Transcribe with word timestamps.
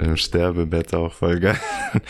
Im 0.00 0.16
Sterbebett 0.16 0.94
auch 0.94 1.12
voll 1.12 1.40
geil. 1.40 1.58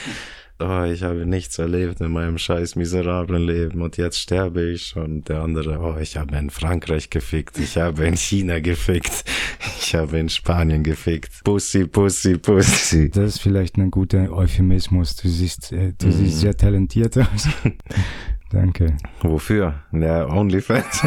Oh, 0.63 0.83
ich 0.85 1.03
habe 1.03 1.25
nichts 1.25 1.59
erlebt 1.59 2.03
in 2.03 2.13
meinem 2.13 2.37
scheiß 2.37 2.77
miserablen 2.77 3.43
Leben 3.43 3.81
und 3.81 3.97
jetzt 3.97 4.19
sterbe 4.19 4.63
ich 4.71 4.95
und 4.95 5.31
der 5.31 5.41
andere, 5.41 5.79
oh, 5.79 5.97
ich 5.99 6.19
habe 6.19 6.37
in 6.37 6.51
Frankreich 6.51 7.09
gefickt, 7.09 7.59
ich 7.59 7.79
habe 7.79 8.05
in 8.05 8.15
China 8.19 8.61
gefickt, 8.61 9.25
ich 9.81 9.95
habe 9.95 10.19
in 10.19 10.29
Spanien 10.29 10.83
gefickt. 10.83 11.43
Pussy, 11.45 11.87
Pussy, 11.87 12.37
Pussy. 12.37 13.09
Das 13.15 13.37
ist 13.37 13.41
vielleicht 13.41 13.79
ein 13.79 13.91
guter 13.91 14.31
Euphemismus. 14.31 15.17
Du 15.17 15.31
siehst, 15.31 15.73
äh, 15.73 15.95
du 15.97 16.09
Mhm. 16.09 16.13
siehst 16.13 16.41
sehr 16.41 16.55
talentiert 16.55 17.17
aus. 17.17 17.49
Danke. 18.51 18.97
Wofür? 19.23 19.75
Ja, 19.93 20.27
OnlyFans. 20.27 21.05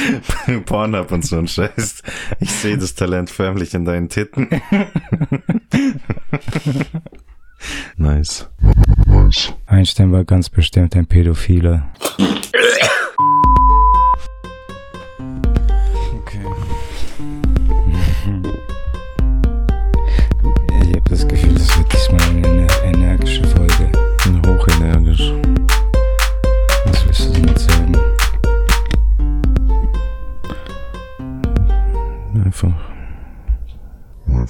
Pornhub 0.66 1.10
und 1.10 1.24
so 1.24 1.38
ein 1.38 1.48
Scheiß. 1.48 2.02
Ich 2.40 2.50
sehe 2.52 2.76
das 2.76 2.94
Talent 2.94 3.30
förmlich 3.30 3.72
in 3.72 3.86
deinen 3.86 4.10
Titten. 4.10 4.48
nice. 7.96 8.50
Einstein 9.66 10.12
war 10.12 10.24
ganz 10.24 10.50
bestimmt 10.50 10.94
ein 10.94 11.06
Pädophiler. 11.06 11.90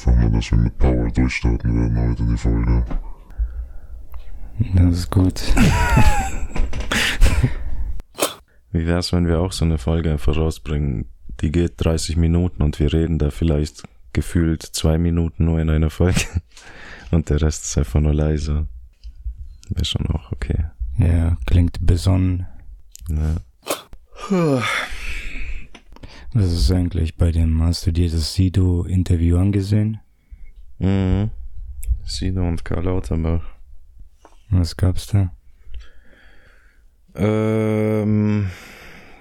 Einfach 0.04 0.20
nur, 0.20 0.30
dass 0.30 0.50
wir 0.50 0.58
mit 0.58 0.76
Power 0.78 1.08
durchstarten 1.12 1.80
werden 1.80 2.10
heute 2.10 2.24
die 2.24 2.36
Folge. 2.36 2.84
Das 4.74 4.98
ist 4.98 5.10
gut. 5.10 5.40
Wie 8.72 8.84
wär's, 8.84 9.12
wenn 9.12 9.28
wir 9.28 9.38
auch 9.38 9.52
so 9.52 9.64
eine 9.64 9.78
Folge 9.78 10.10
einfach 10.10 10.36
rausbringen? 10.36 11.06
Die 11.40 11.52
geht 11.52 11.74
30 11.76 12.16
Minuten 12.16 12.64
und 12.64 12.80
wir 12.80 12.92
reden 12.92 13.20
da 13.20 13.30
vielleicht 13.30 13.84
gefühlt 14.12 14.62
zwei 14.62 14.98
Minuten 14.98 15.44
nur 15.44 15.60
in 15.60 15.70
einer 15.70 15.90
Folge. 15.90 16.20
Und 17.12 17.30
der 17.30 17.40
Rest 17.40 17.64
ist 17.64 17.78
einfach 17.78 18.00
nur 18.00 18.14
leise. 18.14 18.66
Wäre 19.68 19.84
schon 19.84 20.06
auch 20.08 20.32
okay. 20.32 20.64
Ja, 20.98 21.36
klingt 21.46 21.86
besonnen. 21.86 22.46
Ja. 23.08 23.36
Was 26.34 26.52
ist 26.52 26.70
eigentlich 26.70 27.16
bei 27.16 27.30
dem, 27.30 27.62
hast 27.62 27.86
du 27.86 27.92
dir 27.92 28.10
das 28.10 28.34
Sido-Interview 28.34 29.36
angesehen? 29.36 30.00
Mhm. 30.78 31.30
Sido 32.04 32.48
und 32.48 32.64
Karl 32.64 32.84
Lauterbach. 32.84 33.44
Was 34.48 34.76
gab's 34.76 35.06
da? 35.08 35.30
Ähm, 37.14 38.48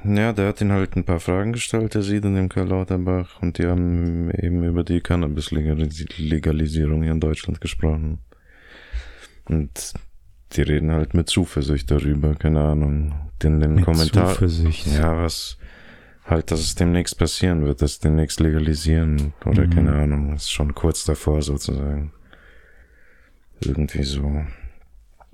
ja, 0.05 0.31
der 0.31 0.47
hat 0.47 0.61
ihn 0.61 0.71
halt 0.71 0.95
ein 0.95 1.03
paar 1.03 1.19
Fragen 1.19 1.51
gestellt, 1.51 1.95
der 1.95 2.01
Sido 2.01 2.29
und 2.29 2.35
dem 2.35 2.47
Karl 2.47 2.69
Lauterbach. 2.69 3.41
Und 3.41 3.57
die 3.57 3.67
haben 3.67 4.31
eben 4.31 4.63
über 4.63 4.83
die 4.83 5.01
Cannabis-Legalisierung 5.01 7.03
hier 7.03 7.11
in 7.11 7.19
Deutschland 7.19 7.59
gesprochen. 7.59 8.19
Und 9.45 9.93
die 10.53 10.61
reden 10.61 10.91
halt 10.91 11.13
mit 11.13 11.29
Zuversicht 11.29 11.91
darüber, 11.91 12.35
keine 12.35 12.61
Ahnung. 12.61 13.13
In 13.43 13.59
den 13.59 13.75
Mit 13.75 13.85
Kommentar. 13.85 14.29
Zuversicht. 14.29 14.87
Ja, 14.87 15.17
was 15.17 15.57
halt, 16.31 16.49
dass 16.49 16.61
es 16.61 16.73
demnächst 16.75 17.17
passieren 17.19 17.63
wird, 17.65 17.81
dass 17.81 17.99
demnächst 17.99 18.39
legalisieren 18.39 19.33
oder 19.45 19.67
Mhm. 19.67 19.69
keine 19.69 19.93
Ahnung, 19.93 20.33
ist 20.33 20.51
schon 20.51 20.73
kurz 20.73 21.05
davor 21.05 21.41
sozusagen. 21.43 22.11
Irgendwie 23.63 24.03
so. 24.03 24.43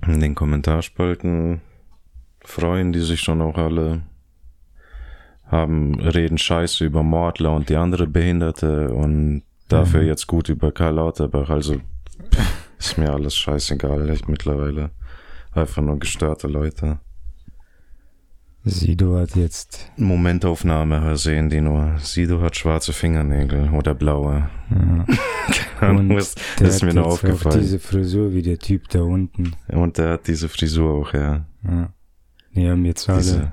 In 0.06 0.20
den 0.20 0.34
Kommentarspalten 0.34 1.60
freuen 2.44 2.92
die 2.92 3.00
sich 3.00 3.20
schon 3.20 3.40
auch 3.40 3.56
alle, 3.56 4.02
haben, 5.46 5.98
reden 5.98 6.36
Scheiße 6.38 6.84
über 6.84 7.02
Mordler 7.02 7.52
und 7.54 7.68
die 7.70 7.76
andere 7.76 8.06
Behinderte 8.06 8.90
und 8.92 9.42
dafür 9.68 10.02
Mhm. 10.02 10.06
jetzt 10.08 10.26
gut 10.26 10.48
über 10.50 10.72
Karl 10.72 10.94
Lauterbach, 10.96 11.48
also 11.48 11.76
pff, 12.32 12.68
ist 12.78 12.98
mir 12.98 13.10
alles 13.12 13.34
scheißegal, 13.36 14.10
echt 14.10 14.28
mittlerweile. 14.28 14.90
Einfach 15.52 15.82
nur 15.82 15.98
gestörte 15.98 16.46
Leute. 16.48 16.98
Sido 18.68 19.16
hat 19.18 19.34
jetzt, 19.36 19.90
Momentaufnahme 19.96 21.16
sehen 21.16 21.48
die 21.50 21.60
nur. 21.60 21.94
Sido 21.98 22.40
hat 22.40 22.56
schwarze 22.56 22.92
Fingernägel 22.92 23.70
oder 23.70 23.94
blaue. 23.94 24.48
ja, 24.70 25.04
Keine 25.78 25.90
Ahnung, 26.00 26.10
Und 26.10 26.16
das, 26.18 26.34
ist 26.60 26.82
mir 26.84 26.94
nur 26.94 27.04
jetzt 27.04 27.06
auch 27.06 27.12
aufgefallen. 27.14 27.60
diese 27.60 27.78
Frisur 27.78 28.32
wie 28.32 28.42
der 28.42 28.58
Typ 28.58 28.88
da 28.88 29.02
unten. 29.02 29.52
Und 29.68 29.98
der 29.98 30.10
hat 30.10 30.26
diese 30.28 30.48
Frisur 30.48 30.92
auch, 30.94 31.14
ja. 31.14 31.44
Ja. 31.64 31.92
Die 32.54 32.68
haben 32.68 32.84
jetzt 32.84 33.08
alle, 33.08 33.18
Diese 33.18 33.52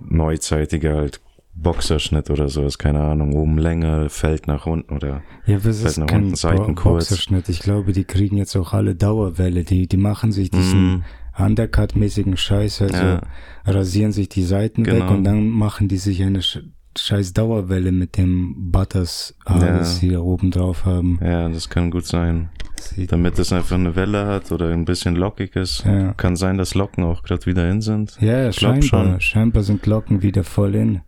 neuzeitige 0.00 0.94
halt 0.94 1.20
Boxerschnitt 1.54 2.30
oder 2.30 2.48
sowas, 2.48 2.78
keine 2.78 3.00
Ahnung, 3.00 3.34
oben 3.36 3.58
länger, 3.58 4.08
fällt 4.08 4.46
nach 4.46 4.66
unten 4.66 4.94
oder 4.94 5.22
ja, 5.46 5.62
was 5.64 5.82
ist 5.82 5.98
nach 5.98 6.06
kein 6.06 6.22
unten, 6.24 6.36
Seiten 6.36 6.74
Bo 6.74 6.82
kurz. 6.82 7.08
Boxerschnitt. 7.10 7.48
Ich 7.48 7.60
glaube, 7.60 7.92
die 7.92 8.04
kriegen 8.04 8.36
jetzt 8.38 8.56
auch 8.56 8.72
alle 8.72 8.94
Dauerwelle. 8.94 9.64
Die, 9.64 9.86
die 9.86 9.96
machen 9.96 10.32
sich 10.32 10.50
diesen 10.50 10.80
Mhm. 10.92 11.04
Undercut-mäßigen 11.40 12.36
Scheiß, 12.36 12.82
also 12.82 12.96
Ja. 12.96 13.20
rasieren 13.66 14.12
sich 14.12 14.28
die 14.28 14.42
Seiten 14.44 14.86
weg 14.86 14.94
Genau. 15.00 15.12
und 15.14 15.24
dann 15.24 15.48
machen 15.48 15.88
die 15.88 15.96
sich 15.98 16.22
eine 16.22 16.42
Sch 16.42 16.58
scheiß 16.98 17.32
Dauerwelle 17.34 17.92
mit 17.92 18.16
dem 18.16 18.72
Butters 18.72 19.36
Haar, 19.46 19.64
Ja. 19.64 19.78
das 19.78 19.98
sie 20.00 20.08
da 20.08 20.18
oben 20.18 20.50
drauf 20.50 20.84
haben. 20.84 21.20
Ja, 21.22 21.48
das 21.48 21.68
kann 21.68 21.90
gut 21.90 22.04
sein. 22.04 22.50
Sieht, 22.80 23.12
Damit 23.12 23.38
es 23.38 23.52
einfach 23.52 23.76
eine 23.76 23.94
Welle 23.94 24.26
hat 24.26 24.50
oder 24.50 24.70
ein 24.70 24.84
bisschen 24.86 25.14
lockig 25.14 25.54
ist. 25.54 25.84
ja. 25.84 26.12
Kann 26.14 26.34
sein, 26.34 26.58
dass 26.58 26.74
Locken 26.74 27.04
auch 27.04 27.22
gerade 27.22 27.46
wieder 27.46 27.70
in 27.70 27.80
sind. 27.80 28.16
Ja, 28.20 28.42
ja, 28.42 28.52
scheinbar. 28.52 28.82
schon. 28.82 29.20
Scheinbar 29.20 29.62
sind 29.62 29.82
Glocken 29.82 30.22
wieder 30.22 30.42
voll 30.42 30.74
in. 30.74 31.00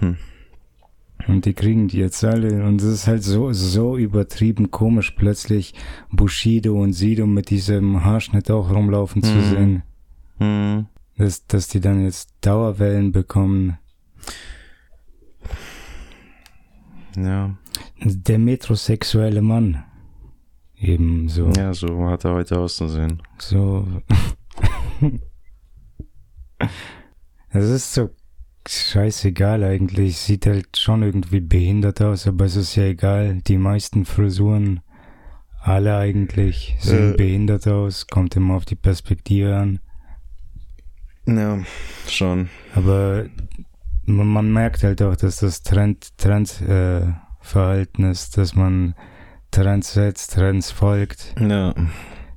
Hm. 0.00 0.16
Und 1.28 1.44
die 1.44 1.54
kriegen 1.54 1.88
die 1.88 1.98
jetzt 1.98 2.24
alle. 2.24 2.64
Und 2.64 2.80
es 2.82 2.88
ist 2.88 3.06
halt 3.06 3.22
so, 3.22 3.52
so 3.52 3.96
übertrieben 3.96 4.70
komisch, 4.70 5.12
plötzlich 5.12 5.74
Bushido 6.10 6.80
und 6.80 6.92
Sido 6.94 7.26
mit 7.26 7.50
diesem 7.50 8.04
Haarschnitt 8.04 8.50
auch 8.50 8.70
rumlaufen 8.70 9.22
zu 9.22 9.34
Mhm. 9.34 9.42
sehen. 9.42 9.82
Hm. 10.38 10.86
Dass, 11.16 11.46
dass 11.46 11.68
die 11.68 11.80
dann 11.80 12.02
jetzt 12.04 12.30
Dauerwellen 12.40 13.12
bekommen. 13.12 13.78
Ja. 17.16 17.54
Der 18.04 18.38
metrosexuelle 18.38 19.42
Mann. 19.42 19.84
Eben 20.76 21.28
so. 21.28 21.48
ja, 21.56 21.72
so 21.72 22.06
hat 22.08 22.24
er 22.24 22.32
heute 22.34 22.58
auszusehen. 22.58 23.22
So. 23.38 23.86
Es 27.54 27.68
ist 27.68 27.92
so 27.92 28.08
scheißegal 28.68 29.64
eigentlich. 29.64 30.18
Sieht 30.18 30.46
halt 30.46 30.76
schon 30.76 31.02
irgendwie 31.02 31.40
behindert 31.40 32.00
aus, 32.02 32.26
aber 32.26 32.44
es 32.46 32.56
ist 32.56 32.76
ja 32.76 32.84
egal. 32.84 33.40
Die 33.46 33.58
meisten 33.58 34.04
Frisuren, 34.04 34.80
alle 35.60 35.96
eigentlich, 35.96 36.76
sehen 36.80 37.12
Äh. 37.14 37.16
behindert 37.16 37.66
aus. 37.68 38.06
Kommt 38.06 38.36
immer 38.36 38.54
auf 38.54 38.64
die 38.64 38.74
Perspektive 38.76 39.56
an. 39.56 39.80
Ja, 41.26 41.58
schon. 42.08 42.48
Aber 42.74 43.26
man, 44.04 44.26
man 44.26 44.52
merkt 44.52 44.82
halt 44.82 45.00
auch, 45.02 45.14
dass 45.16 45.36
das 45.36 45.62
Trend, 45.62 46.16
Trend, 46.18 46.60
äh, 46.62 47.02
ist, 48.10 48.36
dass 48.36 48.54
man 48.54 48.94
Trends 49.50 49.92
setzt, 49.92 50.34
Trends 50.34 50.70
folgt, 50.70 51.34
Ja. 51.38 51.74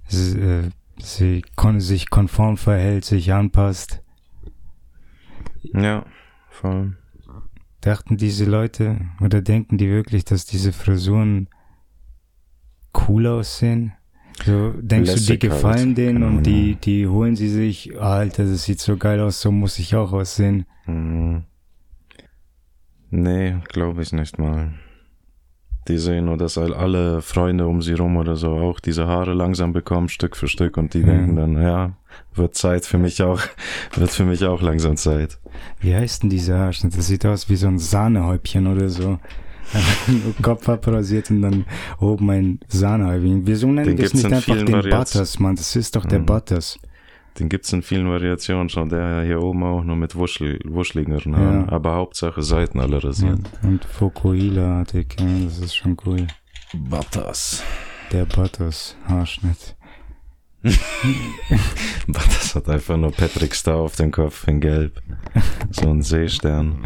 sie, 0.08 0.40
äh, 0.40 0.70
sie 1.00 1.44
kon 1.56 1.80
sich 1.80 2.10
konform 2.10 2.58
verhält, 2.58 3.06
sich 3.06 3.32
anpasst. 3.34 4.02
Ja, 5.74 6.06
voll. 6.66 6.98
Dachten 7.82 8.18
diese 8.18 8.46
Leute 8.46 9.00
oder 9.22 9.42
denken 9.42 9.78
die 9.78 9.90
wirklich, 9.90 10.26
dass 10.26 10.46
diese 10.46 10.74
Frisuren 10.74 11.50
cool 13.08 13.28
aussehen? 13.28 13.94
So, 14.44 14.72
denkst 14.72 15.12
du, 15.12 15.16
die 15.16 15.22
Lässig 15.22 15.30
halt, 15.30 15.42
gefallen 15.42 15.96
denen 15.96 16.22
keine 16.22 16.38
und 16.38 16.44
die, 16.44 16.76
die 16.76 17.08
holen 17.08 17.36
sie 17.36 17.48
sich, 17.48 17.98
ah, 18.00 18.18
Alter, 18.18 18.44
das 18.44 18.64
sieht 18.64 18.80
so 18.80 18.98
geil 18.98 19.20
aus, 19.22 19.40
so 19.40 19.52
muss 19.52 19.80
ich 19.80 19.96
auch 19.96 20.12
aussehen. 20.12 20.66
Hm. 20.86 21.44
Nee, 23.12 23.56
glaube 23.70 24.02
ich 24.02 24.12
nicht 24.12 24.40
mal. 24.40 24.74
Die 25.88 25.98
sehen 26.00 26.26
nur, 26.26 26.38
dass 26.38 26.58
all- 26.58 26.74
alle 26.74 27.22
Freunde 27.22 27.68
um 27.68 27.82
sie 27.82 27.94
rum 27.94 28.18
oder 28.18 28.36
so 28.36 28.50
auch 28.52 28.80
diese 28.80 29.06
Haare 29.08 29.34
langsam 29.34 29.72
bekommen, 29.72 30.10
Stück 30.10 30.36
für 30.36 30.48
Stück, 30.48 30.78
und 30.78 30.94
die 30.96 31.00
Ja. 31.02 31.06
denken 31.08 31.36
dann, 31.36 31.62
ja, 31.62 31.94
wird 32.34 32.56
Zeit 32.56 32.86
für 32.86 32.98
mich 32.98 33.22
auch, 33.22 33.40
wird 33.96 34.10
für 34.10 34.26
mich 34.26 34.44
auch 34.46 34.62
langsam 34.62 34.98
Zeit. 34.98 35.38
Wie 35.80 35.94
heißt 35.96 36.24
denn 36.24 36.30
dieser 36.32 36.58
Haarschnitt? 36.60 36.98
Das 36.98 37.08
sieht 37.08 37.26
aus 37.26 37.50
wie 37.50 37.56
so 37.56 37.68
ein 37.68 37.78
Sahnehäubchen 37.80 38.68
oder 38.68 38.90
so. 38.90 39.20
Kopf 40.42 40.70
abrasiert 40.70 41.32
und 41.32 41.42
dann 41.42 41.66
oben 42.00 42.30
ein 42.30 42.60
Sahnehäubchen. 42.68 43.48
Wieso 43.48 43.68
nennen 43.68 43.88
wir 43.88 43.96
das 43.96 44.12
gibt's 44.12 44.14
nicht 44.16 44.26
in 44.28 44.34
einfach 44.34 44.56
den 44.56 44.68
Variationen. 44.74 45.00
Butters, 45.06 45.40
Mann? 45.40 45.56
Das 45.56 45.76
ist 45.76 45.96
doch 45.96 46.06
der 46.06 46.20
Mhm. 46.20 46.26
Butters. 46.28 46.80
Den 47.40 47.50
gibt's 47.50 47.74
in 47.74 47.82
vielen 47.82 48.08
Variationen 48.08 48.70
schon, 48.70 48.88
der 48.90 49.24
hier 49.24 49.42
oben 49.42 49.64
auch 49.64 49.84
nur 49.84 49.98
mit 49.98 50.16
wuschel, 50.16 50.60
wuscheligeren 50.66 51.36
Haaren, 51.36 51.66
Ja. 51.68 51.72
aber 51.74 51.96
Hauptsache 51.96 52.42
Seiten 52.42 52.80
alle 52.80 53.04
rasiert. 53.04 53.40
Und 53.62 53.84
Fokuhila-artig, 53.84 55.18
ja, 55.20 55.26
das 55.46 55.60
ist 55.60 55.76
schon 55.76 55.98
cool. 56.06 56.28
Butters. 56.74 57.62
Der 58.14 58.26
Butters, 58.26 58.96
Haarschnitt. 59.08 59.76
Butters 62.08 62.56
hat 62.56 62.70
einfach 62.70 62.98
nur 62.98 63.12
Patrick 63.12 63.54
Star 63.54 63.76
auf 63.78 63.96
dem 63.96 64.12
Kopf 64.12 64.48
in 64.48 64.62
Gelb. 64.62 65.02
So 65.72 65.90
ein 65.90 66.02
Seestern. 66.02 66.86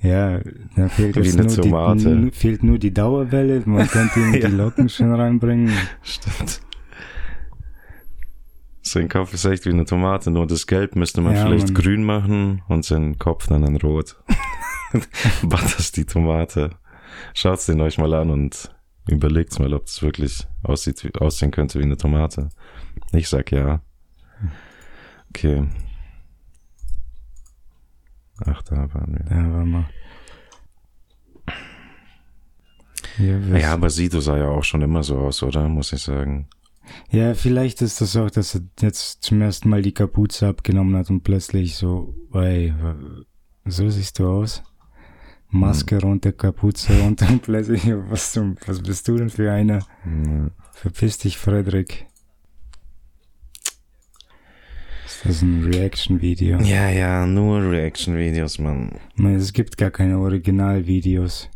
Ja, 0.00 0.38
da 0.76 0.88
fehlt, 0.88 1.16
Wie 1.16 1.30
eine 1.32 1.44
nur 1.44 1.54
Tomate. 1.54 2.16
Die, 2.16 2.30
fehlt 2.30 2.62
nur 2.62 2.78
die 2.78 2.92
Dauerwelle. 2.92 3.62
Man 3.66 3.86
könnte 3.88 4.20
ihm 4.20 4.34
Ja. 4.40 4.48
die 4.48 4.54
Locken 4.54 4.88
schon 4.88 5.14
reinbringen. 5.14 5.72
Stimmt. 6.02 6.60
Sein 8.86 9.08
Kopf 9.08 9.32
ist 9.32 9.46
echt 9.46 9.64
wie 9.64 9.70
eine 9.70 9.86
Tomate, 9.86 10.30
nur 10.30 10.46
das 10.46 10.66
Gelb 10.66 10.94
müsste 10.94 11.22
man 11.22 11.34
Ja, 11.34 11.42
vielleicht 11.46 11.68
Mann. 11.72 11.74
grün 11.74 12.04
machen 12.04 12.62
und 12.68 12.84
seinen 12.84 13.18
Kopf 13.18 13.46
dann 13.46 13.64
in 13.64 13.76
rot. 13.76 14.16
Butters 15.42 15.90
die 15.92 16.04
Tomate. 16.04 16.70
Schaut's 17.32 17.64
den 17.66 17.80
euch 17.80 17.96
mal 17.98 18.12
an 18.12 18.30
und 18.30 18.70
überlegt's 19.08 19.58
mal, 19.58 19.72
ob 19.72 19.86
es 19.86 20.02
wirklich 20.02 20.46
aussieht, 20.62 21.02
wie- 21.02 21.14
aussehen 21.18 21.50
könnte 21.50 21.78
wie 21.78 21.84
eine 21.84 21.96
Tomate. 21.96 22.50
Ich 23.12 23.28
sag 23.28 23.50
ja. 23.52 23.80
Okay. 25.30 25.66
Ach, 28.44 28.62
da 28.62 28.76
waren 28.92 29.14
wir. 29.14 29.24
Da 29.24 29.52
war 29.52 29.64
mal. 29.64 29.84
Ja, 33.18 33.38
Ja, 33.58 33.72
aber 33.72 33.90
Sido 33.90 34.20
sah 34.20 34.36
ja 34.36 34.48
auch 34.48 34.64
schon 34.64 34.82
immer 34.82 35.02
so 35.02 35.18
aus, 35.18 35.42
oder? 35.42 35.68
Muss 35.68 35.92
ich 35.92 36.02
sagen. 36.02 36.48
Ja, 37.10 37.34
vielleicht 37.34 37.82
ist 37.82 38.00
das 38.00 38.16
auch, 38.16 38.30
dass 38.30 38.54
er 38.54 38.62
jetzt 38.80 39.22
zum 39.22 39.40
ersten 39.40 39.68
Mal 39.68 39.82
die 39.82 39.92
Kapuze 39.92 40.48
abgenommen 40.48 40.96
hat 40.96 41.10
und 41.10 41.22
plötzlich 41.22 41.76
so, 41.76 42.14
ey, 42.32 42.72
so 43.64 43.88
siehst 43.88 44.18
du 44.18 44.28
aus. 44.28 44.62
Maske 45.50 46.00
runter, 46.00 46.32
Kapuze 46.32 46.98
runter 47.00 47.28
und 47.28 47.42
plötzlich, 47.42 47.82
was, 47.86 48.32
zum, 48.32 48.56
was 48.66 48.82
bist 48.82 49.06
du 49.06 49.16
denn 49.16 49.30
für 49.30 49.52
einer? 49.52 49.78
Ja. 50.04 50.50
Verpiss 50.72 51.18
dich, 51.18 51.38
Frederik. 51.38 52.06
Ist 55.06 55.24
das 55.24 55.42
ein 55.42 55.64
Reaction-Video? 55.64 56.58
Ja, 56.60 56.88
ja, 56.90 57.24
nur 57.24 57.70
Reaction-Videos, 57.70 58.58
Mann. 58.58 58.98
Nein, 59.14 59.36
Es 59.36 59.52
gibt 59.52 59.78
gar 59.78 59.90
keine 59.90 60.18
Originalvideos. 60.18 61.48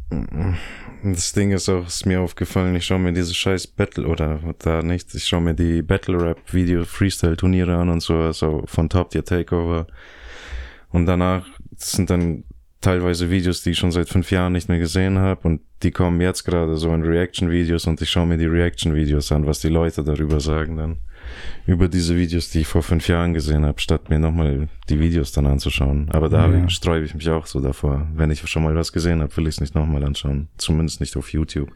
Das 1.02 1.32
Ding 1.32 1.52
ist 1.52 1.69
auch, 1.69 1.87
ist 1.87 2.06
mir 2.06 2.20
aufgefallen, 2.20 2.75
ich 2.75 2.87
schaue 2.87 2.99
mir 2.99 3.12
diese 3.12 3.34
scheiß 3.34 3.66
Battle, 3.66 4.06
oder 4.06 4.40
da 4.58 4.82
nicht, 4.82 5.14
ich 5.14 5.25
schaue 5.25 5.43
mir 5.43 5.55
die 5.55 5.82
Battle-Rap-Video, 5.82 6.84
Freestyle-Turniere 6.84 7.76
an 7.76 7.88
und 7.88 8.00
so, 8.00 8.32
so 8.32 8.64
von 8.66 8.88
Top 8.88 9.10
Tier 9.10 9.25
Takeover. 9.25 9.87
Und 10.90 11.06
danach 11.06 11.46
sind 11.76 12.10
dann 12.10 12.44
teilweise 12.81 13.31
Videos, 13.31 13.62
die 13.62 13.70
ich 13.70 13.78
schon 13.78 13.93
seit 13.93 14.08
fünf 14.08 14.31
Jahren 14.31 14.52
nicht 14.52 14.69
mehr 14.69 14.78
gesehen 14.78 15.19
habe 15.19 15.46
und 15.46 15.60
die 15.82 15.90
kommen 15.90 16.20
jetzt 16.20 16.44
gerade 16.44 16.76
so 16.76 16.93
in 16.94 17.02
Reaction-Videos 17.02 17.87
und 17.87 18.00
ich 18.00 18.10
schaue 18.10 18.26
mir 18.26 18.38
die 18.38 18.46
Reaction-Videos 18.46 19.32
an, 19.32 19.46
was 19.46 19.60
die 19.60 19.69
Leute 19.69 20.05
darüber 20.05 20.40
sagen 20.40 20.76
dann. 20.76 20.99
Über 21.67 21.89
diese 21.89 22.17
Videos, 22.17 22.51
die 22.51 22.61
ich 22.61 22.67
vor 22.67 22.83
fünf 22.83 23.09
Jahren 23.09 23.35
gesehen 23.35 23.65
habe, 23.65 23.81
statt 23.81 24.09
mir 24.11 24.19
nochmal 24.19 24.69
die 24.89 24.99
Videos 25.01 25.33
dann 25.33 25.47
anzuschauen. 25.47 26.09
Aber 26.11 26.29
da 26.29 26.49
Ja. 26.51 26.69
sträube 26.69 27.05
ich 27.05 27.15
mich 27.15 27.29
auch 27.31 27.47
so 27.47 27.61
davor. 27.61 28.07
Wenn 28.15 28.31
ich 28.31 28.47
schon 28.49 28.63
mal 28.63 28.75
was 28.75 28.93
gesehen 28.93 29.21
habe, 29.21 29.37
will 29.37 29.47
ich 29.47 29.57
es 29.57 29.61
nicht 29.61 29.75
nochmal 29.75 30.05
anschauen. 30.05 30.49
Zumindest 30.57 31.01
nicht 31.01 31.17
auf 31.17 31.33
YouTube. 31.33 31.71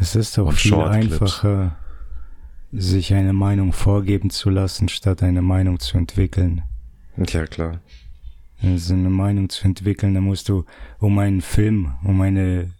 Es 0.00 0.14
ist 0.16 0.38
auch 0.38 0.52
viel 0.52 0.74
einfacher, 0.74 1.76
sich 2.72 3.12
eine 3.14 3.32
Meinung 3.32 3.72
vorgeben 3.72 4.30
zu 4.30 4.48
lassen, 4.48 4.88
statt 4.88 5.22
eine 5.22 5.42
Meinung 5.42 5.78
zu 5.78 5.98
entwickeln. 5.98 6.62
Ja, 7.16 7.44
klar. 7.46 7.80
Also 8.62 8.94
eine 8.94 9.10
Meinung 9.10 9.48
zu 9.48 9.64
entwickeln, 9.64 10.14
da 10.14 10.20
musst 10.20 10.48
du, 10.48 10.64
um 10.98 11.18
einen 11.18 11.40
Film, 11.40 11.92
um 12.04 12.20
eine 12.20 12.70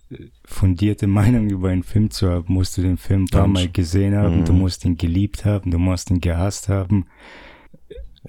fundierte 0.44 1.06
Meinung 1.06 1.48
über 1.50 1.68
einen 1.70 1.82
Film 1.82 2.10
zu 2.10 2.28
haben, 2.30 2.52
musst 2.52 2.76
du 2.76 2.82
den 2.82 2.96
Film 2.96 3.24
ein 3.24 3.26
paar. 3.28 3.46
Mal 3.46 3.68
gesehen 3.70 4.14
haben, 4.16 4.40
Mhm. 4.40 4.44
du 4.44 4.52
musst 4.52 4.84
ihn 4.84 4.96
geliebt 4.96 5.44
haben, 5.44 5.70
du 5.70 5.78
musst 5.78 6.10
ihn 6.10 6.20
gehasst 6.20 6.68
haben. 6.68 7.06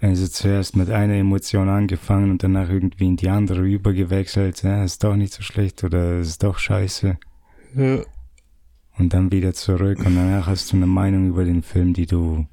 Also 0.02 0.28
zuerst 0.28 0.76
mit 0.76 0.90
einer 0.90 1.14
Emotion 1.14 1.70
angefangen 1.70 2.32
und 2.32 2.44
danach 2.44 2.70
irgendwie 2.70 3.06
in 3.06 3.16
die 3.16 3.30
andere 3.30 3.64
übergewechselt. 3.66 4.64
Ja, 4.64 4.84
ist 4.84 5.04
doch 5.04 5.16
nicht 5.16 5.34
so 5.34 5.44
schlecht 5.44 5.84
oder 5.84 6.20
ist 6.20 6.42
doch 6.44 6.58
scheiße. 6.58 7.18
Ja. 7.76 8.00
Und 8.98 9.14
dann 9.14 9.32
wieder 9.32 9.54
zurück 9.54 10.00
und 10.06 10.16
danach 10.16 10.48
hast 10.48 10.72
du 10.72 10.78
eine 10.78 10.88
Meinung 10.88 11.28
über 11.30 11.46
den 11.46 11.62
Film, 11.64 11.94
die 11.94 12.06
du, 12.06 12.48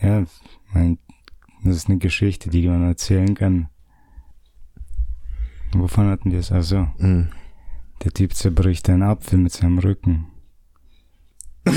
ja, 0.00 0.24
mein, 0.72 0.98
das 1.64 1.76
ist 1.76 1.88
eine 1.88 1.98
Geschichte, 1.98 2.50
die 2.50 2.66
man 2.68 2.82
erzählen 2.84 3.34
kann. 3.34 3.68
Wovon 5.74 6.06
hatten 6.08 6.30
wir 6.32 6.38
es? 6.40 6.52
Also, 6.52 6.88
Mhm. 6.98 7.28
Der 8.04 8.12
Typ 8.12 8.34
zerbricht 8.34 8.88
einen 8.90 9.02
Apfel 9.02 9.38
mit 9.38 9.52
seinem 9.52 9.78
Rücken. 9.78 10.26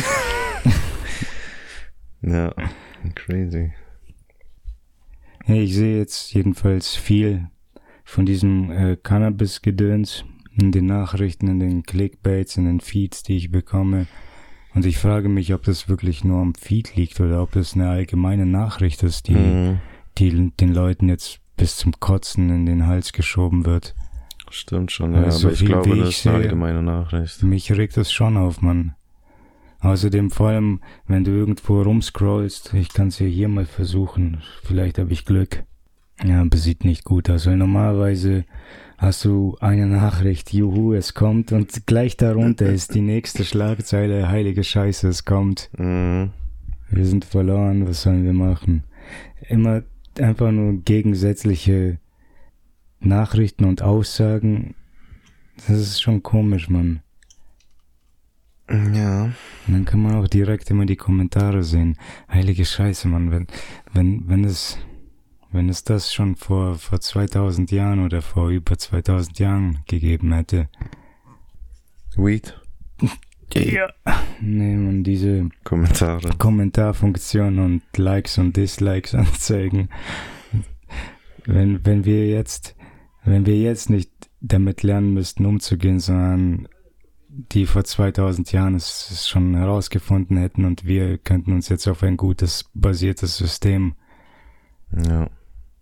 Ja. 2.22 2.54
Crazy. 3.14 3.72
Ja, 5.46 5.56
ich 5.56 5.76
sehe 5.76 6.00
jetzt 6.00 6.34
jedenfalls 6.34 6.96
viel 6.96 7.50
von 8.04 8.26
diesem 8.26 8.72
äh, 8.72 8.96
Cannabis-Gedöns 8.98 10.26
in 10.58 10.72
den 10.72 10.88
Nachrichten, 10.88 11.48
in 11.48 11.60
den 11.60 11.84
Clickbaits, 11.84 12.58
in 12.58 12.66
den 12.66 12.80
Feeds, 12.80 13.22
die 13.22 13.38
ich 13.38 13.52
bekomme. 13.52 14.08
Und 14.74 14.86
ich 14.88 14.98
frage 14.98 15.30
mich, 15.30 15.54
ob 15.54 15.64
das 15.64 15.88
wirklich 15.88 16.24
nur 16.24 16.42
am 16.42 16.56
Feed 16.56 16.96
liegt 16.96 17.20
oder 17.20 17.44
ob 17.44 17.52
das 17.52 17.76
eine 17.76 17.90
allgemeine 17.90 18.46
Nachricht 18.48 19.04
ist, 19.04 19.28
die, 19.28 19.36
Mhm. 19.36 19.80
die 20.18 20.52
den 20.60 20.74
Leuten 20.74 21.10
jetzt 21.10 21.40
bis 21.58 21.78
zum 21.78 21.92
Kotzen 22.00 22.50
in 22.50 22.66
den 22.66 22.88
Hals 22.88 23.14
geschoben 23.14 23.66
wird. 23.66 23.96
Stimmt 24.52 24.92
schon, 24.92 25.14
Ja, 25.14 25.24
ja. 25.24 25.32
so 25.32 25.48
aber 25.48 25.54
ich 25.56 25.66
glaube, 25.66 25.94
wie 25.94 26.00
das 26.00 26.10
ich 26.10 26.18
ist 26.20 26.28
eine 26.28 26.38
sehe. 26.38 26.44
allgemeine 26.46 26.82
Nachricht. 26.82 27.44
Mich 27.44 27.72
regt 27.72 27.98
das 27.98 28.12
schon 28.12 28.38
auf, 28.38 28.62
Mann. 28.62 28.94
Außerdem 29.82 30.32
vor 30.32 30.50
allem, 30.50 30.80
wenn 31.08 31.24
du 31.24 31.32
irgendwo 31.32 31.82
rumscrollst, 31.82 32.74
ich 32.74 32.90
kann 32.94 33.10
es 33.10 33.20
ja 33.20 33.28
hier 33.28 33.48
mal 33.48 33.66
versuchen, 33.66 34.42
vielleicht 34.64 34.98
habe 34.98 35.12
ich 35.14 35.26
Glück. 35.26 35.64
Ja, 36.24 36.42
aber 36.42 36.58
sieht 36.58 36.86
nicht 36.86 37.04
gut 37.04 37.30
aus, 37.30 37.46
weil 37.46 37.58
normalerweise 37.58 38.46
hast 38.98 39.26
du 39.26 39.58
eine 39.60 39.86
Nachricht, 39.86 40.54
juhu, 40.54 40.94
es 40.94 41.14
kommt 41.14 41.52
und 41.52 41.86
gleich 41.86 42.16
darunter 42.16 42.68
ist 42.68 42.96
die 42.96 43.02
nächste 43.02 43.44
Schlagzeile, 43.44 44.30
heilige 44.30 44.64
Scheiße, 44.64 45.10
es 45.10 45.26
kommt. 45.26 45.70
Mhm. 45.78 46.32
Wir 46.90 47.06
sind 47.06 47.26
verloren, 47.26 47.88
was 47.88 48.04
sollen 48.04 48.24
wir 48.24 48.34
machen? 48.34 48.86
Immer 49.50 49.84
einfach 50.20 50.52
nur 50.52 50.82
gegensätzliche 50.84 52.00
Nachrichten 53.06 53.66
und 53.66 53.82
Aussagen. 53.82 54.76
Das 55.68 55.78
ist 55.78 56.02
schon 56.02 56.24
komisch, 56.24 56.70
Mann. 56.70 57.02
Ja. 58.70 59.26
Und 59.26 59.74
dann 59.74 59.86
kann 59.86 60.02
man 60.02 60.16
auch 60.16 60.28
direkt 60.28 60.72
immer 60.72 60.86
die 60.86 60.96
Kommentare 60.96 61.64
sehen. 61.64 61.98
Heilige 62.30 62.66
Scheiße, 62.66 63.08
Mann, 63.08 63.32
wenn, 63.32 63.48
wenn, 63.94 64.28
wenn 64.28 64.44
es, 64.44 64.80
wenn 65.52 65.70
es 65.70 65.84
das 65.84 66.14
schon 66.14 66.36
vor, 66.36 66.76
vor 66.76 67.00
2000 67.00 67.72
Jahren 67.72 68.04
oder 68.04 68.22
vor 68.22 68.50
über 68.50 68.78
2000 68.78 69.40
Jahren 69.40 69.80
gegeben 69.88 70.34
hätte. 70.34 70.68
Weed. 72.16 72.60
Ja. 73.54 73.90
Nee, 74.42 74.76
man, 74.76 75.04
diese 75.04 75.50
Kommentare. 75.64 76.36
Kommentarfunktion 76.38 77.60
und 77.60 77.84
Likes 77.96 78.38
und 78.38 78.58
Dislikes 78.58 79.14
anzeigen. 79.16 79.90
Wenn, 81.46 81.86
wenn 81.86 82.06
wir 82.06 82.28
jetzt, 82.28 82.75
wenn 83.26 83.46
wir 83.46 83.58
jetzt 83.58 83.90
nicht 83.90 84.12
damit 84.42 84.84
lernen 84.84 85.14
müssten, 85.14 85.46
umzugehen, 85.46 86.00
sondern 86.00 86.68
die 87.28 87.66
vor 87.66 87.84
2000 87.84 88.52
Jahren 88.52 88.76
es, 88.76 89.28
schon 89.28 89.56
herausgefunden 89.56 90.38
hätten 90.38 90.64
und 90.64 90.86
wir 90.86 91.18
könnten 91.18 91.52
uns 91.54 91.68
jetzt 91.70 91.88
auf 91.88 92.02
ein 92.04 92.16
gutes, 92.18 92.70
basiertes 92.74 93.36
System 93.38 93.96
Ja. 95.06 95.30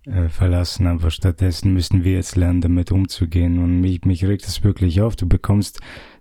äh, 0.06 0.30
verlassen, 0.30 0.88
aber 0.88 1.12
stattdessen 1.12 1.74
müssen 1.74 2.04
wir 2.04 2.14
jetzt 2.14 2.36
lernen, 2.36 2.62
damit 2.62 2.92
umzugehen. 2.92 3.60
Und 3.60 3.82
mich, 3.82 4.04
mich 4.06 4.26
regt 4.26 4.46
es 4.48 4.64
wirklich 4.64 5.02
auf. 5.02 5.16
Du 5.16 5.28
bekommst, 5.28 5.80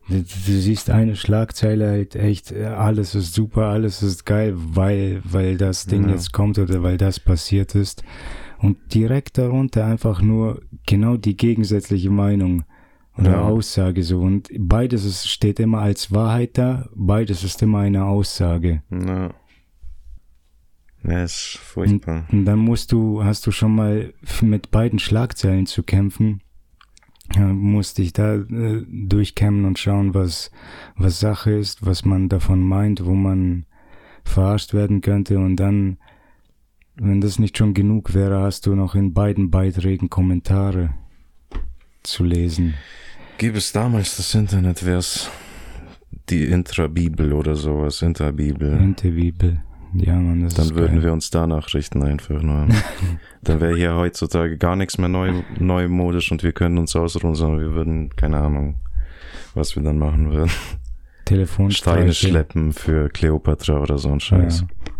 du, 0.09 0.17
du 0.23 0.25
siehst 0.26 0.91
eine 0.91 1.17
Schlagzeile 1.17 1.88
halt 1.91 2.14
echt, 2.14 2.52
äh, 2.52 2.64
alles 2.67 3.14
ist 3.14 3.33
super, 3.33 3.67
alles 3.69 4.02
ist 4.02 4.26
geil, 4.26 4.52
weil, 4.57 5.23
weil 5.25 5.57
das 5.57 5.87
Ding 5.87 6.05
Ja. 6.09 6.11
jetzt 6.14 6.33
kommt 6.33 6.59
oder 6.59 6.83
weil 6.83 6.99
das 6.99 7.19
passiert 7.21 7.75
ist. 7.75 8.05
Und 8.62 8.95
direkt 8.95 9.38
darunter 9.38 9.85
einfach 9.85 10.23
nur 10.23 10.62
genau 10.87 11.16
die 11.16 11.37
gegensätzliche 11.37 12.11
Meinung 12.11 12.64
oder 13.19 13.33
Ja. 13.33 13.42
Aussage 13.42 14.02
so. 14.02 14.21
Und 14.21 14.49
beides 14.57 15.04
ist, 15.04 15.28
steht 15.28 15.61
immer 15.61 15.81
als 15.81 16.12
Wahrheit 16.12 16.57
da, 16.57 16.88
beides 16.95 17.45
ist 17.45 17.61
immer 17.62 17.81
eine 17.81 18.04
Aussage. 18.04 18.83
Ja. 18.90 19.31
Ja, 21.04 21.25
ist 21.25 21.59
furchtbar. 21.61 22.26
Und 22.31 22.45
dann 22.45 22.61
musst 22.61 22.92
du, 22.92 23.25
hast 23.25 23.47
du 23.47 23.50
schon 23.50 23.75
mal 23.75 24.14
mit 24.40 24.71
beiden 24.71 25.00
Schlagzeilen 25.00 25.66
zu 25.66 25.83
kämpfen. 25.83 26.42
Ja, 27.35 27.47
musst 27.47 27.99
dich 27.99 28.12
da 28.12 28.35
äh, 28.37 28.85
durchkämmen 28.88 29.64
und 29.64 29.78
schauen, 29.78 30.14
was, 30.14 30.50
was 30.97 31.19
Sache 31.19 31.50
ist, 31.52 31.85
was 31.85 32.04
man 32.04 32.28
davon 32.28 32.62
meint, 32.62 33.04
wo 33.04 33.14
man 33.14 33.66
verarscht 34.25 34.75
werden 34.75 35.00
könnte. 35.00 35.38
Und 35.38 35.57
dann, 35.57 35.99
wenn 36.96 37.20
das 37.20 37.38
nicht 37.38 37.56
schon 37.58 37.75
genug 37.75 38.14
wäre, 38.14 38.40
hast 38.42 38.66
du 38.66 38.75
noch 38.75 38.94
in 38.94 39.12
beiden 39.12 39.50
Beiträgen 39.50 40.11
Kommentare 40.11 40.90
zu 42.02 42.25
lesen. 42.25 42.75
Gäbe 43.38 43.58
es 43.58 43.72
damals 43.72 44.16
das 44.16 44.34
Internet, 44.34 44.84
wäre 44.84 44.99
es 44.99 45.30
die 46.28 46.44
Intrabibel 46.44 47.32
oder 47.32 47.54
sowas, 47.54 48.02
Interbibel. 48.02 48.72
Interbibel. 48.78 49.62
Ja, 49.94 50.14
man, 50.14 50.42
das 50.42 50.54
Dann 50.54 50.66
ist 50.66 50.75
würden 50.75 50.96
geil. 50.96 51.04
wir 51.04 51.12
uns 51.12 51.30
danach 51.30 51.75
richten 51.75 52.02
einfach 52.02 52.40
nur. 52.42 52.66
Dann 53.42 53.61
wäre 53.61 53.76
hier 53.76 53.94
heutzutage 53.96 54.56
gar 54.56 54.76
nichts 54.76 54.96
mehr 54.96 55.08
neu, 55.08 55.42
neumodisch 55.58 56.32
und 56.32 56.42
wir 56.42 56.52
können 56.52 56.78
uns 56.78 56.96
ausruhen, 56.96 57.34
sondern 57.34 57.61
wir 57.61 57.75
würden, 57.75 58.11
keine 58.16 58.38
Ahnung, 58.38 58.76
was 59.54 59.76
wir 59.76 59.82
dann 59.82 59.99
machen 59.99 60.30
würden. 60.32 60.49
Steine 60.49 60.84
Telefonstreiche. 61.25 62.12
schleppen 62.14 62.72
für 62.72 63.08
Kleopatra 63.11 63.80
oder 63.80 63.99
so 63.99 64.11
ein 64.11 64.20
Scheiß. 64.20 64.61
Ja. 64.61 64.91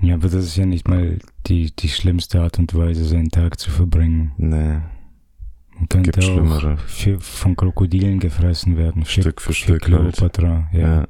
Ja, 0.00 0.14
aber 0.14 0.28
das 0.28 0.44
ist 0.44 0.56
ja 0.56 0.66
nicht 0.66 0.88
mal 0.88 1.18
die, 1.46 1.74
die 1.74 1.88
schlimmste 1.88 2.40
Art 2.42 2.58
und 2.58 2.74
Weise, 2.74 3.04
seinen 3.04 3.28
Tag 3.30 3.58
zu 3.58 3.70
verbringen. 3.70 4.32
Nee, 4.38 4.80
Man 5.76 5.88
könnte 5.88 6.10
Gibt 6.10 6.24
auch 6.24 6.32
schlimmere. 6.32 6.78
von 7.20 7.56
Krokodilen 7.56 8.18
gefressen 8.20 8.76
werden. 8.76 9.04
Für, 9.04 9.22
Stück 9.22 9.40
für 9.40 9.48
für 9.52 9.54
Stück 9.54 9.82
halt. 9.82 10.16
Kleopatra, 10.16 10.68
ja. 10.72 10.80
ja. 11.00 11.08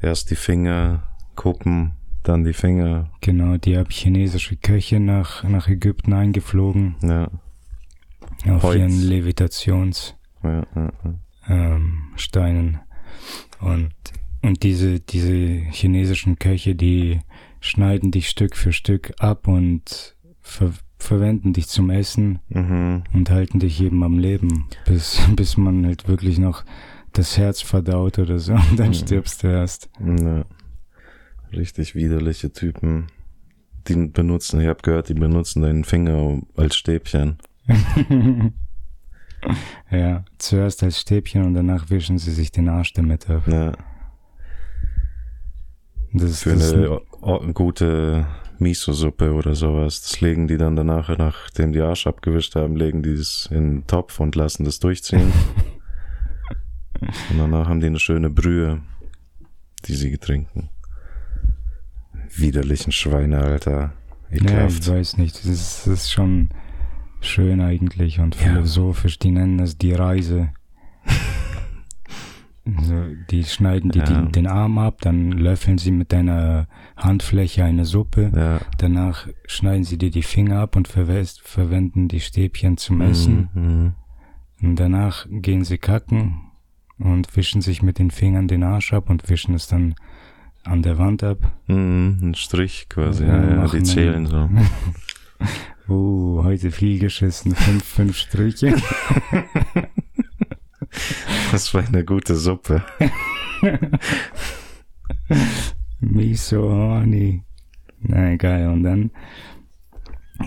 Erst 0.00 0.30
die 0.30 0.36
Finger, 0.36 1.02
Kuppen, 1.34 1.92
dann 2.22 2.44
die 2.44 2.52
Finger. 2.52 3.10
Genau, 3.20 3.56
die 3.56 3.76
haben 3.78 3.90
chinesische 3.90 4.56
Köche 4.56 5.00
nach, 5.00 5.44
nach 5.44 5.68
Ägypten 5.68 6.12
eingeflogen 6.12 6.96
Ja, 7.02 7.30
auf 8.48 8.62
Holz. 8.64 8.78
ihren 8.78 9.00
Levitations 9.08 10.14
ja, 10.42 10.62
ja, 10.74 10.92
ja. 11.04 11.14
ähm, 11.48 12.02
Steinen. 12.16 12.80
Und, 13.60 13.92
und 14.42 14.62
diese, 14.62 15.00
diese 15.00 15.32
chinesischen 15.70 16.38
Köche, 16.38 16.74
die 16.74 17.20
schneiden 17.64 18.10
dich 18.10 18.28
Stück 18.28 18.56
für 18.56 18.72
Stück 18.72 19.12
ab 19.18 19.48
und 19.48 20.16
ver 20.42 20.72
verwenden 20.98 21.52
dich 21.52 21.66
zum 21.68 21.90
Essen 21.90 22.38
Mhm. 22.48 23.04
und 23.12 23.28
halten 23.30 23.58
dich 23.58 23.80
eben 23.82 24.02
am 24.04 24.18
Leben, 24.18 24.66
bis, 24.86 25.18
bis 25.36 25.56
man 25.56 25.84
halt 25.84 26.08
wirklich 26.08 26.38
noch 26.38 26.64
das 27.12 27.36
Herz 27.36 27.60
verdaut 27.60 28.18
oder 28.18 28.38
so 28.38 28.54
und 28.54 28.78
dann 28.78 28.88
Mhm. 28.88 28.94
stirbst 28.94 29.42
du 29.42 29.48
erst. 29.48 29.88
Ja. 30.04 30.44
Richtig 31.52 31.94
widerliche 31.94 32.52
Typen. 32.52 33.06
Die 33.86 33.94
benutzen, 34.08 34.60
ich 34.60 34.66
habe 34.66 34.80
gehört, 34.82 35.08
die 35.10 35.14
benutzen 35.14 35.62
deinen 35.62 35.84
Finger 35.84 36.40
als 36.56 36.74
Stäbchen. 36.76 37.36
ja, 39.90 40.24
zuerst 40.38 40.82
als 40.82 41.00
Stäbchen 41.00 41.44
und 41.44 41.54
danach 41.54 41.90
wischen 41.90 42.18
sie 42.18 42.32
sich 42.32 42.50
den 42.50 42.68
Arsch 42.68 42.92
damit 42.94 43.28
ab. 43.28 43.46
Ja, 43.46 43.72
Das, 46.12 46.42
für 46.42 46.54
das 46.54 46.72
eine 46.72 47.00
gute 47.54 48.26
Miso-Suppe 48.58 49.32
oder 49.32 49.54
sowas. 49.54 50.02
Das 50.02 50.20
legen 50.20 50.46
die 50.48 50.56
dann 50.56 50.76
danach, 50.76 51.16
nachdem 51.16 51.72
die 51.72 51.80
Arsch 51.80 52.06
abgewischt 52.06 52.54
haben, 52.54 52.76
legen 52.76 53.02
die 53.02 53.10
es 53.12 53.48
in 53.50 53.80
den 53.80 53.86
Topf 53.86 54.20
und 54.20 54.34
lassen 54.34 54.64
das 54.64 54.78
durchziehen. 54.78 55.32
und 57.00 57.38
danach 57.38 57.68
haben 57.68 57.80
die 57.80 57.86
eine 57.86 57.98
schöne 57.98 58.30
Brühe, 58.30 58.80
die 59.86 59.94
sie 59.94 60.16
trinken. 60.18 60.70
Widerlichen 62.36 62.92
Schweine, 62.92 63.40
Alter. 63.40 63.92
Ja, 64.30 64.66
ich 64.66 64.86
weiß 64.86 65.18
nicht. 65.18 65.36
Das 65.38 65.44
ist, 65.46 65.86
das 65.86 66.04
ist 66.04 66.12
schon 66.12 66.48
schön 67.20 67.60
eigentlich 67.60 68.20
und 68.20 68.34
Ja. 68.36 68.52
philosophisch. 68.54 69.18
Die 69.18 69.30
nennen 69.30 69.58
das 69.58 69.78
die 69.78 69.92
Reise. 69.92 70.50
Also, 72.66 72.94
die 73.30 73.44
schneiden 73.44 73.90
die, 73.90 73.98
Ja. 73.98 74.22
den, 74.22 74.46
Arm 74.46 74.78
ab, 74.78 75.02
dann 75.02 75.32
löffeln 75.32 75.76
sie 75.76 75.90
mit 75.90 76.12
deiner 76.12 76.66
Handfläche 76.96 77.62
eine 77.62 77.84
Suppe. 77.84 78.32
ja. 78.34 78.60
Danach 78.78 79.28
schneiden 79.46 79.84
sie 79.84 79.98
dir 79.98 80.10
die 80.10 80.22
Finger 80.22 80.60
ab 80.60 80.74
und 80.76 80.88
verwenden 80.88 82.08
die 82.08 82.20
Stäbchen 82.20 82.76
zum 82.78 83.02
Essen. 83.02 83.48
Mhm. 83.54 83.92
Und 84.62 84.76
danach 84.76 85.26
gehen 85.30 85.64
sie 85.64 85.76
kacken 85.76 86.40
und 86.98 87.36
wischen 87.36 87.60
sich 87.60 87.82
mit 87.82 87.98
den 87.98 88.10
Fingern 88.10 88.48
den 88.48 88.62
Arsch 88.62 88.94
ab 88.94 89.10
und 89.10 89.28
wischen 89.28 89.54
es 89.54 89.66
dann 89.66 89.94
an 90.62 90.80
der 90.82 90.96
Wand 90.96 91.22
ab. 91.22 91.38
Mhm. 91.66 92.18
Ein 92.22 92.34
Strich 92.34 92.86
quasi. 92.88 93.26
Ja, 93.26 93.44
Ja, 93.56 93.66
die 93.66 93.82
zählen 93.82 94.26
so. 94.26 94.48
Uh, 95.86 96.42
heute 96.44 96.70
viel 96.70 96.98
geschissen. 96.98 97.54
Fünf, 97.54 97.84
fünf 97.84 98.16
Striche. 98.16 98.74
Das 101.52 101.72
war 101.74 101.86
eine 101.86 102.04
gute 102.04 102.34
Suppe. 102.34 102.82
Miso 106.00 106.62
horny. 106.62 107.42
Na 108.00 108.32
egal, 108.32 108.68
und 108.68 108.82
dann, 108.82 109.10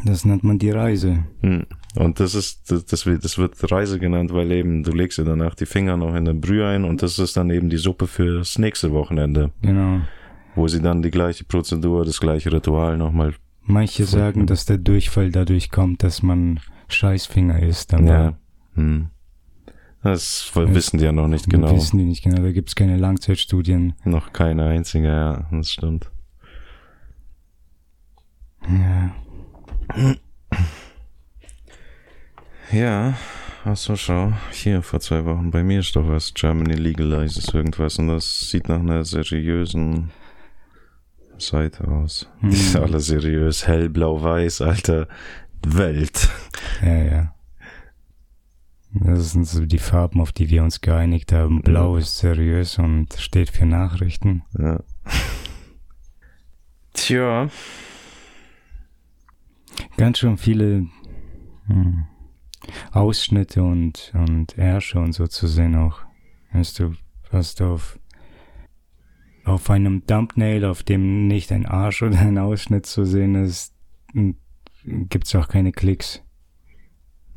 das 0.06 0.26
nennt 0.26 0.44
man 0.44 0.60
die 0.60 0.70
Reise. 0.70 1.26
Hm. 1.42 1.66
Und 1.96 2.20
das 2.20 2.36
ist, 2.36 2.70
das, 2.70 2.86
das 2.86 3.06
wird, 3.08 3.24
das 3.24 3.38
wird 3.40 3.72
Reise 3.72 3.98
genannt, 3.98 4.32
weil 4.34 4.52
eben 4.52 4.84
du 4.84 4.92
legst 4.92 5.18
dir 5.18 5.24
danach 5.24 5.56
die 5.56 5.66
Finger 5.66 5.98
noch 5.98 6.14
in 6.14 6.26
der 6.26 6.34
Brühe 6.34 6.68
ein 6.68 6.84
und 6.84 7.02
das 7.02 7.18
ist 7.18 7.36
dann 7.38 7.50
eben 7.50 7.70
die 7.70 7.78
Suppe 7.78 8.06
fürs 8.06 8.60
nächste 8.60 8.92
Wochenende, 8.92 9.52
Genau. 9.64 10.02
wo 10.56 10.68
sie 10.68 10.82
dann 10.82 11.02
die 11.02 11.10
gleiche 11.10 11.46
Prozedur, 11.46 12.06
das 12.06 12.20
gleiche 12.20 12.52
Ritual 12.52 12.98
nochmal. 12.98 13.34
Manche 13.64 14.06
Voll 14.06 14.20
sagen, 14.20 14.46
dass 14.46 14.66
der 14.66 14.78
Durchfall 14.78 15.32
dadurch 15.32 15.72
kommt, 15.72 16.04
dass 16.04 16.22
man 16.22 16.60
Scheißfinger 16.90 17.64
isst, 17.64 17.94
aber 17.96 18.04
Ja. 18.06 18.38
Hm. 18.76 19.10
Das 20.08 20.50
wissen 20.56 21.00
die 21.00 21.04
ja 21.04 21.12
noch 21.12 21.28
nicht 21.28 21.50
genau. 21.50 21.76
wissen 21.76 21.98
die 21.98 22.06
nicht 22.06 22.24
genau. 22.24 22.42
Da 22.42 22.54
gibt's 22.54 22.76
keine 22.76 22.96
Langzeitstudien. 22.96 23.94
Noch 24.06 24.32
keine 24.32 24.64
einzige, 24.64 25.08
ja, 25.08 25.50
das 25.52 25.70
stimmt. 25.70 26.10
Ja. 28.70 29.14
Ja, 32.72 33.18
ach 33.66 33.76
so, 33.76 33.98
schau. 33.98 34.32
Hier 34.54 34.82
vor 34.82 35.02
zwei 35.02 35.26
Wochen. 35.26 35.52
Bei 35.52 35.62
mir 35.62 35.82
ist 35.82 35.94
doch 35.98 36.08
was. 36.08 36.34
Germany 36.34 36.76
legalizes 36.76 37.54
irgendwas. 37.54 38.00
Und 38.00 38.08
das 38.08 38.50
sieht 38.50 38.70
nach 38.70 38.80
einer 38.80 39.04
seriösen 39.04 40.12
Seite 41.38 41.86
aus. 41.86 42.30
Hm. 42.40 42.50
Die 42.52 42.56
ist 42.56 42.78
alle 42.78 43.02
seriös. 43.02 43.68
Hell, 43.68 43.90
blau, 43.90 44.24
weiß, 44.24 44.62
alter 44.62 45.10
Welt. 45.66 46.30
Ja, 46.82 47.04
ja. 47.04 47.34
Das 49.04 49.32
sind 49.32 49.46
so 49.46 49.66
die 49.66 49.80
Farben, 49.80 50.22
auf 50.22 50.32
die 50.32 50.50
wir 50.50 50.64
uns 50.64 50.82
geeinigt 50.82 51.32
haben. 51.32 51.62
Blau 51.62 51.98
ist 51.98 52.18
seriös 52.18 52.78
und 52.78 53.14
steht 53.14 53.50
für 53.50 53.66
Nachrichten. 53.66 54.44
Ja. 54.58 54.82
Tja. 56.94 57.50
Ganz 59.98 60.20
schön 60.20 60.38
viele 60.38 60.88
hm, 61.68 62.06
Ausschnitte 62.92 63.64
und, 63.64 64.12
und 64.16 64.58
Ärsche 64.58 65.00
und 65.00 65.14
so 65.14 65.28
zu 65.28 65.48
sehen 65.48 65.76
auch. 65.76 66.00
Weißt 66.54 66.80
du, 66.80 66.94
hast 67.32 67.62
auf, 67.62 68.00
auf 69.44 69.70
einem 69.70 70.06
Thumbnail, 70.06 70.66
auf 70.66 70.84
dem 70.84 71.28
nicht 71.28 71.52
ein 71.52 71.66
Arsch 71.66 72.02
oder 72.02 72.20
ein 72.20 72.38
Ausschnitt 72.38 72.86
zu 72.86 73.06
sehen 73.06 73.36
ist, 73.36 73.74
gibt 74.86 75.28
es 75.28 75.36
auch 75.36 75.48
keine 75.48 75.72
Klicks. 75.72 76.24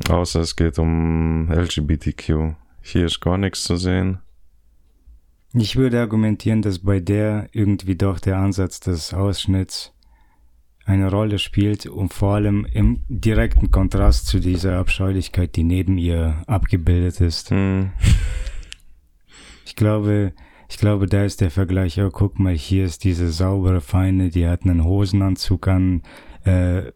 Außer 0.09 0.40
es 0.40 0.57
geht 0.57 0.78
um 0.78 1.50
LGBTQ. 1.50 2.54
Hier 2.83 3.07
ist 3.07 3.21
gar 3.21 3.38
nichts 3.38 3.64
zu 3.64 3.76
sehen. 3.76 4.19
Ich 5.52 5.76
würde 5.76 6.00
argumentieren, 6.00 6.62
dass 6.62 6.78
bei 6.78 7.00
der 7.00 7.49
irgendwie 7.52 7.97
doch 7.97 8.21
der 8.21 8.38
Ansatz 8.38 8.80
des 8.80 9.12
Ausschnitts 9.12 9.92
eine 10.85 11.11
Rolle 11.11 11.38
spielt 11.38 11.87
und 11.87 12.14
vor 12.14 12.35
allem 12.35 12.66
im 12.73 13.02
direkten 13.09 13.71
Kontrast 13.71 14.26
zu 14.26 14.40
dieser 14.40 14.78
Abscheulichkeit, 14.78 15.57
die 15.57 15.64
neben 15.64 15.99
ihr 15.99 16.42
abgebildet 16.47 17.21
ist. 17.21 17.50
Hm. 17.50 17.90
Ich 19.64 19.76
glaube, 19.76 20.33
ich 20.69 20.78
glaube, 20.78 21.07
da 21.07 21.25
ist 21.25 21.40
der 21.40 21.50
Vergleich, 21.50 22.00
oh, 22.00 22.11
guck 22.11 22.38
mal, 22.38 22.54
hier 22.54 22.85
ist 22.85 23.04
diese 23.04 23.30
saubere 23.30 23.80
Feine, 23.80 24.30
die 24.30 24.47
hat 24.47 24.62
einen 24.62 24.85
Hosenanzug 24.85 25.69
an, 25.69 26.02
äh, 26.45 26.92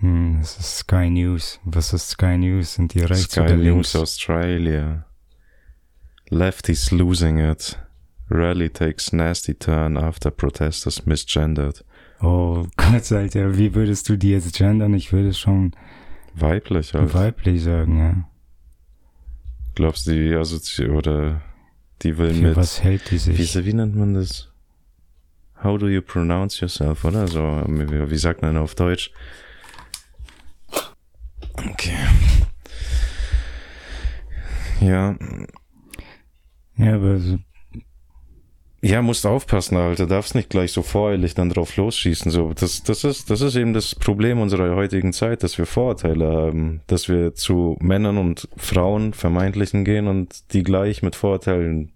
hm, 0.00 0.38
das 0.40 0.58
ist 0.58 0.78
Sky 0.78 1.08
News. 1.10 1.60
Was 1.64 1.92
ist 1.92 2.10
Sky 2.10 2.36
News? 2.36 2.74
Sind 2.74 2.94
die 2.94 3.00
rechts 3.00 3.32
Sky 3.32 3.40
oder 3.40 3.56
News 3.56 3.94
links? 3.94 3.96
Australia. 3.96 5.06
Lefties 6.28 6.90
losing 6.90 7.38
it. 7.38 7.78
Rally 8.28 8.68
takes 8.68 9.12
nasty 9.12 9.54
turn 9.54 9.96
after 9.96 10.30
protesters 10.30 11.06
misgendered. 11.06 11.84
Oh 12.20 12.66
Gott, 12.76 13.10
Alter, 13.12 13.56
wie 13.56 13.74
würdest 13.74 14.08
du 14.08 14.16
die 14.16 14.30
jetzt 14.30 14.56
gendern? 14.56 14.94
Ich 14.94 15.12
würde 15.12 15.32
schon 15.32 15.72
Weiblich 16.34 16.92
halt. 16.92 17.14
weiblich 17.14 17.62
sagen, 17.62 17.98
ja. 17.98 18.28
Glaubst 19.74 20.06
du, 20.06 20.12
die 20.12 20.34
assozi 20.34 20.86
oder 20.88 21.40
die 22.02 22.18
will 22.18 22.34
Für 22.34 22.42
mit. 22.48 22.56
was 22.56 22.82
hält 22.82 23.10
die 23.10 23.18
sich? 23.18 23.54
Wie, 23.56 23.64
wie 23.66 23.72
nennt 23.74 23.94
man 23.96 24.14
das? 24.14 24.50
How 25.62 25.78
do 25.78 25.88
you 25.88 26.02
pronounce 26.02 26.60
yourself, 26.60 27.04
oder? 27.04 27.26
So, 27.28 27.40
wie 27.66 28.18
sagt 28.18 28.42
man 28.42 28.56
auf 28.58 28.74
Deutsch? 28.74 29.10
Okay. 31.58 31.96
Ja, 34.80 35.16
Ja, 36.76 36.94
aber 36.94 37.18
so, 37.18 37.38
Ja, 38.82 39.00
musst 39.02 39.26
aufpassen, 39.26 39.76
Alter. 39.76 40.06
Darfst 40.06 40.34
nicht 40.34 40.50
gleich 40.50 40.72
so 40.72 40.82
voreilig 40.82 41.34
dann 41.34 41.48
drauf 41.48 41.76
losschießen. 41.76 42.30
So, 42.30 42.52
das, 42.54 42.82
das 42.82 43.04
ist, 43.04 43.30
das 43.30 43.40
ist 43.40 43.56
eben 43.56 43.72
das 43.72 43.94
Problem 43.94 44.38
unserer 44.38 44.76
heutigen 44.76 45.12
Zeit, 45.12 45.42
dass 45.42 45.58
wir 45.58 45.66
Vorurteile 45.66 46.26
haben, 46.30 46.82
dass 46.86 47.08
wir 47.08 47.34
zu 47.34 47.76
Männern 47.80 48.18
und 48.18 48.48
Frauen 48.56 49.12
vermeintlichen 49.14 49.84
gehen 49.84 50.06
und 50.06 50.52
die 50.52 50.62
gleich 50.62 51.02
mit 51.02 51.16
Vorurteilen 51.16 51.92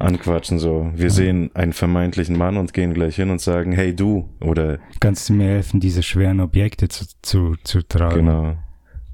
anquatschen. 0.00 0.58
So, 0.58 0.90
wir 0.94 1.10
sehen 1.10 1.50
einen 1.54 1.72
vermeintlichen 1.72 2.36
Mann 2.36 2.56
und 2.56 2.72
gehen 2.72 2.94
gleich 2.94 3.16
hin 3.16 3.30
und 3.30 3.40
sagen, 3.40 3.72
hey 3.72 3.94
du, 3.94 4.28
oder 4.40 4.78
Kannst 5.00 5.28
du 5.28 5.34
mir 5.34 5.48
helfen, 5.48 5.80
diese 5.80 6.02
schweren 6.02 6.40
Objekte 6.40 6.88
zu, 6.88 7.04
zu, 7.22 7.54
zu 7.62 7.86
tragen? 7.86 8.26
genau. 8.26 8.56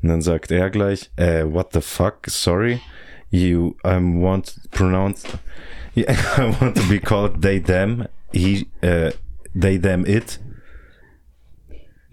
Und 0.03 0.09
dann 0.09 0.23
sagt 0.23 0.51
er 0.51 0.71
gleich, 0.71 1.11
äh, 1.17 1.45
what 1.45 1.73
the 1.73 1.81
fuck, 1.81 2.27
sorry, 2.29 2.81
you, 3.31 3.75
I 3.85 3.97
want 3.99 4.61
pronounced, 4.71 5.39
I 5.97 6.05
want 6.61 6.77
to 6.77 6.83
be 6.89 7.01
called 7.01 7.43
they, 7.43 7.61
them, 7.61 8.07
he, 8.33 8.67
äh, 8.83 9.13
they, 9.59 9.79
them, 9.81 10.05
it. 10.07 10.39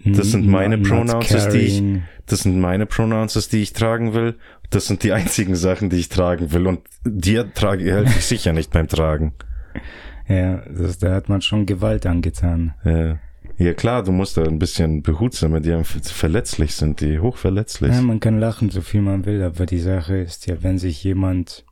Das 0.06 0.32
sind 0.32 0.48
meine 0.48 0.78
Not 0.78 0.88
Pronouns, 0.88 1.50
die 1.50 1.58
ich, 1.58 1.84
das 2.26 2.42
sind 2.42 2.60
meine 2.60 2.86
Pronouns, 2.86 3.48
die 3.50 3.62
ich 3.62 3.74
tragen 3.74 4.14
will. 4.14 4.36
Das 4.70 4.88
sind 4.88 5.04
die 5.04 5.12
einzigen 5.14 5.56
Sachen, 5.56 5.90
die 5.90 5.98
ich 5.98 6.10
tragen 6.10 6.52
will. 6.52 6.68
Und 6.68 6.82
dir 7.06 7.54
trage 7.54 7.84
helfe 7.92 8.20
ich 8.20 8.26
sicher 8.26 8.54
nicht 8.54 8.72
beim 8.72 8.88
Tragen. 8.88 9.34
Ja, 10.28 10.58
das, 10.70 10.98
da 10.98 11.14
hat 11.14 11.30
man 11.30 11.42
schon 11.42 11.66
Gewalt 11.66 12.06
angetan. 12.06 12.74
Ja. 12.84 13.20
ja 13.58 13.74
klar, 13.74 14.04
du 14.04 14.12
musst 14.12 14.38
da 14.38 14.44
ein 14.44 14.60
bisschen 14.60 15.04
behutsamer, 15.04 15.60
die 15.60 15.84
verletzlich 15.84 16.76
sind, 16.76 17.02
die 17.02 17.20
hochverletzlich. 17.20 17.92
Ja, 17.92 18.02
man 18.02 18.20
kann 18.20 18.40
lachen, 18.40 18.70
so 18.70 18.82
viel 18.82 19.02
man 19.02 19.26
will, 19.26 19.44
aber 19.44 19.66
die 19.66 19.80
Sache 19.80 20.18
ist 20.18 20.48
ja, 20.48 20.64
wenn 20.64 20.78
sich 20.78 21.04
jemand, 21.04 21.66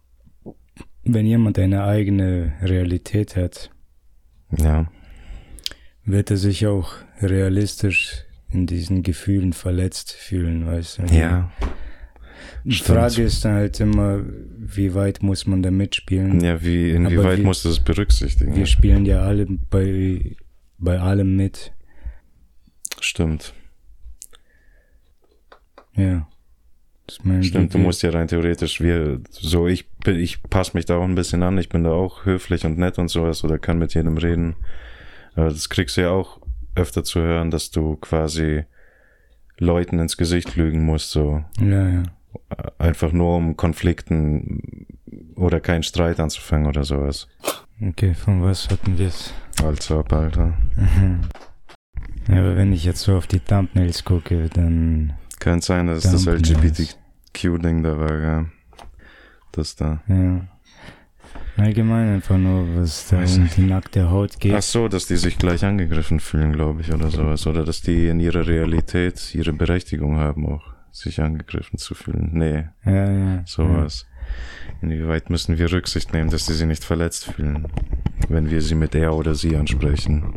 wenn 1.04 1.26
jemand 1.26 1.58
eine 1.60 1.84
eigene 1.84 2.54
Realität 2.62 3.36
hat, 3.36 3.72
Ja. 4.58 4.92
wird 6.04 6.30
er 6.30 6.38
sich 6.38 6.68
auch 6.68 6.94
realistisch 7.22 8.24
in 8.50 8.66
diesen 8.68 9.04
Gefühlen 9.04 9.54
verletzt 9.54 10.12
fühlen, 10.12 10.66
weißt 10.68 11.00
du? 11.00 11.04
Ja. 11.16 11.52
Die 12.64 12.74
stimmt. 12.74 12.98
Frage 13.00 13.24
ist 13.24 13.44
dann 13.46 13.54
halt 13.54 13.80
immer, 13.80 14.22
wie 14.58 14.94
weit 14.94 15.24
muss 15.24 15.48
man 15.48 15.64
da 15.64 15.72
mitspielen? 15.72 16.42
Ja, 16.42 16.62
wie, 16.64 16.92
inwieweit 16.92 17.38
wir- 17.38 17.46
musst 17.46 17.66
du 17.66 17.70
das 17.70 17.80
berücksichtigen? 17.80 18.56
Wir 18.56 18.66
spielen 18.66 19.06
ja 19.06 19.22
alle 19.22 19.48
bei, 19.70 20.36
bei 20.78 21.00
allem 21.00 21.36
mit. 21.36 21.72
Stimmt. 23.00 23.54
Ja. 25.96 26.28
Stimmt, 27.42 27.74
du 27.74 27.78
musst 27.78 28.04
ja 28.04 28.12
rein 28.12 28.30
theoretisch, 28.30 28.80
wir, 28.80 29.20
so, 29.32 29.68
ich 29.68 29.90
bin, 29.90 30.18
ich 30.18 30.42
passe 30.44 30.72
mich 30.78 30.86
da 30.86 30.96
auch 30.96 31.04
ein 31.04 31.16
bisschen 31.16 31.44
an, 31.44 31.58
ich 31.58 31.68
bin 31.68 31.84
da 31.84 31.92
auch 31.92 32.24
höflich 32.26 32.66
und 32.66 32.78
nett 32.78 32.98
und 33.00 33.10
sowas 33.10 33.44
oder 33.44 33.60
kann 33.60 33.80
mit 33.80 33.94
jedem 33.96 34.18
reden. 34.18 34.56
Aber 35.36 35.50
das 35.50 35.68
kriegst 35.68 35.98
du 35.98 36.02
ja 36.02 36.12
auch 36.12 36.40
öfter 36.76 37.04
zu 37.04 37.22
hören, 37.22 37.52
dass 37.52 37.72
du 37.72 37.96
quasi 37.98 38.66
Leuten 39.58 40.00
ins 40.00 40.18
Gesicht 40.18 40.56
lügen 40.56 40.84
musst, 40.86 41.12
so. 41.12 41.44
Ja, 41.60 41.88
ja. 41.88 42.04
Einfach 42.78 43.12
nur 43.12 43.36
um 43.36 43.58
Konflikten 43.58 44.88
oder 45.36 45.60
keinen 45.60 45.84
Streit 45.84 46.20
anzufangen 46.20 46.68
oder 46.68 46.84
sowas. 46.84 47.28
Okay, 47.82 48.14
von 48.14 48.42
was 48.44 48.70
hatten 48.70 48.98
wir 48.98 49.08
es? 49.08 49.34
Also, 49.64 50.00
ab, 50.00 50.14
Alter. 50.14 50.54
Ja, 52.28 52.40
aber 52.40 52.56
wenn 52.56 52.72
ich 52.74 52.86
jetzt 52.86 53.02
so 53.02 53.16
auf 53.18 53.28
die 53.28 53.40
Thumbnails 53.40 54.06
gucke, 54.06 54.50
dann, 54.50 55.14
Kann 55.40 55.62
sein, 55.62 55.88
dass 55.88 56.04
das 56.04 56.24
Thumbnails. 56.26 56.50
LGBTQ-Ding 56.50 57.84
da 57.84 58.00
war, 58.00 58.20
ja. 58.20 58.46
Das 59.52 59.76
da. 59.76 60.02
ja. 60.08 60.48
Allgemein 61.58 62.16
einfach 62.16 62.38
nur, 62.38 62.66
was 62.76 63.08
da 63.10 63.18
um 63.18 63.50
die 63.56 63.62
nackte 63.62 64.10
Haut 64.10 64.40
geht. 64.40 64.54
Ach 64.54 64.62
so, 64.62 64.88
dass 64.88 65.06
die 65.06 65.18
sich 65.18 65.38
gleich 65.38 65.66
angegriffen 65.66 66.20
fühlen, 66.20 66.54
glaube 66.54 66.82
ich, 66.82 66.94
oder 66.94 67.10
sowas. 67.10 67.46
Oder 67.46 67.66
dass 67.66 67.82
die 67.82 68.08
in 68.08 68.20
ihrer 68.20 68.48
Realität 68.48 69.36
ihre 69.36 69.54
Berechtigung 69.54 70.18
haben, 70.18 70.46
auch 70.48 70.64
sich 70.92 71.22
angegriffen 71.22 71.78
zu 71.78 71.94
fühlen. 71.94 72.30
Nee, 72.34 72.66
Ja, 72.86 73.12
ja. 73.12 73.44
sowas. 73.46 74.06
Inwieweit 74.82 75.30
müssen 75.30 75.58
wir 75.58 75.72
Rücksicht 75.72 76.14
nehmen, 76.14 76.30
dass 76.30 76.46
die 76.46 76.54
sich 76.54 76.68
nicht 76.68 76.84
verletzt 76.84 77.26
fühlen, 77.26 77.68
wenn 78.30 78.50
wir 78.50 78.62
sie 78.62 78.76
mit 78.76 78.96
er 78.96 79.14
oder 79.14 79.36
sie 79.36 79.56
ansprechen? 79.56 80.34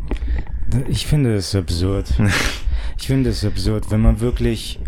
Ja. 0.72 0.80
Ich 0.88 1.06
finde 1.06 1.34
es 1.34 1.54
absurd. 1.54 2.12
ich 2.98 3.06
finde 3.06 3.30
es 3.30 3.44
absurd, 3.44 3.90
wenn 3.90 4.00
man 4.00 4.20
wirklich 4.20 4.80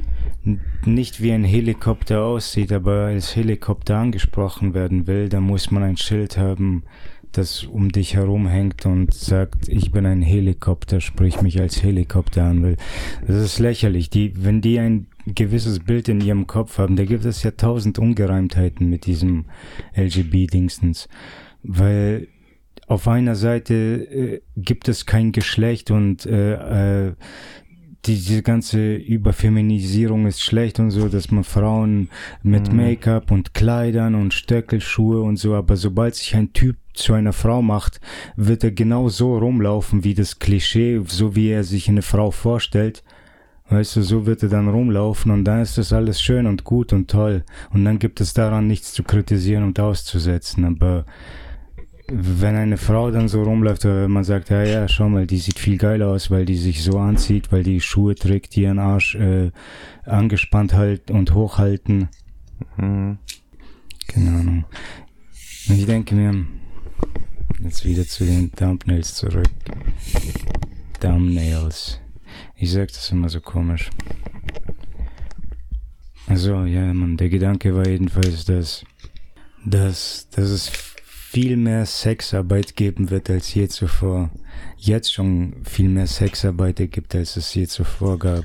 nicht 0.85 1.21
wie 1.21 1.33
ein 1.33 1.45
Helikopter 1.45 2.23
aussieht, 2.23 2.73
aber 2.73 3.07
als 3.07 3.35
Helikopter 3.35 3.97
angesprochen 3.97 4.75
werden 4.75 5.07
will, 5.07 5.29
dann 5.29 5.43
muss 5.43 5.71
man 5.71 5.83
ein 5.83 5.97
Schild 5.97 6.39
haben, 6.39 6.85
das 7.33 7.65
um 7.65 7.91
dich 7.91 8.15
herum 8.15 8.47
hängt 8.47 8.87
und 8.87 9.13
sagt, 9.13 9.69
ich 9.69 9.91
bin 9.93 10.07
ein 10.07 10.23
Helikopter, 10.23 11.01
sprich 11.01 11.43
mich 11.43 11.61
als 11.61 11.83
Helikopter 11.83 12.45
an 12.45 12.63
will. 12.63 12.77
Das 13.27 13.37
ist 13.37 13.59
lächerlich. 13.59 14.09
Die, 14.09 14.33
wenn 14.37 14.61
die 14.61 14.79
ein 14.79 15.09
gewisses 15.27 15.81
Bild 15.81 16.09
in 16.09 16.21
ihrem 16.21 16.47
Kopf 16.47 16.79
haben, 16.79 16.97
da 16.97 17.05
gibt 17.05 17.25
es 17.25 17.43
ja 17.43 17.51
tausend 17.51 17.99
Ungereimtheiten 17.99 18.89
mit 18.89 19.07
diesem 19.07 19.47
LGB-Dingstens. 19.97 21.09
Weil 21.63 22.29
auf 22.87 23.09
einer 23.09 23.35
Seite 23.35 23.75
äh, 23.75 24.41
gibt 24.57 24.89
es 24.89 25.07
kein 25.07 25.33
Geschlecht 25.33 25.91
und 25.91 26.25
äh, 26.25 27.09
äh, 27.09 27.15
die, 28.07 28.15
diese 28.15 28.43
ganze 28.43 28.95
Überfeminisierung 28.95 30.27
ist 30.27 30.43
schlecht 30.43 30.79
und 30.79 30.91
so, 30.91 31.09
dass 31.09 31.31
man 31.31 31.45
Frauen 31.45 32.09
mit 32.43 32.71
Mhm. 32.71 32.77
Make-up 32.77 33.31
und 33.31 33.55
Kleidern 33.55 34.15
und 34.15 34.35
Stöckelschuhe 34.35 35.21
und 35.21 35.37
so, 35.37 35.55
aber 35.55 35.77
sobald 35.77 36.15
sich 36.15 36.35
ein 36.35 36.53
Typ 36.53 36.77
zu 36.95 37.13
einer 37.13 37.33
Frau 37.33 37.63
macht, 37.63 38.01
wird 38.37 38.65
er 38.65 38.71
genau 38.71 39.09
so 39.09 39.37
rumlaufen 39.39 40.05
wie 40.05 40.15
das 40.15 40.39
Klischee, 40.39 41.03
so 41.07 41.37
wie 41.37 41.49
er 41.49 41.65
sich 41.65 41.89
eine 41.89 42.03
Frau 42.03 42.31
vorstellt. 42.31 43.03
Weißt 43.69 43.97
du, 43.97 44.03
so 44.03 44.27
wird 44.27 44.45
er 44.45 44.49
dann 44.49 44.69
rumlaufen 44.69 45.33
und 45.33 45.45
dann 45.45 45.61
ist 45.61 45.77
das 45.77 45.93
alles 45.93 46.23
schön 46.23 46.47
und 46.47 46.63
gut 46.63 46.93
und 46.93 47.11
toll. 47.11 47.45
Und 47.73 47.85
dann 47.85 47.99
gibt 47.99 48.21
es 48.21 48.33
daran 48.33 48.69
nichts 48.69 48.93
zu 48.93 49.03
kritisieren 49.03 49.65
und 49.65 49.81
auszusetzen. 49.81 50.65
Aber 50.65 51.05
wenn 52.09 52.55
eine 52.55 52.77
Frau 52.77 53.11
dann 53.11 53.29
so 53.29 53.43
rumläuft, 53.43 53.85
wenn 53.85 54.11
man 54.11 54.25
sagt, 54.25 54.51
ja, 54.51 54.63
ja, 54.63 54.89
schau 54.89 55.09
mal, 55.09 55.27
die 55.27 55.39
sieht 55.39 55.59
viel 55.59 55.77
geiler 55.77 56.09
aus, 56.09 56.31
weil 56.31 56.45
die 56.45 56.57
sich 56.57 56.83
so 56.83 56.99
anzieht, 56.99 57.51
weil 57.51 57.63
die 57.63 57.81
Schuhe 57.81 58.15
trägt, 58.15 58.55
die 58.55 58.63
ihren 58.63 58.79
Arsch 58.79 59.17
äh, 59.17 59.51
angespannt 60.05 60.75
halt 60.75 61.11
und 61.11 61.35
hochhalten. 61.35 62.09
Hm. 62.77 63.19
Keine 64.07 64.31
Ahnung. 64.31 64.65
Und 65.69 65.79
Ich 65.79 65.87
denke 65.87 66.15
mir, 66.15 66.47
jetzt 67.61 67.85
wieder 67.85 68.07
zu 68.07 68.25
den 68.25 68.53
Thumbnails 68.53 69.15
zurück. 69.15 69.51
Thumbnails. 71.01 72.01
Ich 72.55 72.71
sag 72.71 72.89
das 72.89 73.11
immer 73.11 73.29
so 73.29 73.41
komisch. 73.41 73.91
Also, 76.29 76.65
ja, 76.65 76.93
man, 76.93 77.17
der 77.17 77.29
Gedanke 77.29 77.75
war 77.75 77.87
jedenfalls, 77.87 78.45
dass, 78.45 78.85
dass, 79.65 80.29
dass 80.31 80.51
es 80.51 80.96
viel 81.37 81.59
mehr 81.59 81.85
Sexarbeit 81.85 82.77
geben 82.77 83.11
wird 83.11 83.29
als 83.29 83.53
je 83.53 83.69
zuvor. 83.69 84.31
Jetzt 84.79 85.13
schon 85.13 85.57
viel 85.65 85.91
mehr 85.91 86.07
Sexarbeit 86.07 86.77
gibt, 86.91 87.15
als 87.15 87.37
es 87.37 87.53
je 87.53 87.67
zuvor 87.67 88.19
gab. 88.19 88.45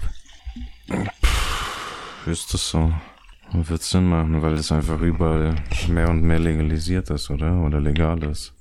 Ist 2.25 2.54
das 2.54 2.69
so? 2.69 2.91
Wird 3.54 3.82
Sinn 3.82 4.10
machen, 4.10 4.41
weil 4.41 4.56
es 4.56 4.73
einfach 4.73 4.99
überall 4.99 5.56
mehr 5.88 6.10
und 6.10 6.21
mehr 6.21 6.39
legalisiert 6.39 7.10
ist, 7.12 7.30
oder? 7.30 7.62
Oder 7.62 7.80
legal 7.80 8.21
ist. 8.23 8.54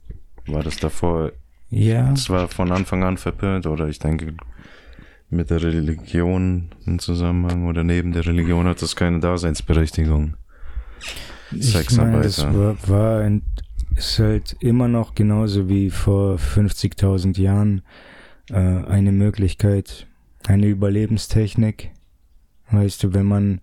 War 0.46 0.62
das 0.62 0.76
davor, 0.76 1.32
Ja, 1.70 2.12
es 2.12 2.30
war 2.30 2.46
von 2.46 2.70
Anfang 2.70 3.02
an 3.02 3.16
verpönt, 3.16 3.66
oder 3.66 3.88
ich 3.88 3.98
denke, 3.98 4.34
mit 5.28 5.50
der 5.50 5.60
Religion 5.60 6.70
im 6.86 7.00
Zusammenhang 7.00 7.66
oder 7.66 7.82
neben 7.82 8.12
der 8.12 8.26
Religion 8.26 8.68
hat 8.68 8.80
das 8.80 8.94
keine 8.94 9.18
Daseinsberechtigung. 9.18 10.36
Ich 11.50 11.96
meine, 11.96 12.20
das 12.20 12.44
war, 12.44 12.76
war 12.86 13.20
ein, 13.22 13.42
ist 13.96 14.18
halt 14.18 14.56
immer 14.60 14.88
noch 14.88 15.14
genauso 15.14 15.68
wie 15.68 15.90
vor 15.90 16.36
50.000 16.36 17.40
Jahren 17.40 17.82
äh, 18.50 18.54
eine 18.56 19.12
Möglichkeit, 19.12 20.06
eine 20.46 20.66
Überlebenstechnik. 20.66 21.90
Weißt 22.70 23.02
du, 23.02 23.12
wenn 23.14 23.26
man 23.26 23.60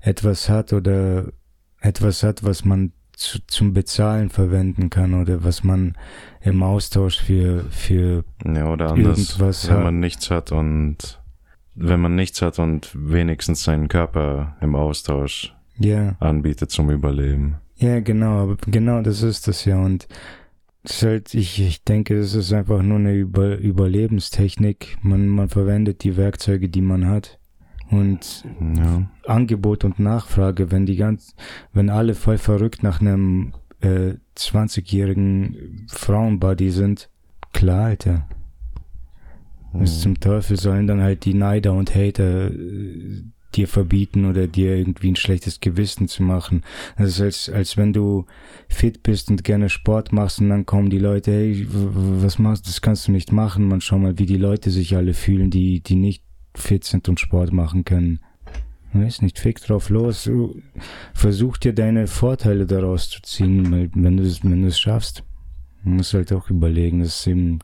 etwas 0.00 0.48
hat 0.48 0.72
oder 0.72 1.32
etwas 1.80 2.22
hat, 2.22 2.42
was 2.44 2.64
man 2.64 2.92
zu, 3.12 3.38
zum 3.46 3.72
Bezahlen 3.72 4.28
verwenden 4.30 4.90
kann 4.90 5.14
oder 5.14 5.44
was 5.44 5.62
man 5.64 5.96
im 6.42 6.62
Austausch 6.62 7.20
für, 7.20 7.64
für 7.70 8.24
Ja, 8.44 8.70
oder 8.72 8.90
anders, 8.92 9.18
Irgendwas 9.18 9.68
wenn 9.68 9.76
hat- 9.76 9.84
man 9.84 10.00
nichts 10.00 10.30
hat 10.30 10.52
und 10.52 11.20
wenn 11.74 12.00
man 12.00 12.14
nichts 12.14 12.40
hat 12.42 12.58
und 12.58 12.90
wenigstens 12.94 13.62
seinen 13.62 13.88
Körper 13.88 14.56
im 14.62 14.74
Austausch 14.74 15.54
ja, 15.78 16.16
anbietet 16.20 16.70
zum 16.70 16.90
Überleben. 16.90 17.56
Ja, 17.78 18.00
genau, 18.00 18.56
genau 18.66 19.02
das 19.02 19.22
ist 19.22 19.48
das 19.48 19.64
ja. 19.64 19.78
Und 19.78 20.08
ist 20.82 21.02
halt, 21.02 21.34
ich, 21.34 21.60
ich 21.60 21.84
denke, 21.84 22.16
es 22.16 22.34
ist 22.34 22.52
einfach 22.52 22.82
nur 22.82 22.98
eine 22.98 23.14
Über 23.14 23.56
Überlebenstechnik. 23.56 24.98
Man, 25.02 25.28
man 25.28 25.48
verwendet 25.48 26.04
die 26.04 26.16
Werkzeuge, 26.16 26.68
die 26.68 26.80
man 26.80 27.06
hat. 27.06 27.38
Und 27.90 28.44
Ja. 28.76 29.08
Angebot 29.26 29.84
und 29.84 29.98
Nachfrage, 29.98 30.70
wenn 30.70 30.86
die 30.86 30.96
ganz, 30.96 31.34
wenn 31.72 31.90
alle 31.90 32.14
voll 32.14 32.38
verrückt 32.38 32.82
nach 32.82 33.00
einem 33.00 33.52
äh, 33.80 34.14
20-jährigen 34.36 35.86
Frauenbody 35.88 36.70
sind, 36.70 37.10
klar, 37.52 37.86
Alter. 37.86 38.26
Was 39.72 40.00
zum 40.00 40.18
Teufel 40.18 40.56
sollen 40.56 40.86
dann 40.86 41.02
halt 41.02 41.24
die 41.26 41.34
Neider 41.34 41.74
und 41.74 41.94
Hater 41.94 42.50
äh, 42.50 43.24
dir 43.56 43.68
verbieten 43.68 44.24
oder 44.26 44.46
dir 44.46 44.76
irgendwie 44.76 45.10
ein 45.10 45.16
schlechtes 45.16 45.60
Gewissen 45.60 46.08
zu 46.08 46.22
machen. 46.22 46.62
Das 46.96 47.08
ist 47.08 47.20
als, 47.20 47.48
als 47.48 47.76
wenn 47.76 47.92
du 47.92 48.26
fit 48.68 49.02
bist 49.02 49.30
und 49.30 49.44
gerne 49.44 49.68
Sport 49.68 50.12
machst 50.12 50.40
und 50.40 50.48
dann 50.48 50.66
kommen 50.66 50.90
die 50.90 50.98
Leute, 50.98 51.32
hey, 51.32 51.66
was 51.70 52.38
machst 52.38 52.66
du, 52.66 52.70
das 52.70 52.82
kannst 52.82 53.08
du 53.08 53.12
nicht 53.12 53.32
machen. 53.32 53.68
Man 53.68 53.80
schau 53.80 53.98
mal, 53.98 54.18
wie 54.18 54.26
die 54.26 54.36
Leute 54.36 54.70
sich 54.70 54.96
alle 54.96 55.14
fühlen, 55.14 55.50
die, 55.50 55.80
die 55.80 55.96
nicht 55.96 56.22
fit 56.54 56.84
sind 56.84 57.08
und 57.08 57.20
Sport 57.20 57.52
machen 57.52 57.84
können. 57.84 58.20
Weiß 58.92 59.22
nicht, 59.22 59.38
fick 59.38 59.60
drauf 59.60 59.90
los. 59.90 60.30
Versuch 61.12 61.58
dir 61.58 61.74
deine 61.74 62.06
Vorteile 62.06 62.66
daraus 62.66 63.10
zu 63.10 63.20
ziehen, 63.22 63.90
wenn 63.94 64.16
du 64.16 64.22
es, 64.22 64.42
wenn 64.42 64.70
schaffst. 64.72 65.24
Man 65.82 65.96
muss 65.96 66.14
halt 66.14 66.32
auch 66.32 66.50
überlegen, 66.50 67.00
das 67.00 67.20
ist 67.20 67.26
eben 67.26 67.60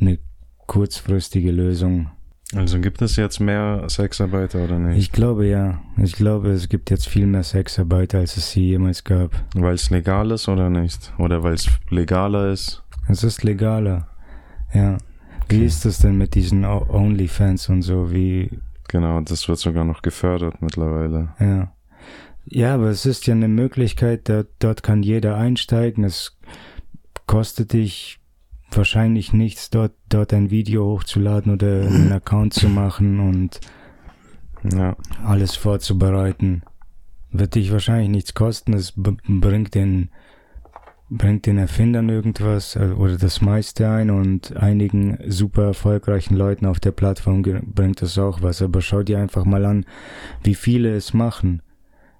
eine 0.00 0.18
kurzfristige 0.66 1.50
Lösung. 1.50 2.10
Also 2.56 2.80
gibt 2.80 3.02
es 3.02 3.16
jetzt 3.16 3.40
mehr 3.40 3.84
Sexarbeiter 3.88 4.64
oder 4.64 4.78
nicht? 4.78 4.98
Ich 4.98 5.12
glaube 5.12 5.46
ja. 5.46 5.80
Ich 5.96 6.14
glaube, 6.14 6.50
es 6.50 6.68
gibt 6.68 6.90
jetzt 6.90 7.08
viel 7.08 7.26
mehr 7.26 7.42
Sexarbeit, 7.42 8.14
als 8.14 8.36
es 8.36 8.50
sie 8.50 8.68
jemals 8.68 9.04
gab. 9.04 9.30
Weil 9.54 9.74
es 9.74 9.90
legal 9.90 10.30
ist 10.30 10.48
oder 10.48 10.70
nicht? 10.70 11.12
Oder 11.18 11.42
weil 11.42 11.54
es 11.54 11.68
legaler 11.90 12.50
ist? 12.50 12.82
Es 13.08 13.24
ist 13.24 13.42
legaler. 13.42 14.08
Ja. 14.72 14.98
Wie 15.48 15.64
ist 15.64 15.84
das 15.84 15.98
denn 15.98 16.16
mit 16.16 16.34
diesen 16.34 16.64
Onlyfans 16.64 17.68
und 17.68 17.82
so? 17.82 18.10
Wie, 18.10 18.50
Genau, 18.88 19.20
das 19.20 19.48
wird 19.48 19.58
sogar 19.58 19.84
noch 19.84 20.02
gefördert 20.02 20.60
mittlerweile. 20.62 21.30
ja. 21.40 21.72
Ja, 22.46 22.74
aber 22.74 22.90
es 22.90 23.06
ist 23.06 23.26
ja 23.26 23.32
eine 23.32 23.48
Möglichkeit, 23.48 24.28
da, 24.28 24.44
dort 24.58 24.82
kann 24.82 25.02
jeder 25.02 25.36
einsteigen. 25.36 26.04
Es 26.04 26.36
kostet 27.26 27.72
dich 27.72 28.20
wahrscheinlich 28.76 29.32
nichts, 29.32 29.70
dort, 29.70 29.92
dort 30.08 30.32
ein 30.32 30.50
Video 30.50 30.84
hochzuladen 30.86 31.52
oder 31.52 31.82
einen 31.82 32.12
Account 32.12 32.54
zu 32.54 32.68
machen 32.68 33.20
und 33.20 33.60
Ja, 34.72 34.96
alles 35.24 35.56
vorzubereiten. 35.56 36.62
Wird 37.30 37.54
dich 37.54 37.70
wahrscheinlich 37.72 38.08
nichts 38.08 38.34
kosten, 38.34 38.72
es 38.72 38.94
bringt 38.96 39.74
den, 39.74 40.10
bringt 41.10 41.46
den 41.46 41.58
Erfindern 41.58 42.08
irgendwas 42.08 42.76
äh, 42.76 42.94
oder 42.96 43.18
das 43.18 43.40
meiste 43.40 43.88
ein 43.88 44.10
und 44.10 44.56
einigen 44.56 45.18
super 45.26 45.64
erfolgreichen 45.64 46.34
Leuten 46.34 46.64
auf 46.66 46.80
der 46.80 46.92
Plattform 46.92 47.42
bringt 47.42 48.00
das 48.00 48.18
auch 48.18 48.40
was. 48.40 48.62
Aber 48.62 48.80
schau 48.80 49.02
dir 49.02 49.18
einfach 49.18 49.44
mal 49.44 49.64
an, 49.64 49.84
wie 50.42 50.54
viele 50.54 50.94
es 50.94 51.12
machen. 51.12 51.60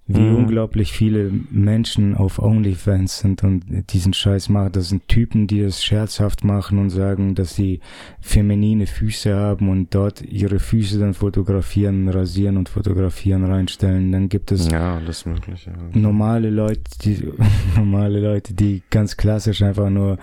Wie 0.07 0.21
Mhm. 0.21 0.37
unglaublich 0.37 0.93
viele 0.93 1.31
Menschen 1.51 2.15
auf 2.15 2.39
OnlyFans 2.39 3.21
sind 3.21 3.43
und 3.43 3.65
diesen 3.91 4.13
Scheiß 4.13 4.51
machen. 4.51 4.73
Das 4.73 4.91
sind 4.91 5.09
Typen, 5.09 5.47
die 5.47 5.63
das 5.63 5.83
scherzhaft 5.83 6.45
machen 6.45 6.77
und 6.79 6.91
sagen, 6.91 7.35
dass 7.35 7.57
sie 7.57 7.81
feminine 8.21 8.87
Füße 8.87 9.35
haben 9.35 9.71
und 9.71 9.95
dort 9.95 10.21
ihre 10.21 10.59
Füße 10.59 10.99
dann 10.99 11.15
fotografieren, 11.15 12.07
rasieren 12.11 12.59
und 12.59 12.69
fotografieren, 12.69 13.45
reinstellen. 13.45 14.13
Dann 14.13 14.29
gibt 14.29 14.53
es 14.53 14.69
ja, 14.71 14.97
alles 14.97 15.25
Mögliche. 15.25 15.73
normale 15.95 16.51
Leute, 16.51 16.83
die 17.03 17.23
normale 17.77 18.21
Leute, 18.21 18.53
die 18.53 18.83
ganz 18.91 19.17
klassisch 19.17 19.63
einfach 19.63 19.89
nur 19.89 20.19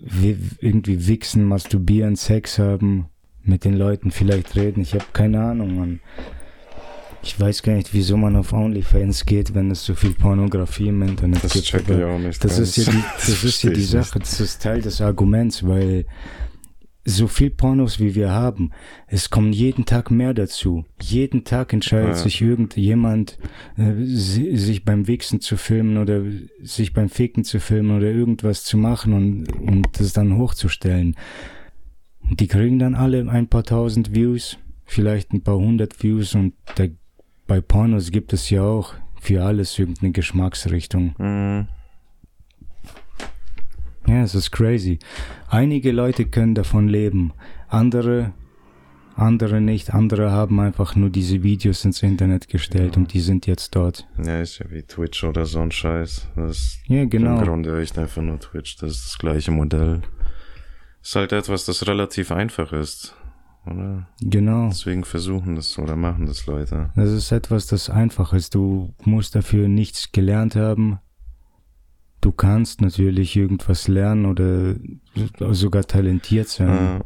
wi- 0.00 0.36
irgendwie 0.60 1.06
wichsen, 1.06 1.44
masturbieren, 1.44 2.16
Sex 2.16 2.58
haben, 2.58 3.06
mit 3.44 3.64
den 3.64 3.74
Leuten 3.74 4.10
vielleicht 4.10 4.56
reden. 4.56 4.80
Ich 4.80 4.94
habe 4.94 5.04
keine 5.12 5.40
Ahnung, 5.42 5.76
Mann. 5.78 6.00
Ich 7.22 7.38
weiß 7.40 7.62
gar 7.62 7.74
nicht, 7.74 7.92
wieso 7.92 8.16
man 8.16 8.36
auf 8.36 8.52
OnlyFans 8.52 9.26
geht, 9.26 9.54
wenn 9.54 9.70
es 9.70 9.84
so 9.84 9.94
viel 9.94 10.12
Pornografie 10.12 10.88
im 10.88 11.02
Internet 11.02 11.42
Das 11.42 11.52
gibt. 11.52 11.64
check 11.66 11.88
aber 11.88 11.98
ich 11.98 12.04
auch 12.04 12.18
nicht. 12.18 12.44
das 12.44 12.58
ist 12.58 12.76
ja 12.76 12.84
die, 12.84 13.02
Das 13.16 13.26
das 13.26 13.44
ist 13.44 13.62
ja 13.64 13.70
die 13.70 13.82
Sache, 13.82 14.18
das 14.20 14.40
ist 14.40 14.62
Teil 14.62 14.80
des 14.80 15.00
Arguments, 15.00 15.66
weil 15.66 16.06
so 17.08 17.28
viel 17.28 17.50
Pornos 17.50 18.00
wie 18.00 18.14
wir 18.16 18.30
haben, 18.30 18.72
es 19.06 19.30
kommen 19.30 19.52
jeden 19.52 19.84
Tag 19.86 20.10
mehr 20.10 20.34
dazu. 20.34 20.84
Jeden 21.00 21.44
Tag 21.44 21.72
entscheidet 21.72 22.08
Ja. 22.10 22.14
sich 22.16 22.40
irgendjemand, 22.42 23.38
äh, 23.76 23.92
si- 24.04 24.56
sich 24.56 24.84
beim 24.84 25.06
Wichsen 25.06 25.40
zu 25.40 25.56
filmen 25.56 25.98
oder 25.98 26.22
sich 26.62 26.92
beim 26.92 27.08
Ficken 27.08 27.44
zu 27.44 27.60
filmen 27.60 27.96
oder 27.96 28.10
irgendwas 28.10 28.64
zu 28.64 28.76
machen 28.76 29.12
und, 29.12 29.52
und 29.52 29.88
das 30.00 30.12
dann 30.14 30.36
hochzustellen. 30.36 31.14
Und 32.28 32.40
die 32.40 32.48
kriegen 32.48 32.80
dann 32.80 32.96
alle 32.96 33.28
ein 33.30 33.46
paar 33.46 33.62
tausend 33.62 34.12
Views, 34.12 34.58
vielleicht 34.84 35.32
ein 35.32 35.42
paar 35.42 35.58
hundert 35.58 36.02
Views 36.02 36.34
und 36.34 36.54
da, 36.74 36.86
bei 37.46 37.60
Pornos 37.60 38.10
gibt 38.10 38.32
es 38.32 38.50
ja 38.50 38.62
auch 38.62 38.94
für 39.20 39.44
alles 39.44 39.78
irgendeine 39.78 40.12
Geschmacksrichtung. 40.12 41.14
Mhm. 41.18 41.68
Ja, 44.06 44.22
es 44.22 44.34
ist 44.36 44.52
crazy. 44.52 44.98
Einige 45.48 45.90
Leute 45.90 46.26
können 46.26 46.54
davon 46.54 46.86
leben, 46.86 47.32
andere, 47.68 48.32
andere 49.16 49.60
nicht. 49.60 49.94
Andere 49.94 50.30
haben 50.30 50.60
einfach 50.60 50.94
nur 50.94 51.10
diese 51.10 51.42
Videos 51.42 51.84
ins 51.84 52.02
Internet 52.04 52.48
gestellt 52.48 52.94
Ja. 52.94 53.00
und 53.02 53.12
die 53.14 53.20
sind 53.20 53.46
jetzt 53.48 53.74
dort. 53.74 54.06
Ja, 54.24 54.40
ist 54.40 54.60
ja 54.60 54.70
wie 54.70 54.82
Twitch 54.82 55.24
oder 55.24 55.44
so 55.44 55.58
ein 55.60 55.72
Scheiß. 55.72 56.28
Das 56.36 56.78
Ja, 56.86 57.02
im 57.02 57.10
genau. 57.10 57.40
Grunde 57.40 57.80
echt 57.80 57.98
einfach 57.98 58.22
nur 58.22 58.38
Twitch. 58.38 58.76
Das 58.76 58.92
ist 58.92 59.06
das 59.06 59.18
gleiche 59.18 59.50
Modell. 59.50 60.02
Ist 61.02 61.16
halt 61.16 61.32
etwas, 61.32 61.64
das 61.64 61.86
relativ 61.88 62.30
einfach 62.30 62.72
ist. 62.72 63.15
Oder? 63.66 64.08
Genau. 64.20 64.68
Deswegen 64.68 65.04
versuchen 65.04 65.56
das 65.56 65.76
oder 65.78 65.96
machen 65.96 66.26
das 66.26 66.46
Leute. 66.46 66.90
Das 66.94 67.10
ist 67.10 67.32
etwas, 67.32 67.66
das 67.66 67.90
einfach 67.90 68.32
ist. 68.32 68.54
Du 68.54 68.94
musst 69.04 69.34
dafür 69.34 69.66
nichts 69.68 70.12
gelernt 70.12 70.54
haben. 70.56 70.98
Du 72.20 72.32
kannst 72.32 72.80
natürlich 72.80 73.36
irgendwas 73.36 73.88
lernen 73.88 74.26
oder 74.26 74.76
sogar 75.54 75.84
talentiert 75.84 76.48
sein. 76.48 76.68
Ja. 76.68 77.00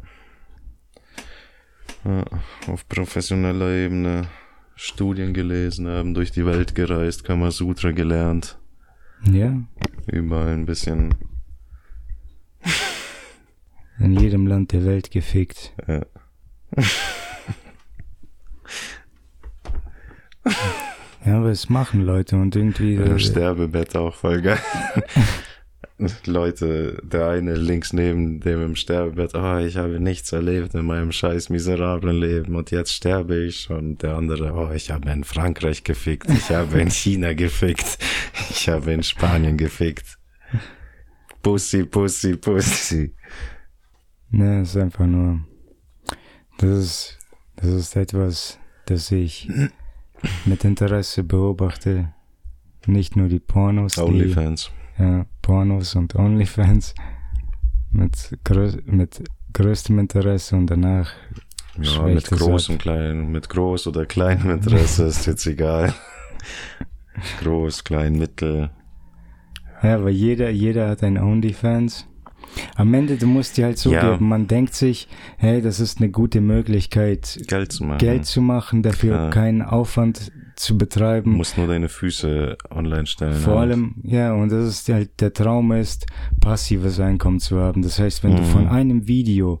Ja, 2.03 2.25
auf 2.67 2.87
professioneller 2.87 3.69
Ebene 3.69 4.27
Studien 4.75 5.33
gelesen 5.33 5.87
haben, 5.87 6.15
durch 6.15 6.31
die 6.31 6.45
Welt 6.47 6.73
gereist, 6.73 7.23
Kamasutra 7.23 7.91
gelernt, 7.91 8.57
Ja. 9.23 9.55
überall 10.07 10.53
ein 10.53 10.65
bisschen. 10.65 11.13
In 13.99 14.19
jedem 14.19 14.47
Land 14.47 14.71
der 14.71 14.83
Welt 14.85 15.11
gefickt. 15.11 15.73
Ja. 15.87 16.03
Ja, 21.25 21.37
aber 21.37 21.49
es 21.49 21.69
machen 21.69 22.01
Leute 22.01 22.35
und 22.35 22.55
irgendwie. 22.55 22.95
Im 22.95 23.15
äh, 23.15 23.19
Sterbebett 23.19 23.95
auch 23.95 24.15
voll 24.15 24.41
geil. 24.41 24.59
Leute, 26.25 26.99
der 27.03 27.29
eine 27.29 27.53
links 27.53 27.93
neben 27.93 28.39
dem 28.39 28.63
im 28.63 28.75
Sterbebett, 28.75 29.35
oh, 29.35 29.57
ich 29.57 29.77
habe 29.77 29.99
nichts 29.99 30.31
erlebt 30.31 30.73
in 30.73 30.85
meinem 30.85 31.11
scheiß 31.11 31.49
miserablen 31.49 32.17
Leben 32.17 32.55
und 32.55 32.71
jetzt 32.71 32.93
sterbe 32.93 33.43
ich. 33.43 33.69
Und 33.69 34.01
der 34.01 34.15
andere, 34.15 34.51
oh, 34.53 34.71
ich 34.73 34.89
habe 34.89 35.11
in 35.11 35.23
Frankreich 35.23 35.83
gefickt, 35.83 36.27
ich 36.31 36.49
habe 36.49 36.81
in 36.81 36.89
China 36.89 37.33
gefickt, 37.33 37.99
ich 38.49 38.67
habe 38.67 38.91
in 38.93 39.03
Spanien 39.03 39.57
gefickt. 39.57 40.17
Pussy, 41.43 41.83
Pussy, 41.83 42.35
Pussy. 42.35 43.13
Ne, 44.31 44.61
ist 44.61 44.77
einfach 44.77 45.05
nur. 45.05 45.41
Das 46.61 46.69
ist, 46.69 47.17
das 47.55 47.69
ist 47.69 47.95
etwas, 47.95 48.59
das 48.85 49.11
ich 49.11 49.49
mit 50.45 50.63
Interesse 50.63 51.23
beobachte. 51.23 52.13
Nicht 52.87 53.15
nur 53.15 53.27
die 53.27 53.39
Pornos, 53.39 53.97
Onlyfans. 53.97 54.71
ja, 54.97 55.25
Pornos 55.41 55.95
und 55.95 56.15
Onlyfans 56.15 56.95
mit, 57.91 58.37
mit 58.85 59.23
größtem 59.53 59.99
Interesse 59.99 60.55
und 60.55 60.67
danach 60.67 61.11
Ja, 61.79 62.03
mit 62.03 62.31
es 62.31 62.39
groß 62.39 62.65
ab. 62.65 62.69
und 62.73 62.81
klein, 62.81 63.31
mit 63.31 63.49
groß 63.49 63.87
oder 63.87 64.05
kleinem 64.05 64.49
Interesse 64.51 65.05
ist 65.05 65.25
jetzt 65.27 65.45
egal. 65.45 65.93
Groß, 67.43 67.83
klein, 67.83 68.17
mittel. 68.17 68.71
Ja, 69.83 69.95
aber 69.95 70.09
jeder, 70.09 70.49
jeder 70.49 70.89
hat 70.89 71.03
ein 71.03 71.17
OnlyFans. 71.19 72.07
Am 72.75 72.93
Ende, 72.93 73.17
du 73.17 73.27
musst 73.27 73.57
dir 73.57 73.65
halt 73.65 73.77
so 73.77 73.91
Ja. 73.91 74.11
geben, 74.13 74.27
man 74.27 74.47
denkt 74.47 74.73
sich, 74.73 75.07
hey, 75.37 75.61
das 75.61 75.79
ist 75.79 75.99
eine 75.99 76.09
gute 76.09 76.41
Möglichkeit, 76.41 77.39
Geld 77.47 77.71
zu 77.71 77.83
machen. 77.85 77.97
Geld 77.99 78.25
zu 78.25 78.41
machen, 78.41 78.83
dafür 78.83 79.13
Klar. 79.15 79.29
keinen 79.29 79.61
Aufwand 79.61 80.31
zu 80.55 80.73
Du 80.73 80.79
betreiben. 80.79 81.31
musst 81.31 81.57
nur 81.57 81.67
deine 81.67 81.87
Füße 81.89 82.57
online 82.69 83.05
stellen. 83.07 83.33
Vor 83.33 83.59
halt. 83.59 83.71
allem, 83.71 83.95
ja, 84.03 84.33
und 84.33 84.51
das 84.51 84.67
ist 84.67 84.89
halt 84.89 85.19
der 85.21 85.33
Traum 85.33 85.71
ist, 85.71 86.05
passives 86.39 86.99
Einkommen 86.99 87.39
zu 87.39 87.59
haben. 87.59 87.81
Das 87.81 87.97
heißt, 87.99 88.23
wenn 88.23 88.35
du 88.35 88.41
Mhm. 88.41 88.47
von 88.47 88.67
einem 88.67 89.07
Video 89.07 89.59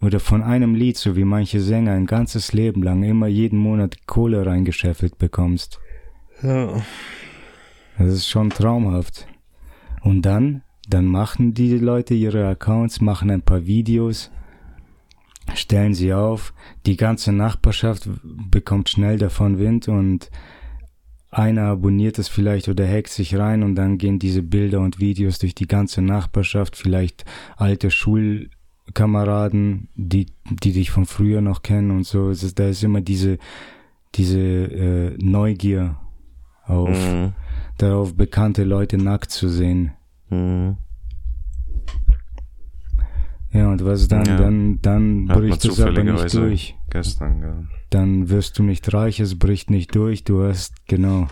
oder 0.00 0.18
von 0.20 0.42
einem 0.42 0.74
Lied, 0.74 0.96
so 0.96 1.16
wie 1.16 1.24
manche 1.24 1.60
Sänger, 1.60 1.92
ein 1.92 2.06
ganzes 2.06 2.52
Leben 2.52 2.82
lang 2.82 3.02
immer 3.04 3.26
jeden 3.26 3.58
Monat 3.58 4.06
Kohle 4.06 4.44
reingeschäffelt 4.44 5.18
bekommst, 5.18 5.78
Ja. 6.42 6.82
das 7.98 8.08
ist 8.08 8.28
schon 8.28 8.50
traumhaft. 8.50 9.26
Und 10.02 10.22
dann, 10.22 10.62
dann 10.88 11.06
machen 11.06 11.54
die 11.54 11.78
Leute 11.78 12.14
ihre 12.14 12.46
Accounts, 12.46 13.00
machen 13.00 13.30
ein 13.30 13.42
paar 13.42 13.66
Videos, 13.66 14.30
stellen 15.54 15.94
sie 15.94 16.12
auf, 16.12 16.52
die 16.86 16.96
ganze 16.96 17.32
Nachbarschaft 17.32 18.08
bekommt 18.22 18.88
schnell 18.88 19.18
davon 19.18 19.58
Wind 19.58 19.88
und 19.88 20.30
einer 21.30 21.62
abonniert 21.64 22.18
es 22.18 22.28
vielleicht 22.28 22.68
oder 22.68 22.86
hackt 22.88 23.08
sich 23.08 23.36
rein 23.36 23.62
und 23.62 23.74
dann 23.74 23.98
gehen 23.98 24.18
diese 24.18 24.42
Bilder 24.42 24.80
und 24.80 25.00
Videos 25.00 25.38
durch 25.38 25.54
die 25.54 25.66
ganze 25.66 26.00
Nachbarschaft, 26.00 26.76
vielleicht 26.76 27.24
alte 27.56 27.90
Schulkameraden, 27.90 29.88
die, 29.96 30.26
die 30.48 30.72
dich 30.72 30.90
von 30.90 31.06
früher 31.06 31.40
noch 31.40 31.62
kennen 31.62 31.90
und 31.90 32.04
so. 32.04 32.30
Ist, 32.30 32.58
da 32.58 32.68
ist 32.68 32.84
immer 32.84 33.00
diese, 33.00 33.38
diese 34.14 34.38
äh, 34.40 35.16
Neugier 35.18 35.96
auf, 36.66 36.88
Mhm. 36.90 37.32
darauf 37.78 38.14
bekannte 38.14 38.62
Leute 38.64 38.96
nackt 38.96 39.30
zu 39.32 39.48
sehen. 39.48 39.92
Mhm. 40.30 40.76
Ja, 43.52 43.68
und 43.68 43.84
was 43.84 44.08
dann, 44.08 44.24
Ja. 44.26 44.36
dann, 44.36 44.80
dann 44.82 45.26
Hat 45.28 45.38
bricht 45.38 45.64
es 45.64 45.80
aber 45.80 46.02
nicht 46.02 46.34
durch. 46.34 46.76
Gestern, 46.90 47.40
ja. 47.40 47.62
Dann 47.90 48.28
wirst 48.28 48.58
du 48.58 48.64
nicht 48.64 48.92
reich, 48.92 49.20
es 49.20 49.38
bricht 49.38 49.70
nicht 49.70 49.94
durch, 49.94 50.24
du 50.24 50.42
hast, 50.42 50.86
genau. 50.88 51.28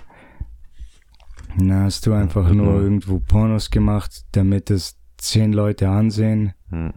Dann 1.58 1.72
hast 1.74 2.06
du 2.06 2.12
einfach 2.12 2.48
Mhm. 2.48 2.56
nur 2.56 2.80
irgendwo 2.80 3.18
Pornos 3.18 3.70
gemacht, 3.70 4.24
damit 4.32 4.70
es 4.70 4.98
zehn 5.18 5.52
Leute 5.52 5.88
ansehen. 5.88 6.54
Hm. 6.70 6.92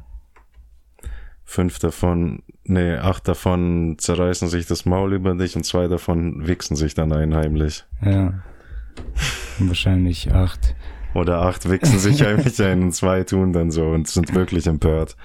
Fünf 1.43 1.77
davon, 1.79 2.43
nee, 2.63 2.95
acht 2.95 3.27
davon 3.27 3.95
zerreißen 3.97 4.47
sich 4.47 4.65
das 4.67 4.85
Maul 4.85 5.13
über 5.13 5.35
dich 5.35 5.55
und 5.55 5.63
zwei 5.63 5.87
davon 5.87 6.47
wichsen 6.47 6.75
sich 6.75 6.93
dann 6.93 7.11
einheimlich. 7.11 7.83
Ja. 8.01 8.43
Wahrscheinlich 9.59 10.31
acht. 10.33 10.75
Oder 11.15 11.41
acht 11.41 11.67
wichsen 11.69 11.97
sich 11.97 12.21
heimlich 12.25 12.61
ein 12.61 12.83
und 12.83 12.91
zwei 12.91 13.23
tun 13.23 13.53
dann 13.53 13.71
so 13.71 13.87
und 13.87 14.07
sind 14.07 14.35
wirklich 14.35 14.67
empört. 14.67 15.15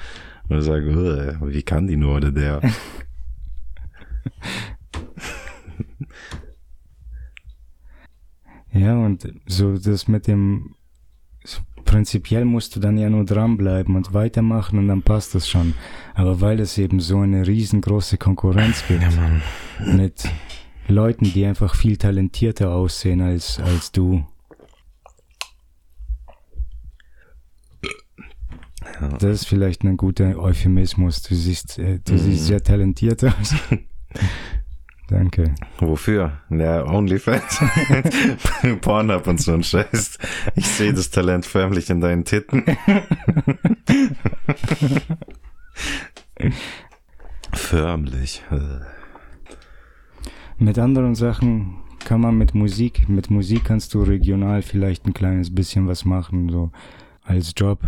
Und 0.49 0.59
ich 0.59 0.65
sage, 0.65 0.89
"Uah, 0.89 1.49
wie 1.49 1.63
kann 1.63 1.87
die 1.87 1.97
nur 1.97 2.17
oder 2.17 2.33
der? 2.33 2.61
Ja, 8.73 8.97
und 8.97 9.29
so 9.47 9.77
das 9.77 10.07
mit 10.07 10.27
dem, 10.29 10.75
prinzipiell 11.85 12.45
musst 12.45 12.77
du 12.77 12.81
dann 12.81 12.99
ja 12.99 13.11
nur 13.11 13.25
dranbleiben 13.25 13.97
und 13.97 14.15
weitermachen 14.15 14.79
und 14.79 14.87
dann 14.89 15.03
passt 15.03 15.35
das 15.35 15.49
schon. 15.49 15.75
Aber 16.15 16.41
weil 16.41 16.61
es 16.61 16.79
eben 16.79 17.01
so 17.01 17.19
eine 17.19 17.47
riesengroße 17.47 18.17
Konkurrenz 18.17 18.85
gibt 18.87 19.03
Mann. 19.17 19.43
mit 19.97 20.29
Leuten, 20.87 21.25
die 21.25 21.45
einfach 21.47 21.75
viel 21.75 21.97
talentierter 21.97 22.71
aussehen 22.71 23.21
als, 23.21 23.59
als 23.59 23.91
du. 23.91 24.25
Das 29.19 29.23
ist 29.43 29.47
vielleicht 29.49 29.83
ein 29.85 29.97
guter 29.97 30.37
Euphemismus. 30.39 31.23
Du 31.23 31.35
siehst, 31.35 31.79
äh, 31.79 31.99
du 32.05 32.13
Mhm. 32.15 32.19
siehst 32.19 32.47
sehr 32.47 32.63
talentiert 32.63 33.25
aus. 33.25 33.55
Danke. 35.09 35.55
Wofür? 35.79 36.33
Ja, 36.51 36.85
Onlyfans. 36.87 37.61
Pornhub 38.81 39.27
und 39.27 39.41
so 39.41 39.53
ein 39.55 39.63
Scheiß. 39.65 40.19
Ich 40.55 40.67
sehe 40.69 40.93
das 40.93 41.11
Talent 41.11 41.47
förmlich 41.47 41.91
in 41.91 42.01
deinen 42.01 42.25
Titten. 42.25 42.65
förmlich. 47.53 48.43
Mit 50.59 50.79
anderen 50.79 51.15
Sachen 51.15 51.79
kann 52.05 52.21
man 52.21 52.37
mit 52.37 52.55
Musik, 52.55 53.09
mit 53.09 53.31
Musik 53.31 53.65
kannst 53.65 53.95
du 53.95 54.03
regional 54.03 54.63
vielleicht 54.63 55.07
ein 55.07 55.15
kleines 55.15 55.55
bisschen 55.55 55.87
was 55.89 56.05
machen, 56.05 56.49
so 56.51 56.71
als 57.23 57.53
Job. 57.57 57.81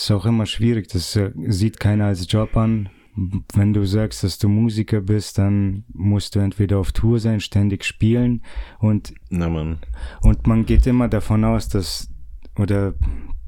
Ist 0.00 0.10
auch 0.12 0.24
immer 0.26 0.46
schwierig, 0.46 0.88
das 0.88 1.14
äh, 1.16 1.30
sieht 1.48 1.78
keiner 1.78 2.06
als 2.06 2.30
Job 2.30 2.56
an. 2.56 2.88
Wenn 3.54 3.72
du 3.74 3.84
sagst, 3.84 4.22
dass 4.24 4.38
du 4.38 4.48
Musiker 4.48 5.00
bist, 5.00 5.36
dann 5.36 5.84
musst 5.92 6.34
du 6.34 6.38
entweder 6.38 6.78
auf 6.78 6.92
Tour 6.92 7.18
sein, 7.18 7.40
ständig 7.40 7.84
spielen 7.84 8.42
und 8.78 9.12
Na 9.28 9.48
man. 9.50 9.78
Und 10.22 10.46
man 10.46 10.64
geht 10.64 10.86
immer 10.86 11.08
davon 11.08 11.44
aus, 11.44 11.68
dass, 11.68 12.08
oder 12.58 12.94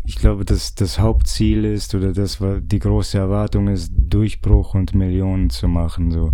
ich 0.04 0.16
glaube, 0.16 0.44
dass 0.44 0.74
das 0.74 0.98
Hauptziel 0.98 1.64
ist 1.64 1.94
oder 1.94 2.12
das, 2.12 2.40
was 2.40 2.60
die 2.64 2.80
große 2.80 3.16
Erwartung 3.16 3.68
ist, 3.68 3.92
Durchbruch 3.96 4.74
und 4.74 4.94
Millionen 4.94 5.48
zu 5.48 5.68
machen, 5.68 6.10
so 6.10 6.32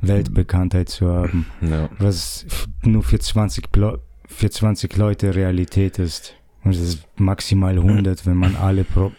Weltbekanntheit 0.00 0.88
zu 0.88 1.08
haben, 1.08 1.46
Ja. 1.60 1.90
was 1.98 2.46
nur 2.82 3.02
für 3.02 3.18
20, 3.18 3.66
Plo- 3.72 3.98
für 4.26 4.48
20 4.48 4.96
Leute 4.96 5.34
Realität 5.34 5.98
ist. 5.98 6.34
Und 6.62 6.70
es 6.72 6.80
ist 6.80 7.08
maximal 7.18 7.76
100, 7.78 8.26
wenn 8.26 8.36
man 8.36 8.54
alle 8.56 8.84
Pro 8.84 9.12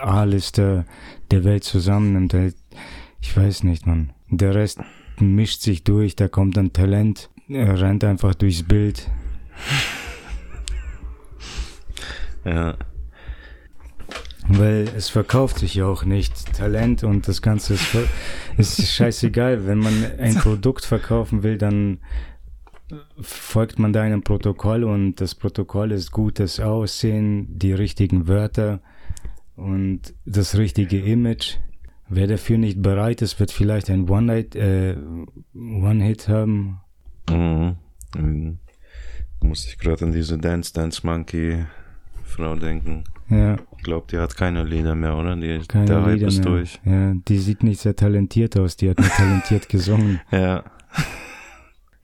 alles 0.00 0.52
der, 0.52 0.84
Welt 1.30 1.64
zusammennimmt. 1.64 2.34
Ich 3.20 3.36
weiß 3.36 3.64
nicht, 3.64 3.86
man. 3.86 4.12
Der 4.30 4.54
Rest 4.54 4.80
mischt 5.18 5.62
sich 5.62 5.84
durch, 5.84 6.16
da 6.16 6.28
kommt 6.28 6.56
dann 6.56 6.72
Talent, 6.72 7.30
er 7.48 7.80
rennt 7.80 8.04
einfach 8.04 8.34
durchs 8.34 8.62
Bild. 8.62 9.10
Ja. 12.44 12.76
Weil 14.48 14.88
es 14.96 15.10
verkauft 15.10 15.58
sich 15.58 15.74
ja 15.74 15.86
auch 15.86 16.04
nicht. 16.04 16.54
Talent 16.54 17.04
und 17.04 17.28
das 17.28 17.42
Ganze 17.42 17.74
ist, 17.74 17.86
ist 18.56 18.90
scheißegal. 18.90 19.66
Wenn 19.66 19.78
man 19.78 19.92
ein 20.18 20.34
Produkt 20.42 20.86
verkaufen 20.86 21.42
will, 21.42 21.58
dann 21.58 21.98
folgt 23.20 23.78
man 23.78 23.92
da 23.92 24.02
einem 24.02 24.22
Protokoll 24.22 24.84
und 24.84 25.16
das 25.16 25.34
Protokoll 25.34 25.92
ist 25.92 26.10
gutes 26.10 26.60
Aussehen, 26.60 27.58
die 27.58 27.72
richtigen 27.72 28.26
Wörter 28.28 28.80
und 29.58 30.14
das 30.24 30.56
richtige 30.56 30.98
Image. 31.00 31.56
Wer 32.08 32.26
dafür 32.26 32.56
nicht 32.56 32.80
bereit 32.80 33.20
ist, 33.20 33.38
wird 33.38 33.50
vielleicht 33.52 33.90
ein 33.90 34.08
äh, 34.08 34.96
One-Hit 35.54 36.28
haben. 36.28 36.80
Mhm. 37.28 37.76
Mhm. 38.16 38.58
Muss 39.42 39.66
ich 39.66 39.78
gerade 39.78 40.06
an 40.06 40.12
diese 40.12 40.38
Dance 40.38 40.72
Dance 40.72 41.06
Monkey 41.06 41.64
Frau 42.24 42.54
denken. 42.56 43.04
Ja, 43.28 43.56
Ich 43.76 43.82
glaube, 43.84 44.06
die 44.10 44.18
hat 44.18 44.36
keine 44.36 44.64
Lieder 44.64 44.94
mehr, 44.94 45.16
oder? 45.16 45.36
Die, 45.36 45.60
keine 45.68 45.84
der 45.84 46.02
Hype 46.02 46.14
Lieder 46.14 46.28
ist 46.28 46.38
mehr. 46.38 46.46
durch. 46.46 46.80
Ja, 46.84 47.12
die 47.14 47.38
sieht 47.38 47.62
nicht 47.62 47.80
sehr 47.80 47.94
talentiert 47.94 48.58
aus. 48.58 48.76
Die 48.76 48.88
hat 48.88 48.98
nicht 48.98 49.12
talentiert 49.14 49.68
gesungen. 49.68 50.20
Ja. 50.30 50.64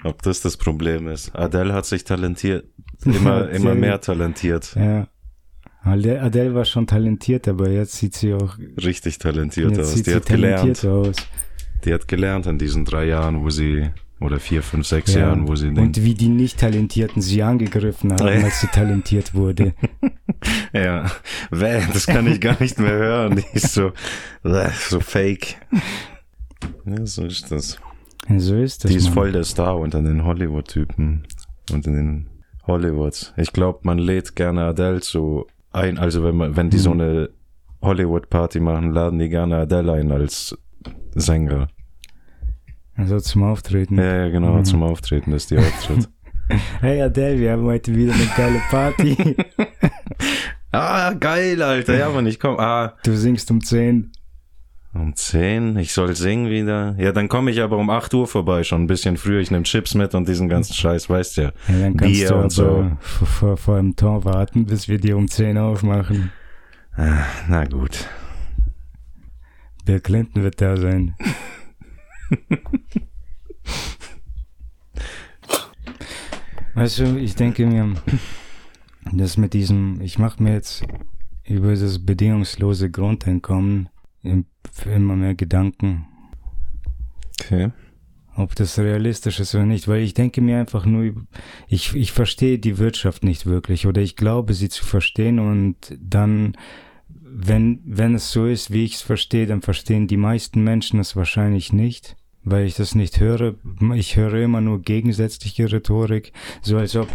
Ob 0.02 0.20
das 0.20 0.42
das 0.42 0.58
Problem 0.58 1.08
ist. 1.08 1.34
Adele 1.34 1.72
hat 1.72 1.86
sich 1.86 2.04
talentiert, 2.04 2.66
immer, 3.06 3.48
immer 3.50 3.74
mehr 3.74 4.00
talentiert. 4.02 4.74
Ja. 4.76 5.08
Adele, 5.84 6.54
war 6.54 6.64
schon 6.64 6.86
talentiert, 6.86 7.46
aber 7.48 7.68
jetzt 7.70 7.96
sieht 7.96 8.14
sie 8.14 8.32
auch 8.34 8.56
Richtig 8.82 9.18
talentiert 9.18 9.78
aus. 9.78 9.94
Die 9.94 10.02
sie 10.02 10.14
hat 10.14 10.26
gelernt. 10.26 10.84
aus. 10.84 11.16
Die 11.84 11.92
hat 11.92 12.08
gelernt 12.08 12.46
in 12.46 12.58
diesen 12.58 12.84
drei 12.84 13.04
Jahren, 13.06 13.42
wo 13.42 13.50
sie, 13.50 13.90
oder 14.20 14.40
vier, 14.40 14.62
fünf, 14.62 14.86
sechs 14.86 15.12
Ja. 15.14 15.20
Jahren, 15.20 15.46
wo 15.46 15.54
sie 15.56 15.68
Und 15.68 16.02
wie 16.02 16.14
die 16.14 16.28
Nicht-Talentierten 16.28 17.20
sie 17.20 17.42
angegriffen 17.42 18.12
haben, 18.12 18.26
Ja. 18.26 18.32
als 18.44 18.60
sie 18.62 18.68
talentiert 18.68 19.34
wurde. 19.34 19.74
ja, 20.72 21.10
das 21.50 22.06
kann 22.06 22.26
ich 22.26 22.40
gar 22.40 22.58
nicht 22.60 22.78
mehr 22.78 22.92
hören. 22.94 23.36
Die 23.36 23.44
ist 23.56 23.74
so, 23.74 23.92
so 24.88 25.00
fake. 25.00 25.56
Ja, 26.86 27.04
so 27.04 27.24
ist 27.26 27.50
das. 27.50 27.78
So 28.38 28.56
ist 28.56 28.84
das. 28.84 28.90
Die 28.90 28.96
ist 28.96 29.04
Mann. 29.06 29.14
voll 29.14 29.32
der 29.32 29.44
Star 29.44 29.78
unter 29.78 30.00
den 30.00 30.24
Hollywood-Typen 30.24 31.26
und 31.72 31.86
in 31.86 31.92
den 31.92 32.26
Hollywoods. 32.66 33.34
Ich 33.36 33.52
glaube, 33.52 33.80
man 33.82 33.98
lädt 33.98 34.34
gerne 34.34 34.64
Adele 34.64 35.02
so 35.02 35.46
ein, 35.74 35.98
also 35.98 36.22
wenn 36.24 36.36
man, 36.36 36.56
wenn 36.56 36.70
die 36.70 36.78
so 36.78 36.92
Hm. 36.92 37.00
eine 37.00 37.30
Hollywood-Party 37.82 38.60
machen, 38.60 38.92
laden 38.92 39.18
die 39.18 39.28
gerne 39.28 39.56
Adele 39.56 39.92
ein 39.92 40.10
als 40.12 40.56
Sänger. 41.14 41.68
Also 42.96 43.18
zum 43.20 43.42
Auftreten. 43.42 43.98
Ja, 43.98 44.16
ja 44.24 44.28
genau, 44.28 44.54
Mhm. 44.54 44.64
zum 44.64 44.82
Auftreten, 44.82 45.32
dass 45.32 45.46
die 45.46 45.58
auftritt. 45.58 46.08
Hey 46.80 47.00
Adele, 47.00 47.40
wir 47.40 47.52
haben 47.52 47.64
heute 47.64 47.94
wieder 47.94 48.12
eine 48.12 48.26
geile 48.36 48.60
Party. 48.70 49.16
ah, 50.72 51.12
geil, 51.14 51.62
Alter, 51.62 51.96
ja, 51.98 52.10
man, 52.10 52.26
ich 52.26 52.38
komm, 52.38 52.56
ah, 52.58 52.94
Du 53.02 53.16
singst 53.16 53.50
um 53.50 53.62
10. 53.62 54.12
um 54.94 55.14
10, 55.16 55.76
ich 55.78 55.92
soll 55.92 56.14
singen 56.14 56.48
wieder. 56.50 56.94
Ja, 56.98 57.12
dann 57.12 57.28
komme 57.28 57.50
ich 57.50 57.60
aber 57.60 57.76
um 57.78 57.90
8 57.90 58.14
Uhr 58.14 58.26
vorbei, 58.26 58.62
schon 58.64 58.82
ein 58.84 58.86
bisschen 58.86 59.16
früher. 59.16 59.40
Ich 59.40 59.50
nehme 59.50 59.64
Chips 59.64 59.94
mit 59.94 60.14
und 60.14 60.28
diesen 60.28 60.48
ganzen 60.48 60.74
Scheiß, 60.74 61.10
weißt 61.10 61.36
du 61.36 61.40
ja. 61.42 61.52
Ja, 61.68 61.80
dann 61.80 61.96
kannst 61.96 62.14
Bier 62.14 62.28
du 62.28 62.34
und 62.36 62.50
so. 62.50 62.90
vor, 63.00 63.56
vor, 63.56 63.76
dem 63.78 63.96
Tor 63.96 64.24
warten, 64.24 64.66
bis 64.66 64.88
wir 64.88 64.98
dir 64.98 65.16
um 65.16 65.28
10 65.28 65.58
aufmachen. 65.58 66.30
Ah, 66.96 67.24
na 67.48 67.64
gut. 67.64 68.08
Bill 69.84 70.00
Clinton 70.00 70.42
wird 70.42 70.60
da 70.60 70.76
sein. 70.76 71.14
weißt 76.74 76.98
du, 77.00 77.18
ich 77.18 77.34
denke 77.34 77.66
mir, 77.66 77.94
das 79.12 79.36
mit 79.36 79.52
diesem, 79.54 80.00
ich 80.00 80.18
mache 80.18 80.42
mir 80.42 80.54
jetzt 80.54 80.84
über 81.44 81.74
das 81.74 82.04
bedingungslose 82.04 82.90
Grundeinkommen 82.90 83.88
im- 84.22 84.46
immer 84.86 85.16
mehr 85.16 85.34
Gedanken, 85.34 86.06
Okay. 87.40 87.70
ob 88.36 88.54
das 88.54 88.78
realistisch 88.78 89.40
ist 89.40 89.54
oder 89.54 89.66
nicht, 89.66 89.88
weil 89.88 90.02
ich 90.02 90.14
denke 90.14 90.40
mir 90.40 90.58
einfach 90.58 90.86
nur, 90.86 91.12
ich, 91.68 91.94
ich 91.94 92.12
verstehe 92.12 92.58
die 92.58 92.78
Wirtschaft 92.78 93.24
nicht 93.24 93.46
wirklich 93.46 93.86
oder 93.86 94.00
ich 94.02 94.16
glaube 94.16 94.54
sie 94.54 94.68
zu 94.68 94.84
verstehen 94.84 95.38
und 95.38 95.76
dann, 96.00 96.56
wenn, 97.08 97.80
wenn 97.84 98.14
es 98.14 98.30
so 98.30 98.46
ist, 98.46 98.72
wie 98.72 98.84
ich 98.84 98.94
es 98.94 99.02
verstehe, 99.02 99.46
dann 99.46 99.62
verstehen 99.62 100.06
die 100.06 100.16
meisten 100.16 100.62
Menschen 100.62 101.00
es 101.00 101.16
wahrscheinlich 101.16 101.72
nicht, 101.72 102.16
weil 102.44 102.66
ich 102.66 102.74
das 102.74 102.94
nicht 102.94 103.20
höre. 103.20 103.54
Ich 103.94 104.16
höre 104.16 104.34
immer 104.34 104.60
nur 104.60 104.82
gegensätzliche 104.82 105.70
Rhetorik, 105.70 106.32
so 106.62 106.78
als 106.78 106.94
ob 106.96 107.08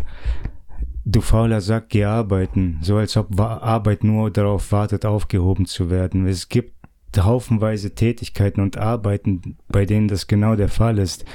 du 1.05 1.21
fauler 1.21 1.61
Sack, 1.61 1.89
geh 1.89 2.03
arbeiten, 2.03 2.79
so 2.81 2.97
als 2.97 3.17
ob 3.17 3.39
Arbeit 3.39 4.03
nur 4.03 4.31
darauf 4.31 4.71
wartet, 4.71 5.05
aufgehoben 5.05 5.65
zu 5.65 5.89
werden. 5.89 6.27
Es 6.27 6.49
gibt 6.49 6.78
haufenweise 7.17 7.95
Tätigkeiten 7.95 8.61
und 8.61 8.77
Arbeiten, 8.77 9.57
bei 9.67 9.85
denen 9.85 10.07
das 10.07 10.27
genau 10.27 10.55
der 10.55 10.69
Fall 10.69 10.97
ist. 10.97 11.25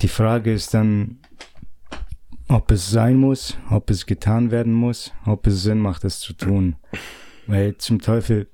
Die 0.00 0.08
Frage 0.08 0.52
ist 0.52 0.72
dann, 0.74 1.18
ob 2.48 2.70
es 2.70 2.90
sein 2.90 3.16
muss, 3.16 3.56
ob 3.70 3.90
es 3.90 4.06
getan 4.06 4.50
werden 4.50 4.72
muss, 4.72 5.12
ob 5.24 5.46
es 5.46 5.62
Sinn 5.62 5.78
macht, 5.78 6.04
es 6.04 6.20
zu 6.20 6.32
tun. 6.32 6.76
Weil 7.46 7.76
zum 7.76 8.00
Teufel, 8.00 8.48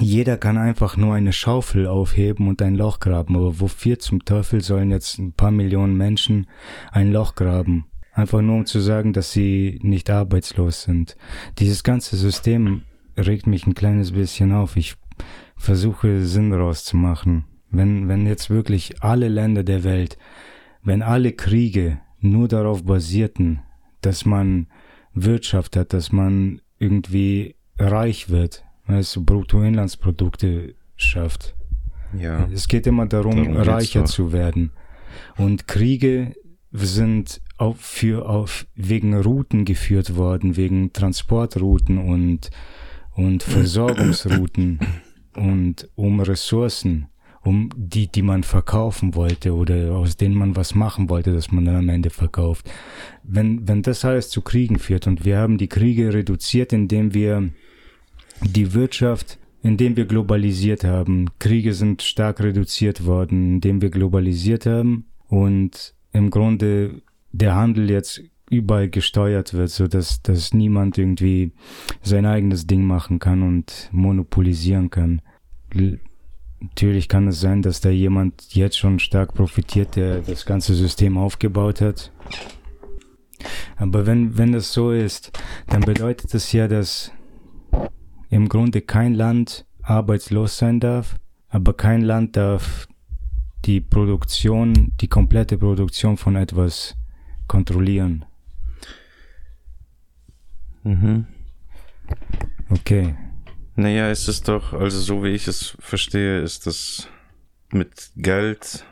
jeder 0.00 0.36
kann 0.36 0.56
einfach 0.56 0.96
nur 0.96 1.14
eine 1.14 1.32
Schaufel 1.32 1.86
aufheben 1.86 2.48
und 2.48 2.62
ein 2.62 2.74
Loch 2.74 3.00
graben. 3.00 3.36
Aber 3.36 3.60
wofür 3.60 3.98
zum 3.98 4.24
Teufel 4.24 4.62
sollen 4.62 4.90
jetzt 4.90 5.18
ein 5.18 5.32
paar 5.32 5.50
Millionen 5.50 5.96
Menschen 5.96 6.46
ein 6.92 7.12
Loch 7.12 7.34
graben? 7.34 7.86
Einfach 8.12 8.40
nur 8.40 8.56
um 8.56 8.66
zu 8.66 8.80
sagen, 8.80 9.12
dass 9.12 9.32
sie 9.32 9.78
nicht 9.82 10.10
arbeitslos 10.10 10.82
sind. 10.82 11.16
Dieses 11.58 11.84
ganze 11.84 12.16
System 12.16 12.82
regt 13.16 13.46
mich 13.46 13.66
ein 13.66 13.74
kleines 13.74 14.12
bisschen 14.12 14.52
auf. 14.52 14.76
Ich 14.76 14.96
versuche 15.58 16.24
Sinn 16.24 16.52
rauszumachen. 16.52 17.44
Wenn, 17.70 18.08
wenn 18.08 18.26
jetzt 18.26 18.48
wirklich 18.48 19.02
alle 19.02 19.28
Länder 19.28 19.62
der 19.62 19.84
Welt, 19.84 20.16
wenn 20.82 21.02
alle 21.02 21.32
Kriege 21.32 22.00
nur 22.20 22.48
darauf 22.48 22.84
basierten, 22.84 23.60
dass 24.00 24.24
man 24.24 24.68
Wirtschaft 25.12 25.76
hat, 25.76 25.92
dass 25.92 26.12
man 26.12 26.60
irgendwie 26.78 27.56
reich 27.78 28.30
wird, 28.30 28.64
weißt 28.86 29.16
du, 29.16 29.24
Bruttoinlandsprodukte 29.24 30.74
schafft. 30.96 31.54
Ja. 32.16 32.48
Es 32.52 32.68
geht 32.68 32.86
immer 32.86 33.06
darum, 33.06 33.36
darum 33.36 33.56
reicher 33.56 34.04
zu 34.06 34.32
werden. 34.32 34.72
Und 35.36 35.68
Kriege 35.68 36.34
sind 36.72 37.40
auf, 37.56 37.80
für, 37.80 38.28
auf, 38.28 38.66
wegen 38.74 39.14
Routen 39.14 39.64
geführt 39.64 40.16
worden, 40.16 40.56
wegen 40.56 40.92
Transportrouten 40.92 41.98
und, 41.98 42.50
und 43.12 43.42
Versorgungsrouten 43.42 44.78
und 45.38 45.88
um 45.94 46.20
Ressourcen, 46.20 47.08
um 47.42 47.70
die, 47.76 48.08
die 48.08 48.22
man 48.22 48.42
verkaufen 48.42 49.14
wollte 49.14 49.54
oder 49.54 49.92
aus 49.92 50.16
denen 50.16 50.34
man 50.34 50.56
was 50.56 50.74
machen 50.74 51.08
wollte, 51.08 51.32
dass 51.32 51.50
man 51.52 51.64
dann 51.64 51.76
am 51.76 51.88
Ende 51.88 52.10
verkauft. 52.10 52.70
Wenn, 53.22 53.66
wenn 53.66 53.82
das 53.82 54.04
alles 54.04 54.28
zu 54.28 54.42
Kriegen 54.42 54.78
führt 54.78 55.06
und 55.06 55.24
wir 55.24 55.38
haben 55.38 55.58
die 55.58 55.68
Kriege 55.68 56.12
reduziert, 56.12 56.72
indem 56.72 57.14
wir 57.14 57.50
die 58.42 58.74
Wirtschaft, 58.74 59.38
indem 59.62 59.96
wir 59.96 60.06
globalisiert 60.06 60.84
haben. 60.84 61.26
Kriege 61.38 61.74
sind 61.74 62.02
stark 62.02 62.40
reduziert 62.40 63.04
worden, 63.06 63.54
indem 63.54 63.82
wir 63.82 63.90
globalisiert 63.90 64.66
haben 64.66 65.06
und 65.28 65.94
im 66.12 66.30
Grunde 66.30 67.02
der 67.32 67.54
Handel 67.54 67.90
jetzt 67.90 68.22
überall 68.50 68.88
gesteuert 68.88 69.52
wird, 69.52 69.70
so 69.70 69.86
dass, 69.88 70.22
dass 70.22 70.54
niemand 70.54 70.96
irgendwie 70.96 71.52
sein 72.02 72.24
eigenes 72.24 72.66
Ding 72.66 72.84
machen 72.84 73.18
kann 73.18 73.42
und 73.42 73.88
monopolisieren 73.92 74.90
kann. 74.90 75.20
Natürlich 76.60 77.08
kann 77.08 77.28
es 77.28 77.40
sein, 77.40 77.62
dass 77.62 77.80
da 77.80 77.88
jemand 77.88 78.54
jetzt 78.54 78.78
schon 78.78 78.98
stark 78.98 79.34
profitiert, 79.34 79.96
der 79.96 80.20
das 80.20 80.44
ganze 80.44 80.74
System 80.74 81.16
aufgebaut 81.16 81.80
hat. 81.80 82.12
Aber 83.76 84.06
wenn, 84.06 84.36
wenn 84.36 84.52
das 84.52 84.72
so 84.72 84.90
ist, 84.90 85.30
dann 85.68 85.82
bedeutet 85.82 86.34
das 86.34 86.52
ja, 86.52 86.66
dass 86.66 87.12
im 88.30 88.48
Grunde 88.48 88.82
kein 88.82 89.14
Land 89.14 89.66
arbeitslos 89.82 90.58
sein 90.58 90.80
darf, 90.80 91.18
aber 91.48 91.74
kein 91.74 92.02
Land 92.02 92.36
darf 92.36 92.88
die 93.64 93.80
Produktion, 93.80 94.92
die 95.00 95.08
komplette 95.08 95.58
Produktion 95.58 96.16
von 96.16 96.36
etwas 96.36 96.96
kontrollieren. 97.46 98.24
Mhm. 100.82 101.26
Okay. 102.70 103.14
Naja, 103.78 104.10
es 104.10 104.26
ist 104.26 104.48
doch, 104.48 104.72
also 104.72 104.98
so 104.98 105.22
wie 105.22 105.28
ich 105.28 105.46
es 105.46 105.76
verstehe, 105.78 106.40
ist 106.40 106.66
das 106.66 107.08
mit 107.70 108.10
Geld 108.16 108.84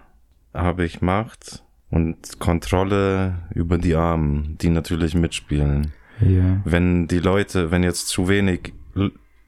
habe 0.55 0.85
ich 0.85 1.03
Macht 1.03 1.64
und 1.90 2.38
Kontrolle 2.38 3.35
über 3.53 3.79
die 3.79 3.96
Armen, 3.96 4.57
die 4.61 4.68
natürlich 4.68 5.16
mitspielen. 5.16 5.92
Ja. 6.20 6.61
Wenn 6.64 7.09
die 7.09 7.18
Leute, 7.18 7.72
wenn 7.72 7.83
jetzt 7.83 8.07
zu 8.07 8.29
wenig 8.29 8.75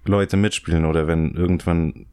Leute 0.04 0.36
mitspielen 0.36 0.84
oder 0.84 1.06
wenn 1.06 1.34
irgendwann, 1.34 2.06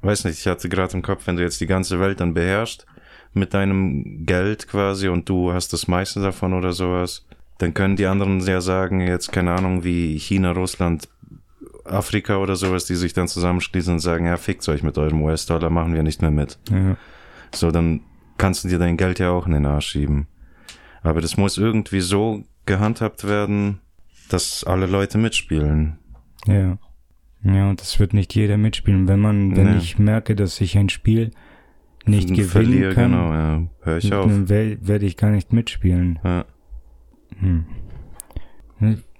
weiß 0.00 0.24
nicht, 0.24 0.40
ich 0.40 0.48
hatte 0.48 0.68
gerade 0.68 0.94
im 0.94 1.02
Kopf, 1.02 1.28
wenn 1.28 1.36
du 1.36 1.44
jetzt 1.44 1.60
die 1.60 1.68
ganze 1.68 2.00
Welt 2.00 2.18
dann 2.18 2.34
beherrschst 2.34 2.84
mit 3.32 3.54
deinem 3.54 4.26
Geld 4.26 4.66
quasi 4.66 5.06
und 5.06 5.28
du 5.28 5.52
hast 5.52 5.72
das 5.72 5.86
meiste 5.86 6.20
davon 6.20 6.52
oder 6.52 6.72
sowas, 6.72 7.24
dann 7.58 7.74
können 7.74 7.94
die 7.94 8.06
anderen 8.06 8.40
ja 8.40 8.60
sagen, 8.60 9.00
jetzt 9.06 9.30
keine 9.30 9.52
Ahnung, 9.52 9.84
wie 9.84 10.18
China, 10.18 10.50
Russland, 10.50 11.08
Afrika 11.84 12.36
oder 12.38 12.56
sowas, 12.56 12.84
die 12.86 12.94
sich 12.94 13.12
dann 13.12 13.28
zusammenschließen 13.28 13.94
und 13.94 14.00
sagen, 14.00 14.26
ja, 14.26 14.36
fickt 14.36 14.68
euch 14.68 14.82
mit 14.82 14.98
eurem 14.98 15.22
US-Dollar, 15.22 15.70
machen 15.70 15.94
wir 15.94 16.02
nicht 16.02 16.22
mehr 16.22 16.30
mit. 16.30 16.58
Ja. 16.70 16.96
So, 17.54 17.70
dann 17.70 18.00
kannst 18.38 18.64
du 18.64 18.68
dir 18.68 18.78
dein 18.78 18.96
Geld 18.96 19.18
ja 19.18 19.30
auch 19.30 19.46
in 19.46 19.52
den 19.52 19.66
Arsch 19.66 19.88
schieben. 19.88 20.26
Aber 21.02 21.20
das 21.20 21.36
muss 21.36 21.58
irgendwie 21.58 22.00
so 22.00 22.44
gehandhabt 22.66 23.26
werden, 23.26 23.80
dass 24.28 24.64
alle 24.64 24.86
Leute 24.86 25.18
mitspielen. 25.18 25.98
Ja. 26.46 26.78
Ja, 27.44 27.68
und 27.70 27.80
das 27.80 27.98
wird 27.98 28.14
nicht 28.14 28.34
jeder 28.34 28.56
mitspielen. 28.56 29.08
Wenn 29.08 29.18
man, 29.18 29.56
wenn 29.56 29.72
nee. 29.72 29.78
ich 29.78 29.98
merke, 29.98 30.36
dass 30.36 30.60
ich 30.60 30.78
ein 30.78 30.88
Spiel 30.88 31.32
nicht 32.06 32.28
gewinnen 32.28 32.48
Verlier, 32.48 32.94
kann, 32.94 33.10
genau, 33.10 33.32
ja. 33.32 33.62
hör 33.80 33.98
ich 33.98 34.12
auf. 34.14 34.26
Dann 34.26 34.48
werde 34.48 35.06
ich 35.06 35.16
gar 35.16 35.30
nicht 35.30 35.52
mitspielen. 35.52 36.18
Ja. 36.24 36.44
Hm. 37.38 37.64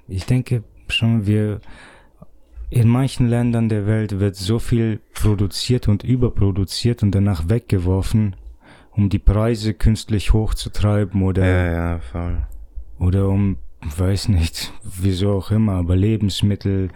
Ich 0.09 0.27
denke 0.27 0.63
schon, 0.89 1.27
wir 1.27 1.61
in 2.73 2.89
manchen 2.89 3.29
Ländern 3.29 3.69
der 3.69 3.87
Welt 3.87 4.19
wird 4.19 4.35
so 4.35 4.59
viel 4.59 5.01
produziert 5.13 5.89
und 5.89 6.05
überproduziert 6.05 7.03
und 7.03 7.15
danach 7.15 7.51
weggeworfen, 7.51 8.35
um 8.93 9.11
die 9.11 9.19
Preise 9.19 9.75
künstlich 9.75 10.33
hochzutreiben 10.33 11.23
oder 11.23 11.45
ja, 11.45 11.73
ja, 11.73 11.99
voll. 11.99 12.47
oder 12.99 13.29
um 13.29 13.59
weiß 13.83 14.29
nicht, 14.29 14.73
wieso 14.83 15.33
auch 15.33 15.51
immer, 15.51 15.73
aber 15.73 15.97
Lebensmittel, 15.97 16.89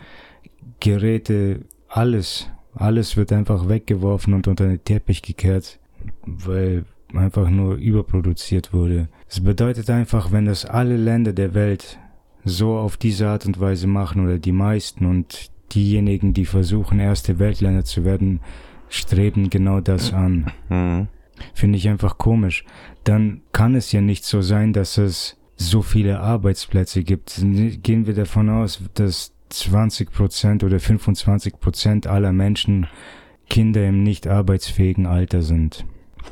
Geräte, 0.81 1.67
alles, 1.89 2.49
alles 2.75 3.19
wird 3.19 3.31
einfach 3.33 3.69
weggeworfen 3.69 4.33
und 4.33 4.49
unter 4.49 4.67
den 4.67 4.83
Teppich 4.83 5.21
gekehrt, 5.21 5.79
weil 6.25 6.87
einfach 7.13 7.51
nur 7.51 7.75
überproduziert 7.75 8.73
wurde. 8.73 9.09
Es 9.29 9.41
bedeutet 9.41 9.91
einfach, 9.91 10.33
wenn 10.33 10.47
das 10.47 10.65
alle 10.65 10.97
Länder 10.97 11.35
der 11.35 11.53
Welt 11.53 11.99
so 12.45 12.79
auf 12.79 12.97
diese 12.97 13.29
Art 13.29 13.45
und 13.45 13.61
Weise 13.61 13.89
machen 13.89 14.25
oder 14.25 14.39
die 14.39 14.53
meisten 14.53 15.05
und 15.05 15.51
diejenigen, 15.75 16.35
die 16.35 16.47
versuchen, 16.47 17.01
erste 17.01 17.39
Weltländer 17.39 17.85
zu 17.85 18.05
werden, 18.05 18.41
streben 18.89 19.51
genau 19.51 19.81
das 19.81 20.13
an. 20.13 20.53
Mhm. 20.69 21.09
Finde 21.55 21.79
ich 21.79 21.89
einfach 21.89 22.19
komisch. 22.19 22.65
Dann 23.05 23.43
kann 23.53 23.75
es 23.75 23.93
ja 23.93 24.01
nicht 24.01 24.25
so 24.25 24.41
sein, 24.41 24.73
dass 24.73 24.99
es 24.99 25.37
so 25.57 25.83
viele 25.83 26.21
Arbeitsplätze 26.21 27.03
gibt. 27.03 27.37
Gehen 27.83 28.07
wir 28.07 28.15
davon 28.15 28.49
aus, 28.49 28.81
dass 28.95 29.33
20 29.51 30.11
Prozent 30.13 30.65
oder 30.65 30.81
25 30.81 31.61
Prozent 31.61 32.07
aller 32.07 32.33
Menschen 32.33 32.87
Kinder 33.49 33.87
im 33.87 34.03
nicht 34.03 34.27
arbeitsfähigen 34.27 35.07
Alter 35.07 35.43
sind. 35.43 35.85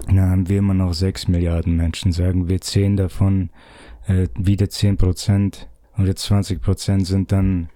Dann 0.07 0.20
haben 0.20 0.49
wir 0.49 0.59
immer 0.59 0.75
noch 0.75 0.92
6 0.92 1.29
Milliarden 1.29 1.77
Menschen, 1.77 2.12
sagen 2.12 2.49
wir 2.49 2.61
10 2.61 2.97
davon, 2.97 3.51
äh, 4.07 4.27
wieder 4.37 4.68
10 4.68 4.97
Prozent 4.97 5.68
oder 5.97 6.16
20 6.16 6.61
Prozent 6.61 7.07
sind 7.07 7.31
dann 7.31 7.68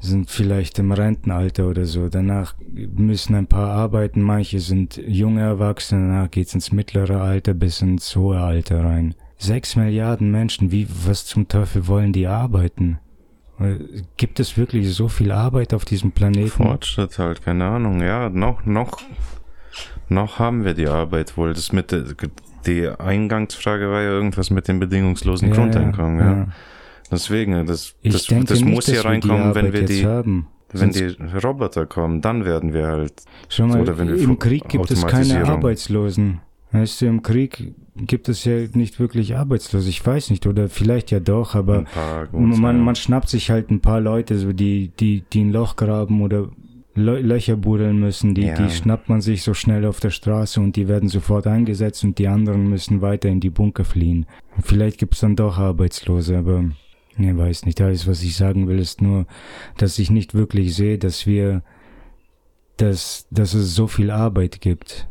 sind 0.00 0.30
vielleicht 0.30 0.78
im 0.78 0.92
Rentenalter 0.92 1.68
oder 1.68 1.84
so. 1.84 2.08
Danach 2.08 2.54
müssen 2.72 3.34
ein 3.34 3.46
paar 3.46 3.70
arbeiten, 3.70 4.22
manche 4.22 4.60
sind 4.60 4.96
junge 4.96 5.42
Erwachsene, 5.42 6.08
danach 6.08 6.30
geht's 6.30 6.54
ins 6.54 6.72
mittlere 6.72 7.20
Alter 7.20 7.54
bis 7.54 7.82
ins 7.82 8.14
hohe 8.14 8.38
Alter 8.38 8.84
rein. 8.84 9.14
Sechs 9.38 9.76
Milliarden 9.76 10.30
Menschen, 10.30 10.70
wie, 10.70 10.86
was 11.06 11.26
zum 11.26 11.48
Teufel 11.48 11.86
wollen 11.86 12.12
die 12.12 12.26
arbeiten? 12.26 12.98
Gibt 14.16 14.38
es 14.38 14.56
wirklich 14.56 14.92
so 14.92 15.08
viel 15.08 15.32
Arbeit 15.32 15.72
auf 15.72 15.84
diesem 15.84 16.12
Planeten? 16.12 16.50
Fortschritt 16.50 17.18
halt, 17.18 17.42
keine 17.42 17.64
Ahnung. 17.64 18.02
Ja, 18.02 18.28
noch, 18.28 18.66
noch, 18.66 18.98
noch 20.08 20.38
haben 20.38 20.64
wir 20.64 20.74
die 20.74 20.88
Arbeit 20.88 21.36
wohl. 21.36 21.54
Das 21.54 21.72
mit 21.72 21.94
die 22.66 22.88
Eingangsfrage 22.88 23.88
war 23.90 24.02
ja 24.02 24.10
irgendwas 24.10 24.50
mit 24.50 24.68
dem 24.68 24.78
bedingungslosen 24.80 25.48
ja, 25.48 25.54
Grundeinkommen, 25.54 26.18
ja. 26.18 26.32
ja. 26.32 26.48
Deswegen, 27.10 27.66
das, 27.66 27.94
das, 28.02 28.26
das 28.26 28.60
muss 28.62 28.86
hier 28.86 29.04
reinkommen, 29.04 29.54
wenn 29.54 29.72
wir 29.72 29.84
die, 29.84 30.04
haben. 30.04 30.48
wenn 30.72 30.90
die 30.90 31.16
Roboter 31.44 31.86
kommen, 31.86 32.20
dann 32.20 32.44
werden 32.44 32.72
wir 32.72 32.86
halt. 32.86 33.22
Schau 33.48 33.66
mal, 33.66 33.80
oder 33.80 33.98
wenn 33.98 34.08
wir 34.08 34.18
im 34.18 34.38
Krieg 34.38 34.68
gibt 34.68 34.90
es 34.90 35.06
keine 35.06 35.46
Arbeitslosen. 35.46 36.40
Weißt 36.72 37.00
du, 37.00 37.06
im 37.06 37.22
Krieg 37.22 37.74
gibt 37.96 38.28
es 38.28 38.44
ja 38.44 38.66
nicht 38.74 38.98
wirklich 38.98 39.36
Arbeitslose. 39.36 39.88
Ich 39.88 40.04
weiß 40.04 40.30
nicht, 40.30 40.46
oder 40.46 40.68
vielleicht 40.68 41.10
ja 41.10 41.20
doch, 41.20 41.54
aber 41.54 41.84
man, 42.32 42.80
man 42.80 42.96
schnappt 42.96 43.28
sich 43.28 43.50
halt 43.50 43.70
ein 43.70 43.80
paar 43.80 44.00
Leute, 44.00 44.36
so 44.36 44.52
die, 44.52 44.90
die, 44.98 45.22
die 45.32 45.44
ein 45.44 45.52
Loch 45.52 45.76
graben 45.76 46.20
oder 46.22 46.48
Lö 46.94 47.20
Löcher 47.20 47.56
buddeln 47.56 47.98
müssen, 48.00 48.34
die, 48.34 48.46
Ja. 48.46 48.54
die 48.56 48.70
schnappt 48.70 49.08
man 49.08 49.20
sich 49.20 49.42
so 49.42 49.52
schnell 49.54 49.84
auf 49.84 50.00
der 50.00 50.10
Straße 50.10 50.60
und 50.60 50.76
die 50.76 50.88
werden 50.88 51.08
sofort 51.10 51.46
eingesetzt 51.46 52.02
und 52.04 52.18
die 52.18 52.26
anderen 52.26 52.68
müssen 52.68 53.00
weiter 53.02 53.28
in 53.28 53.40
die 53.40 53.50
Bunker 53.50 53.84
fliehen. 53.84 54.26
Vielleicht 54.62 54.98
gibt's 54.98 55.20
dann 55.20 55.36
doch 55.36 55.58
Arbeitslose, 55.58 56.38
aber 56.38 56.64
ich 57.18 57.36
weiß 57.36 57.64
nicht. 57.66 57.80
Alles, 57.80 58.06
was 58.06 58.22
ich 58.22 58.36
sagen 58.36 58.68
will, 58.68 58.78
ist 58.78 59.00
nur, 59.00 59.26
dass 59.76 59.98
ich 59.98 60.10
nicht 60.10 60.34
wirklich 60.34 60.74
sehe, 60.74 60.98
dass 60.98 61.26
wir, 61.26 61.62
dass, 62.76 63.26
dass 63.30 63.54
es 63.54 63.74
so 63.74 63.86
viel 63.86 64.10
Arbeit 64.10 64.60
gibt, 64.60 65.08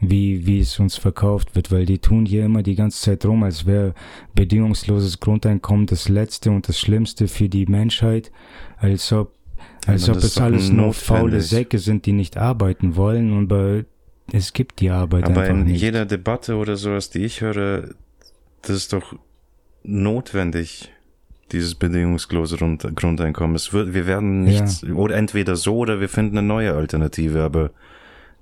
wie, 0.00 0.46
wie 0.46 0.60
es 0.60 0.78
uns 0.78 0.96
verkauft 0.96 1.56
wird, 1.56 1.72
weil 1.72 1.84
die 1.84 1.98
tun 1.98 2.24
hier 2.24 2.44
immer 2.44 2.62
die 2.62 2.76
ganze 2.76 3.00
Zeit 3.00 3.24
rum, 3.24 3.42
als 3.42 3.66
wäre 3.66 3.94
bedingungsloses 4.34 5.18
Grundeinkommen 5.20 5.86
das 5.86 6.08
Letzte 6.08 6.50
und 6.50 6.68
das 6.68 6.78
Schlimmste 6.78 7.26
für 7.26 7.48
die 7.48 7.66
Menschheit, 7.66 8.30
als 8.76 9.12
ob, 9.12 9.32
als 9.86 10.08
aber 10.08 10.18
ob 10.18 10.24
es 10.24 10.38
alles 10.38 10.70
nur 10.70 10.92
faule 10.92 11.40
Säcke 11.40 11.78
sind, 11.78 12.06
die 12.06 12.12
nicht 12.12 12.36
arbeiten 12.36 12.94
wollen, 12.94 13.36
aber 13.44 13.84
es 14.32 14.52
gibt 14.52 14.80
die 14.80 14.90
Arbeit 14.90 15.24
Aber 15.24 15.40
einfach 15.40 15.54
in 15.54 15.64
nicht. 15.64 15.80
jeder 15.80 16.06
Debatte 16.06 16.56
oder 16.56 16.76
sowas, 16.76 17.10
die 17.10 17.24
ich 17.24 17.40
höre, 17.40 17.94
das 18.62 18.76
ist 18.76 18.92
doch 18.92 19.16
notwendig, 19.82 20.90
dieses 21.52 21.74
bedingungslose 21.74 22.56
Grund- 22.56 22.94
Grundeinkommen. 22.96 23.56
Es 23.56 23.72
wird, 23.72 23.94
wir 23.94 24.06
werden 24.06 24.46
Ja. 24.46 24.60
nichts, 24.62 24.84
oder 24.84 25.16
entweder 25.16 25.56
so 25.56 25.76
oder 25.78 26.00
wir 26.00 26.08
finden 26.08 26.38
eine 26.38 26.46
neue 26.46 26.74
Alternative, 26.74 27.42
aber 27.42 27.70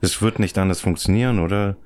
es 0.01 0.21
wird 0.23 0.39
nicht 0.39 0.59
anders 0.59 0.81
funktionieren, 0.81 1.39
oder? 1.39 1.77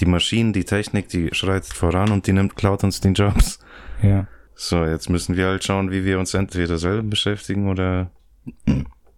Die 0.00 0.06
Maschinen, 0.06 0.52
die 0.52 0.64
Technik, 0.64 1.08
die 1.08 1.30
schreitet 1.32 1.72
voran 1.72 2.10
und 2.12 2.26
die 2.26 2.32
nimmt, 2.32 2.54
klaut 2.56 2.84
uns 2.84 3.00
den 3.00 3.14
Jobs. 3.14 3.58
Ja. 4.02 4.26
So, 4.54 4.84
jetzt 4.84 5.08
müssen 5.10 5.36
wir 5.36 5.46
halt 5.46 5.64
schauen, 5.64 5.90
wie 5.90 6.04
wir 6.04 6.18
uns 6.18 6.34
entweder 6.34 6.78
selber 6.78 7.02
beschäftigen 7.02 7.68
oder 7.68 8.10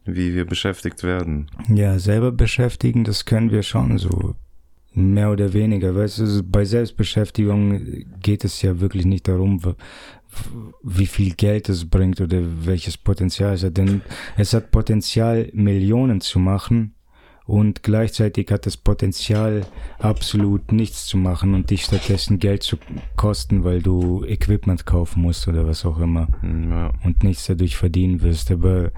wie 0.05 0.35
wir 0.35 0.47
beschäftigt 0.47 1.03
werden. 1.03 1.51
Ja, 1.69 1.99
selber 1.99 2.33
beschäftigen, 2.33 3.05
das 3.05 3.25
können 3.25 3.51
wir 3.51 3.63
schon 3.63 3.99
so. 3.99 4.35
Mehr 4.99 5.31
oder 5.31 5.53
weniger. 5.53 5.95
Weißt 5.95 6.19
du, 6.19 6.43
bei 6.43 6.65
Selbstbeschäftigung 6.65 8.05
geht 8.21 8.45
es 8.45 8.63
ja 8.63 8.81
wirklich 8.81 9.07
nicht 9.07 9.29
darum, 9.29 9.61
wie 10.83 11.07
viel 11.07 11.35
Geld 11.35 11.69
es 11.69 11.85
bringt 11.89 12.21
oder 12.21 12.41
welches 12.67 12.97
Potenzial 12.97 13.55
es 13.55 13.63
hat. 13.63 13.77
Denn 13.77 14.03
es 14.37 14.53
hat 14.55 14.73
Potenzial, 14.73 15.51
Millionen 15.53 16.21
zu 16.21 16.41
machen 16.41 16.95
und 17.47 17.83
gleichzeitig 17.85 18.51
hat 18.51 18.67
es 18.67 18.77
Potenzial, 18.77 19.65
absolut 20.01 20.73
nichts 20.73 21.07
zu 21.07 21.17
machen 21.17 21.55
und 21.55 21.71
dich 21.71 21.85
stattdessen 21.85 22.41
Geld 22.41 22.65
zu 22.65 22.77
kosten, 23.17 23.63
weil 23.63 23.81
du 23.81 24.25
Equipment 24.25 24.85
kaufen 24.85 25.23
musst 25.23 25.47
oder 25.47 25.65
was 25.67 25.87
auch 25.87 25.99
immer 26.01 26.27
Ja. 26.43 26.93
und 27.05 27.23
nichts 27.23 27.47
dadurch 27.47 27.77
verdienen 27.77 28.21
wirst. 28.23 28.51
Aber 28.51 28.91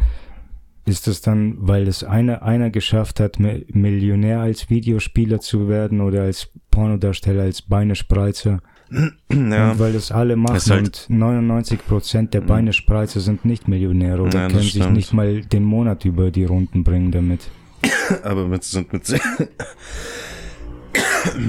ist 0.90 1.06
das 1.06 1.20
dann, 1.22 1.56
weil 1.60 1.88
es 1.88 2.04
einer, 2.04 2.42
einer 2.42 2.68
geschafft 2.70 3.20
hat, 3.20 3.38
Mi- 3.38 3.64
Millionär 3.72 4.40
als 4.40 4.68
Videospieler 4.68 5.40
zu 5.40 5.68
werden 5.68 6.00
oder 6.02 6.22
als 6.22 6.50
Pornodarsteller, 6.70 7.44
als 7.44 7.62
Beinespreizer? 7.62 8.60
ja. 9.32 9.78
Weil 9.78 9.92
das 9.94 10.10
alle 10.12 10.36
machen 10.36 10.60
halt- 10.68 11.06
und 11.08 11.18
99 11.18 11.86
Prozent 11.86 12.34
der 12.34 12.40
Beinespreizer 12.42 13.20
sind 13.20 13.44
nicht 13.44 13.68
Millionäre 13.68 14.22
oder 14.22 14.40
Ja, 14.40 14.46
können 14.48 14.60
sich 14.60 14.70
stimmt. 14.72 14.92
nicht 14.94 15.12
mal 15.12 15.40
den 15.42 15.64
Monat 15.64 16.04
über 16.04 16.30
die 16.30 16.44
Runden 16.44 16.82
bringen 16.84 17.10
damit. 17.12 17.48
Aber 18.24 18.46
mit, 18.48 18.64
sind 18.64 18.92
mit, 18.92 19.06
Si- 19.06 19.20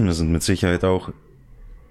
sind 0.10 0.32
mit 0.32 0.44
Sicherheit 0.44 0.84
auch 0.84 1.10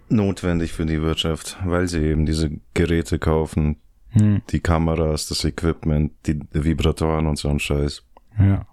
notwendig 0.09 0.73
für 0.73 0.87
die 0.87 1.03
Wirtschaft, 1.03 1.59
weil 1.65 1.89
sie 1.89 2.01
eben 2.01 2.27
diese 2.27 2.51
Geräte 2.75 3.19
kaufen, 3.19 3.77
Hm, 4.13 4.43
die 4.51 4.61
Kameras, 4.61 5.29
das 5.29 5.45
Equipment, 5.45 6.13
die 6.27 6.41
Vibratoren 6.53 7.27
und 7.27 7.39
so 7.39 7.49
ein 7.49 7.59
Scheiß. 7.61 8.03
ja. 8.39 8.67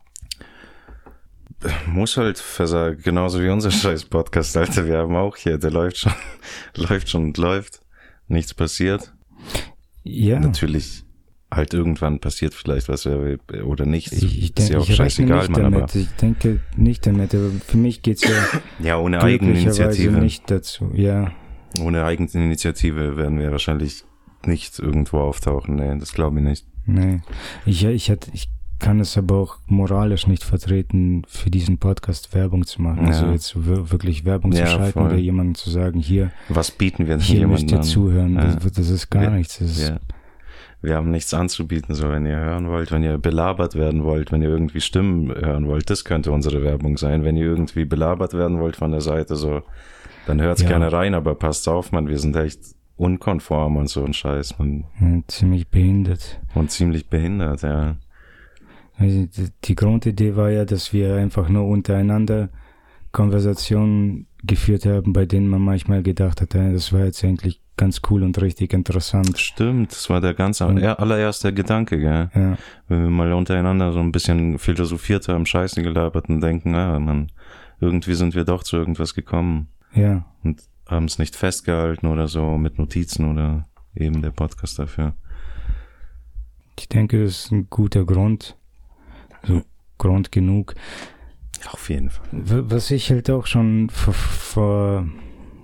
Muss 1.88 2.18
halt 2.18 2.38
versagen, 2.38 3.02
genauso 3.02 3.42
wie 3.42 3.50
unser 3.50 3.72
scheiß 3.82 4.06
Podcast, 4.06 4.56
Alter. 4.56 4.86
Wir 4.86 5.00
haben 5.00 5.16
auch 5.16 5.36
hier, 5.36 5.58
der 5.58 5.72
läuft 5.72 5.98
schon, 5.98 6.14
läuft 6.76 7.10
schon 7.10 7.24
und 7.26 7.38
läuft. 7.38 7.82
Nichts 8.28 8.54
passiert. 8.54 9.12
Ja. 10.04 10.40
Natürlich, 10.40 11.04
halt 11.50 11.74
irgendwann 11.74 12.20
passiert 12.20 12.54
vielleicht 12.54 12.90
was 12.90 13.06
oder 13.08 13.86
nichts. 13.86 14.12
Ich, 14.12 14.38
ich 14.38 14.58
ist 14.58 14.70
ja 14.70 14.78
denke, 14.78 14.82
auch 14.92 14.96
scheißegal, 14.96 15.40
nicht 15.40 15.50
Mann, 15.50 15.64
damit. 15.64 15.84
aber 15.84 15.96
Ich 15.96 16.10
denke 16.22 16.60
nicht 16.76 17.08
damit. 17.08 17.34
Aber 17.34 17.50
für 17.66 17.78
mich 17.78 18.02
geht's 18.02 18.24
ja 18.24 18.36
ja, 18.80 18.98
ohne 19.00 19.22
Eigeninitiative. 19.24 20.18
nicht 20.18 20.52
dazu. 20.52 20.92
Ja. 20.94 21.32
Ohne 21.80 22.04
Eigeninitiative 22.04 23.18
werden 23.18 23.40
wir 23.40 23.52
wahrscheinlich 23.52 24.04
nicht 24.46 24.78
irgendwo 24.80 25.20
auftauchen. 25.20 25.76
Nee, 25.76 25.98
das 26.00 26.14
glaube 26.14 26.40
ich 26.40 26.46
nicht. 26.46 26.66
Nee. 26.86 27.20
Ich, 27.66 27.84
ich, 27.84 28.10
hätte, 28.10 28.30
ich 28.34 28.50
kann 28.80 29.00
es 29.00 29.18
aber 29.18 29.36
auch 29.36 29.58
moralisch 29.66 30.28
nicht 30.28 30.44
vertreten, 30.44 31.24
für 31.28 31.50
diesen 31.50 31.80
Podcast 31.80 32.34
Werbung 32.36 32.66
zu 32.66 32.82
machen. 32.82 33.06
Also 33.08 33.26
Ja. 33.26 33.32
jetzt 33.32 33.56
wir- 33.68 33.92
wirklich 33.92 34.24
Werbung 34.24 34.52
zu 34.52 34.60
Ja, 34.60 34.68
schalten 34.68 34.94
voll. 35.00 35.08
oder 35.08 35.16
jemandem 35.18 35.56
zu 35.56 35.70
sagen, 35.70 36.00
hier, 36.00 36.32
Was 36.50 36.72
bieten 36.72 37.08
wir 37.08 37.18
denn 37.18 37.20
hier 37.20 37.48
müsst 37.48 37.72
ihr 37.72 37.78
an? 37.78 37.84
zuhören. 37.84 38.36
Ja. 38.36 38.56
Das, 38.56 38.72
das 38.74 38.90
ist 38.90 39.10
gar 39.10 39.24
Ja. 39.24 39.30
nichts. 39.32 39.60
Ist. 39.60 39.94
Wir 40.84 40.96
haben 40.96 41.10
nichts 41.10 41.34
anzubieten, 41.34 41.96
so 41.96 42.10
wenn 42.12 42.28
ihr 42.28 42.36
hören 42.38 42.70
wollt, 42.70 42.92
wenn 42.92 43.02
ihr 43.04 43.18
belabert 43.18 43.74
werden 43.74 44.04
wollt, 44.04 44.32
wenn 44.32 44.44
ihr 44.44 44.50
irgendwie 44.50 44.80
Stimmen 44.80 45.34
hören 45.34 45.68
wollt, 45.68 45.90
das 45.90 46.06
könnte 46.06 46.32
unsere 46.32 46.62
Werbung 46.62 46.98
sein. 46.98 47.24
Wenn 47.24 47.36
ihr 47.36 47.46
irgendwie 47.48 47.84
belabert 47.86 48.34
werden 48.36 48.60
wollt 48.60 48.76
von 48.76 48.92
der 48.92 49.02
Seite, 49.02 49.36
so, 49.36 49.64
dann 50.28 50.40
hört's 50.40 50.62
Ja. 50.62 50.68
gerne 50.70 50.92
rein, 50.92 51.16
aber 51.16 51.34
passt 51.34 51.68
auf, 51.68 51.92
man, 51.92 52.08
wir 52.08 52.20
sind 52.20 52.36
echt 52.36 52.60
unkonform 52.98 53.78
und 53.78 53.89
so 53.89 54.04
ein 54.04 54.14
Scheiß, 54.14 54.60
man, 54.60 54.86
ja, 55.00 55.22
ziemlich 55.28 55.70
behindert. 55.70 56.41
und 56.56 56.72
ziemlich 56.72 57.10
behindert, 57.10 57.62
ja. 57.62 57.95
Also 58.98 59.28
die, 59.64 59.76
Grundidee 59.76 60.36
war 60.36 60.50
ja, 60.50 60.66
dass 60.66 60.91
wir 60.91 61.16
einfach 61.16 61.50
nur 61.50 61.68
untereinander 61.68 62.50
Konversationen 63.12 64.26
geführt 64.43 64.88
haben, 64.88 65.14
bei 65.14 65.26
denen 65.26 65.48
man 65.48 65.62
manchmal 65.62 66.02
gedacht 66.02 66.41
hat, 66.41 66.56
das 66.56 66.91
war 66.91 67.06
jetzt 67.06 67.24
eigentlich 67.24 67.62
ganz 67.78 68.02
cool 68.10 68.24
und 68.24 68.41
richtig 68.41 68.74
interessant. 68.74 69.38
Stimmt, 69.38 69.91
das 69.91 70.10
war 70.10 70.20
der 70.20 70.34
ganz 70.34 70.62
allererste 70.62 71.54
Gedanke, 71.54 72.00
gell. 72.00 72.32
Ja, 72.34 72.58
Wenn 72.88 73.04
wir 73.04 73.10
mal 73.12 73.34
untereinander 73.34 73.93
so 73.93 74.00
ein 74.00 74.12
bisschen 74.12 74.58
philosophiert 74.58 75.28
haben, 75.28 75.45
Scheiße 75.45 75.84
gelabert 75.84 76.28
und 76.28 76.41
denken, 76.41 76.74
ah, 76.74 77.00
man, 77.00 77.32
irgendwie 77.80 78.16
sind 78.16 78.34
wir 78.34 78.45
doch 78.45 78.64
zu 78.64 78.78
irgendwas 78.78 79.14
gekommen. 79.14 79.68
ja. 79.93 80.26
und 80.43 80.62
haben 80.88 81.06
es 81.06 81.20
nicht 81.20 81.36
festgehalten 81.36 82.08
oder 82.08 82.28
so 82.28 82.58
mit 82.58 82.78
Notizen 82.78 83.32
oder 83.32 83.68
eben 83.96 84.22
der 84.22 84.32
Podcast 84.32 84.80
dafür. 84.80 85.16
Ich 86.80 86.88
denke, 86.90 87.24
das 87.24 87.46
ist 87.46 87.52
ein 87.52 87.70
guter 87.70 88.06
Grund. 88.06 88.56
So 89.44 89.64
Grund 89.98 90.32
genug. 90.32 90.76
Auf 91.72 91.90
jeden 91.90 92.10
Fall. 92.10 92.28
Was 92.32 92.92
ich 92.92 93.10
halt 93.10 93.30
auch 93.30 93.48
schon 93.48 93.90
vor, 93.90 94.14
vor 94.14 95.08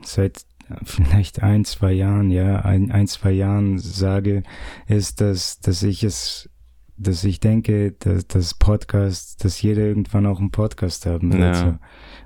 seit 0.02 0.46
vielleicht 0.84 1.44
ein, 1.44 1.66
zwei 1.66 1.92
Jahren, 1.92 2.32
ja, 2.32 2.62
ein, 2.62 2.92
ein, 2.92 3.08
zwei 3.08 3.32
Jahren 3.32 3.78
sage, 3.78 4.44
ist, 4.88 5.22
dass, 5.22 5.60
dass 5.60 5.84
ich 5.84 6.04
es, 6.04 6.50
dass 6.98 7.24
ich 7.24 7.39
denke, 7.39 7.91
dass 7.94 8.28
das 8.28 8.54
Podcast, 8.54 9.44
dass 9.44 9.62
jeder 9.62 9.82
irgendwann 9.84 10.26
auch 10.26 10.39
einen 10.39 10.52
Podcast 10.52 11.06
haben 11.06 11.32
wird. 11.34 11.41
Ja. 11.41 11.80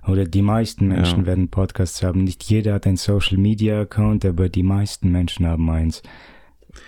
So. 0.05 0.11
Oder 0.11 0.25
die 0.25 0.41
meisten 0.41 0.87
Menschen 0.87 1.21
Ja. 1.21 1.25
werden 1.27 1.49
Podcasts 1.49 2.03
haben. 2.03 2.23
Nicht 2.23 2.43
jeder 2.43 2.73
hat 2.75 2.85
einen 2.87 2.97
Social 2.97 3.37
Media 3.37 3.81
Account, 3.81 4.25
aber 4.25 4.49
die 4.49 4.63
meisten 4.63 5.11
Menschen 5.11 5.45
haben 5.45 5.69
eins. 5.69 6.01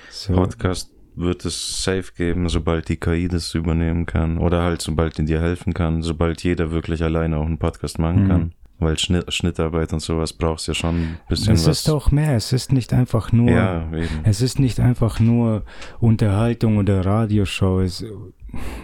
So. 0.10 0.34
Podcast 0.34 0.92
wird 1.16 1.44
es 1.46 1.84
safe 1.84 2.12
geben, 2.16 2.48
sobald 2.48 2.88
die 2.88 2.98
KI 2.98 3.28
das 3.28 3.54
übernehmen 3.54 4.06
kann. 4.06 4.38
Oder 4.38 4.64
halt, 4.64 4.82
sobald 4.82 5.18
die 5.18 5.26
dir 5.26 5.42
helfen 5.42 5.74
kann, 5.74 6.02
sobald 6.02 6.44
jeder 6.44 6.72
wirklich 6.72 7.04
alleine 7.04 7.38
auch 7.38 7.46
einen 7.46 7.60
Podcast 7.60 8.00
machen 8.00 8.24
Mhm. 8.24 8.28
kann. 8.30 8.54
Weil 8.80 8.98
Schnitt, 8.98 9.32
Schnittarbeit 9.34 9.92
und 9.92 10.00
sowas 10.00 10.32
brauchst 10.32 10.68
ja 10.68 10.74
schon 10.74 10.96
ein 10.96 11.20
bisschen 11.28 11.54
es 11.54 11.68
was. 11.68 11.82
ist 11.82 11.90
auch 11.90 12.12
mehr. 12.12 12.36
Es 12.36 12.54
ist 12.54 12.72
nicht 12.72 12.94
einfach 12.94 13.32
nur. 13.34 13.50
ja, 13.50 13.86
eben. 13.92 14.08
Es 14.24 14.42
ist 14.42 14.58
nicht 14.58 14.80
einfach 14.80 15.20
nur 15.20 15.64
Unterhaltung 16.00 16.78
oder 16.78 17.06
Radioshow. 17.06 17.82
Es, 17.82 18.06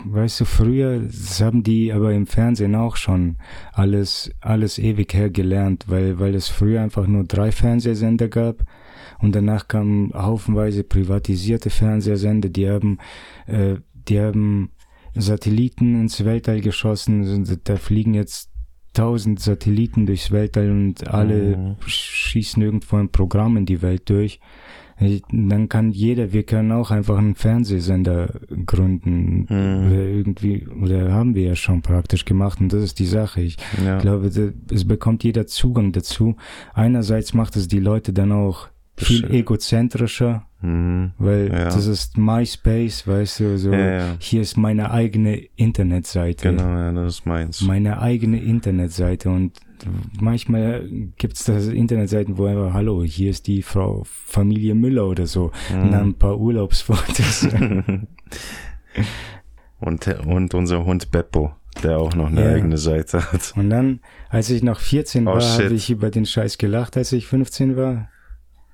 weißt 0.03 0.41
du, 0.41 0.45
früher, 0.45 0.99
das 0.99 1.39
haben 1.41 1.63
die 1.63 1.93
aber 1.93 2.13
im 2.13 2.27
Fernsehen 2.27 2.75
auch 2.75 2.97
schon 2.97 3.37
alles, 3.71 4.31
alles 4.41 4.77
ewig 4.79 5.13
her 5.13 5.29
gelernt, 5.29 5.85
weil, 5.87 6.19
weil 6.19 6.35
es 6.35 6.49
früher 6.49 6.81
einfach 6.81 7.07
nur 7.07 7.23
drei 7.23 7.51
Fernsehsender 7.51 8.27
gab 8.27 8.65
und 9.19 9.33
danach 9.33 9.67
kamen 9.67 10.11
haufenweise 10.13 10.83
privatisierte 10.83 11.69
Fernsehsender, 11.69 12.49
die 12.49 12.69
haben, 12.69 12.99
äh, 13.47 13.75
die 13.93 14.19
haben 14.19 14.71
Satelliten 15.15 16.01
ins 16.01 16.25
Weltall 16.25 16.61
geschossen. 16.61 17.59
Da 17.63 17.77
fliegen 17.77 18.13
jetzt 18.13 18.51
tausend 18.95 19.39
Satelliten 19.39 20.05
durchs 20.07 20.31
Weltall 20.31 20.71
und 20.71 21.07
alle 21.07 21.57
Mhm. 21.57 21.75
schießen 21.85 22.61
irgendwo 22.63 22.95
ein 22.97 23.09
Programm 23.09 23.57
in 23.57 23.65
die 23.67 23.81
Welt 23.83 24.09
durch. 24.09 24.39
Dann 25.29 25.67
kann 25.67 25.91
jeder, 25.91 26.31
wir 26.31 26.43
können 26.43 26.71
auch 26.71 26.89
einfach 26.89 27.17
einen 27.17 27.35
Fernsehsender 27.35 28.39
gründen. 28.65 29.39
Mhm. 29.49 29.87
Oder 29.87 30.03
irgendwie, 30.05 30.65
oder 30.67 31.11
haben 31.11 31.35
wir 31.35 31.43
ja 31.43 31.55
schon 31.55 31.81
praktisch 31.81 32.23
gemacht 32.23 32.61
und 32.61 32.71
das 32.71 32.81
ist 32.83 32.99
die 32.99 33.05
Sache. 33.05 33.41
Ich 33.41 33.57
Ja. 33.85 33.97
glaube, 33.99 34.31
es 34.71 34.85
bekommt 34.87 35.23
jeder 35.25 35.47
Zugang 35.47 35.91
dazu. 35.91 36.37
Einerseits 36.73 37.33
macht 37.33 37.57
es 37.57 37.67
die 37.67 37.79
Leute 37.79 38.13
dann 38.13 38.31
auch 38.31 38.69
viel 38.97 39.29
egozentrischer, 39.29 40.45
Mhm. 40.65 41.11
Weil 41.17 41.49
Ja. 41.51 41.65
das 41.65 41.85
ist 41.87 42.17
MySpace, 42.17 43.07
weißt 43.07 43.39
du, 43.41 43.57
so 43.57 43.71
Ja, 43.71 43.91
ja. 43.97 44.15
hier 44.19 44.41
ist 44.41 44.57
meine 44.57 44.91
eigene 44.91 45.37
Internetseite. 45.55 46.49
Genau, 46.49 46.63
ja, 46.69 46.91
das 46.91 47.15
ist 47.19 47.25
meins. 47.25 47.61
Meine 47.61 47.99
eigene 48.01 48.41
Internetseite 48.41 49.29
und 49.29 49.59
manchmal 50.19 50.87
gibt's 51.17 51.43
da 51.45 51.57
Internetseiten, 51.57 52.37
wo 52.37 52.45
einfach, 52.45 52.73
hallo, 52.73 53.03
hier 53.03 53.29
ist 53.29 53.47
die 53.47 53.61
Frau 53.61 54.03
Familie 54.05 54.73
Müller 54.75 55.05
oder 55.07 55.27
so. 55.27 55.51
Und 55.73 55.91
dann 55.91 56.07
ein 56.09 56.13
paar 56.15 56.39
Urlaubsfotos. 56.39 57.47
Und, 59.79 60.07
und 60.25 60.53
unser 60.53 60.85
Hund 60.85 61.11
Beppo, 61.11 61.51
der 61.83 61.97
auch 61.99 62.15
noch 62.15 62.27
eine 62.27 62.45
Ja. 62.45 62.53
eigene 62.55 62.77
Seite 62.77 63.31
hat. 63.31 63.53
und 63.57 63.69
dann, 63.69 63.99
als 64.29 64.49
ich 64.49 64.63
noch 64.63 64.79
14 64.79 65.27
Oh, 65.27 65.33
war, 65.35 65.41
habe 65.41 65.73
ich 65.73 65.89
über 65.89 66.09
den 66.09 66.25
Scheiß 66.25 66.57
gelacht, 66.57 66.95
als 66.97 67.11
ich 67.11 67.27
15 67.27 67.75
war. 67.75 68.09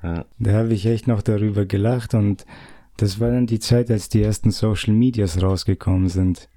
Ja. 0.04 0.26
Da 0.39 0.52
habe 0.54 0.74
ich 0.74 0.86
echt 0.86 1.08
noch 1.08 1.22
darüber 1.22 1.66
gelacht 1.66 2.14
und 2.14 2.45
das 2.97 3.20
war 3.20 3.32
dann 3.32 3.47
die 3.47 3.60
Zeit, 3.60 3.89
als 3.89 4.10
die 4.10 4.22
ersten 4.22 4.52
Social 4.52 4.93
Medias 4.93 5.41
rausgekommen 5.41 6.10
sind. 6.10 6.49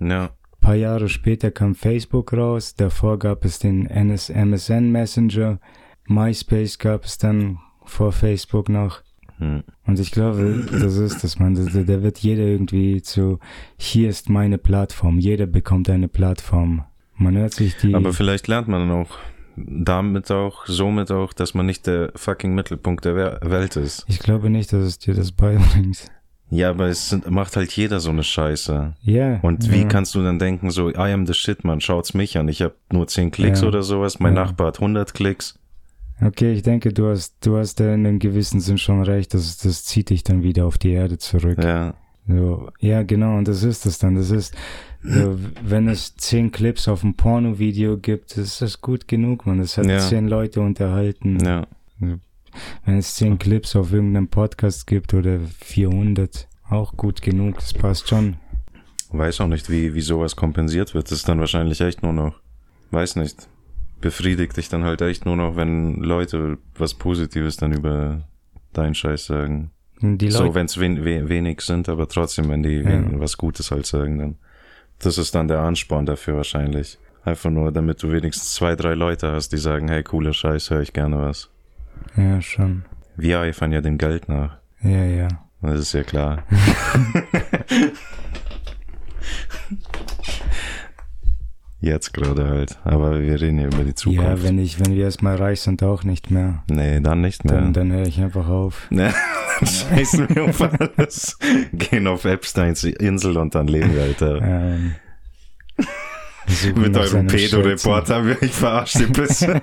Ja. 0.00 0.30
paar 0.60 0.74
Jahre 0.74 1.08
später 1.08 1.50
kam 1.50 1.74
Facebook 1.74 2.32
raus, 2.32 2.74
davor 2.74 3.18
gab 3.18 3.44
es 3.44 3.58
den 3.58 3.86
NS 3.86 4.30
MSN 4.30 4.90
Messenger, 4.90 5.58
MySpace 6.06 6.78
gab 6.78 7.04
es 7.04 7.18
dann 7.18 7.58
vor 7.84 8.12
Facebook 8.12 8.68
noch. 8.68 9.02
Hm. 9.38 9.64
Und 9.86 9.98
ich 9.98 10.12
glaube, 10.12 10.64
das 10.70 10.96
ist 10.96 11.24
das, 11.24 11.38
man. 11.38 11.54
Da, 11.54 11.82
da 11.82 12.02
wird 12.02 12.18
jeder 12.18 12.44
irgendwie 12.44 13.02
zu, 13.02 13.40
hier 13.76 14.08
ist 14.08 14.30
meine 14.30 14.58
Plattform, 14.58 15.18
jeder 15.18 15.46
bekommt 15.46 15.90
eine 15.90 16.08
Plattform. 16.08 16.84
Man 17.16 17.36
hört 17.36 17.52
sich 17.52 17.76
die, 17.76 17.94
Aber 17.94 18.12
vielleicht 18.12 18.48
lernt 18.48 18.68
man 18.68 18.88
dann 18.88 18.98
auch 18.98 19.18
damit 19.56 20.30
auch, 20.30 20.66
somit 20.66 21.10
auch, 21.10 21.32
dass 21.32 21.54
man 21.54 21.66
nicht 21.66 21.86
der 21.86 22.12
fucking 22.16 22.54
Mittelpunkt 22.54 23.04
der 23.04 23.40
Welt 23.42 23.76
ist. 23.76 24.04
ich 24.08 24.18
glaube 24.18 24.50
nicht, 24.50 24.72
dass 24.72 24.82
es 24.82 24.98
dir 24.98 25.14
das 25.14 25.32
beibringt. 25.32 26.10
Ja, 26.50 26.70
aber 26.70 26.86
es 26.86 27.08
sind, 27.08 27.28
macht 27.30 27.56
halt 27.56 27.72
jeder 27.72 28.00
so 28.00 28.10
eine 28.10 28.22
Scheiße. 28.22 28.94
Ja. 29.00 29.40
Und 29.40 29.66
ja. 29.66 29.72
wie 29.72 29.84
kannst 29.86 30.14
du 30.14 30.22
dann 30.22 30.38
denken, 30.38 30.70
so, 30.70 30.90
I 30.90 31.12
am 31.12 31.26
the 31.26 31.34
shit, 31.34 31.64
man, 31.64 31.80
schaut's 31.80 32.14
mich 32.14 32.38
an. 32.38 32.48
Ich 32.48 32.62
habe 32.62 32.74
nur 32.92 33.08
10 33.08 33.30
Klicks 33.30 33.62
Ja. 33.62 33.68
oder 33.68 33.82
sowas, 33.82 34.20
mein. 34.20 34.34
Nachbar 34.34 34.68
hat 34.68 34.76
100 34.76 35.14
Klicks. 35.14 35.58
Okay, 36.20 36.52
ich 36.52 36.62
denke, 36.62 36.92
du 36.92 37.08
hast, 37.08 37.44
du 37.44 37.56
hast 37.56 37.80
da 37.80 37.92
in 37.92 38.06
einem 38.06 38.18
gewissen 38.20 38.60
Sinn 38.60 38.78
schon 38.78 39.02
recht, 39.02 39.34
das, 39.34 39.58
das 39.58 39.84
zieht 39.84 40.10
dich 40.10 40.22
dann 40.22 40.42
wieder 40.44 40.66
auf 40.66 40.78
die 40.78 40.92
Erde 40.92 41.18
zurück. 41.18 41.58
Ja, 41.62 41.94
So, 42.26 42.70
ja, 42.80 43.02
genau, 43.02 43.36
und 43.36 43.48
das 43.48 43.62
ist 43.62 43.84
es 43.86 43.98
dann. 43.98 44.14
Das 44.14 44.30
ist, 44.30 44.54
so, 45.02 45.38
wenn 45.62 45.88
es 45.88 46.16
zehn 46.16 46.50
Clips 46.52 46.88
auf 46.88 47.02
ein 47.04 47.14
Porno-Video 47.14 47.98
gibt, 47.98 48.36
ist 48.38 48.62
das 48.62 48.80
gut 48.80 49.06
genug, 49.08 49.44
man. 49.46 49.58
Das 49.58 49.76
hat 49.76 49.86
Ja. 49.86 49.98
zehn 49.98 50.28
Leute 50.28 50.60
unterhalten. 50.60 51.38
ja. 51.44 51.66
Wenn 52.84 52.98
es 52.98 53.16
zehn 53.16 53.36
Clips 53.38 53.74
auf 53.74 53.92
irgendeinem 53.92 54.28
Podcast 54.28 54.86
gibt 54.86 55.12
oder 55.12 55.40
400, 55.60 56.46
auch 56.70 56.96
gut 56.96 57.20
genug, 57.20 57.56
das 57.56 57.72
passt 57.74 58.08
schon. 58.08 58.36
Weiß 59.10 59.40
auch 59.40 59.48
nicht, 59.48 59.70
wie, 59.70 59.94
wie 59.94 60.00
sowas 60.00 60.36
kompensiert 60.36 60.94
wird. 60.94 61.06
Das 61.10 61.18
ist 61.18 61.28
dann 61.28 61.40
wahrscheinlich 61.40 61.80
echt 61.80 62.02
nur 62.02 62.12
noch, 62.12 62.40
weiß 62.92 63.16
nicht, 63.16 63.48
befriedigt 64.00 64.56
dich 64.56 64.68
dann 64.68 64.84
halt 64.84 65.00
echt 65.02 65.24
nur 65.26 65.36
noch, 65.36 65.56
wenn 65.56 65.96
Leute 65.96 66.58
was 66.76 66.94
Positives 66.94 67.56
dann 67.56 67.72
über 67.72 68.22
deinen 68.72 68.94
Scheiß 68.94 69.26
sagen. 69.26 69.70
Und 70.04 70.18
Die 70.18 70.30
so, 70.30 70.42
Leute, 70.42 70.54
wenn 70.54 70.66
es 70.66 70.78
wen, 70.78 71.04
we, 71.04 71.28
wenig 71.28 71.62
sind, 71.62 71.88
aber 71.88 72.06
trotzdem, 72.08 72.48
wenn 72.50 72.62
die 72.62 72.76
Ja. 72.76 72.84
wen, 72.90 73.20
was 73.20 73.36
Gutes 73.38 73.70
halt 73.70 73.86
sagen, 73.86 74.18
dann. 74.18 74.36
Das 74.98 75.16
ist 75.18 75.34
dann 75.34 75.48
der 75.48 75.60
Ansporn 75.60 76.04
dafür 76.06 76.36
wahrscheinlich. 76.36 76.98
Einfach 77.24 77.50
nur, 77.50 77.72
damit 77.72 78.02
du 78.02 78.12
wenigstens 78.12 78.52
zwei, 78.52 78.76
drei 78.76 78.94
Leute 78.94 79.32
hast, 79.32 79.48
die 79.50 79.56
sagen, 79.56 79.88
hey, 79.88 80.02
cooler 80.02 80.34
Scheiß, 80.34 80.68
höre 80.70 80.82
ich 80.82 80.92
gerne 80.92 81.18
was. 81.18 81.48
ja, 82.16 82.40
schon. 82.42 82.84
Wir 83.16 83.40
eifern 83.40 83.72
ja 83.72 83.80
dem 83.80 83.96
Geld 83.96 84.28
nach. 84.28 84.58
Ja, 84.82 85.04
ja. 85.04 85.28
Das 85.62 85.80
ist 85.80 85.94
ja 85.94 86.02
klar. 86.02 86.42
Jetzt 91.84 92.14
gerade 92.14 92.48
halt. 92.48 92.78
Aber 92.84 93.20
wir 93.20 93.38
reden 93.38 93.58
ja 93.58 93.66
über 93.66 93.84
die 93.84 93.94
Zukunft. 93.94 94.22
Ja, 94.24 94.42
wenn 94.42 94.58
ich, 94.58 94.80
wenn 94.80 94.94
wir 94.94 95.04
erstmal 95.04 95.36
reich 95.36 95.60
sind, 95.60 95.82
auch 95.82 96.02
nicht 96.02 96.30
mehr. 96.30 96.62
nee, 96.70 96.98
dann 97.00 97.20
nicht 97.20 97.44
mehr. 97.44 97.56
Dann, 97.56 97.74
dann 97.74 97.92
höre 97.92 98.06
ich 98.06 98.18
einfach 98.20 98.48
auf. 98.48 98.86
Dann 98.90 99.12
scheißen 99.68 100.34
wir 100.34 100.44
auf 100.44 100.62
alles. 100.62 101.38
Gehen 101.72 102.06
auf 102.06 102.24
Epsteins 102.24 102.84
Insel 102.84 103.36
und 103.36 103.54
dann 103.54 103.68
leben 103.68 103.94
wir, 103.94 104.02
Alter. 104.02 104.40
Ähm, 106.46 106.80
Mit 106.80 106.94
eurem 106.94 107.08
seinen 107.08 107.26
Pedo-Report 107.28 108.10
haben 108.10 108.28
wir 108.28 108.42
euch 108.42 108.52
verarscht, 108.52 109.00
ihr 109.00 109.08
bisschen. 109.08 109.62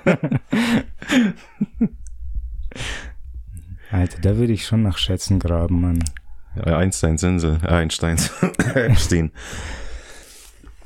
Alter, 3.90 4.20
da 4.20 4.36
würde 4.36 4.52
ich 4.52 4.66
schon 4.66 4.82
nach 4.82 4.98
Schätzen 4.98 5.38
graben, 5.38 5.80
Mann. 5.80 6.02
Einsteins 6.64 7.22
Insel. 7.22 7.58
Äh, 7.62 7.68
Einsteins. 7.68 8.32
Epstein. 8.74 9.30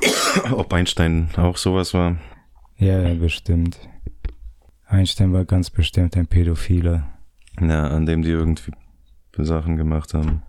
Ob 0.52 0.72
Einstein 0.72 1.28
auch 1.36 1.56
sowas 1.56 1.94
war? 1.94 2.16
Ja, 2.76 3.00
ja, 3.02 3.14
bestimmt. 3.14 3.78
Einstein 4.86 5.32
war 5.32 5.44
ganz 5.44 5.70
bestimmt 5.70 6.16
ein 6.16 6.26
Pädophiler. 6.26 7.08
Ja, 7.60 7.88
an 7.88 8.06
dem 8.06 8.22
die 8.22 8.30
irgendwie 8.30 8.72
Sachen 9.38 9.76
gemacht 9.76 10.14
haben. 10.14 10.42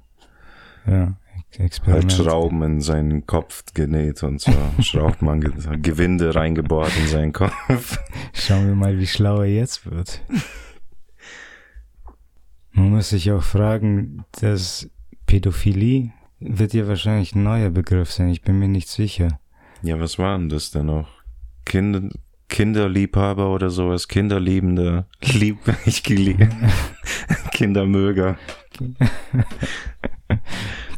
Ja, 0.85 1.15
Ex- 1.51 1.57
Halt 1.59 1.59
Experiment. 1.59 2.11
Schrauben 2.13 2.61
in 2.63 2.81
seinen 2.81 3.25
Kopf 3.25 3.63
genäht 3.73 4.21
und 4.23 4.41
so. 4.41 4.51
Schrauben 4.81 5.27
ange 5.29 5.49
Gewinde 5.81 6.35
reingebohrt 6.35 6.91
in 6.97 7.07
seinen 7.07 7.33
Kopf. 7.33 7.97
Schauen 8.33 8.67
wir 8.67 8.75
mal, 8.75 8.97
wie 8.99 9.07
schlau 9.07 9.39
er 9.41 9.47
jetzt 9.47 9.89
wird. 9.89 10.21
Man 12.71 12.91
muss 12.91 13.09
sich 13.09 13.31
auch 13.31 13.43
fragen, 13.43 14.23
dass 14.39 14.89
Pädophilie 15.25 16.11
wird 16.39 16.73
ja 16.73 16.87
wahrscheinlich 16.87 17.35
ein 17.35 17.43
neuer 17.43 17.69
Begriff 17.69 18.11
sein. 18.11 18.29
Ich 18.29 18.41
bin 18.41 18.59
mir 18.59 18.67
nicht 18.67 18.87
sicher. 18.89 19.39
Ja, 19.81 19.99
was 19.99 20.17
war 20.19 20.37
denn 20.37 20.49
das 20.49 20.71
denn 20.71 20.87
noch? 20.87 21.07
Kinder, 21.65 22.09
Kinderliebhaber 22.49 23.49
oder 23.53 23.69
sowas? 23.69 24.07
Kinderliebende? 24.07 25.05
Lieb, 25.21 25.57
ich 25.85 26.03
gelieb. 26.03 26.47
Kindermöger. 27.51 28.37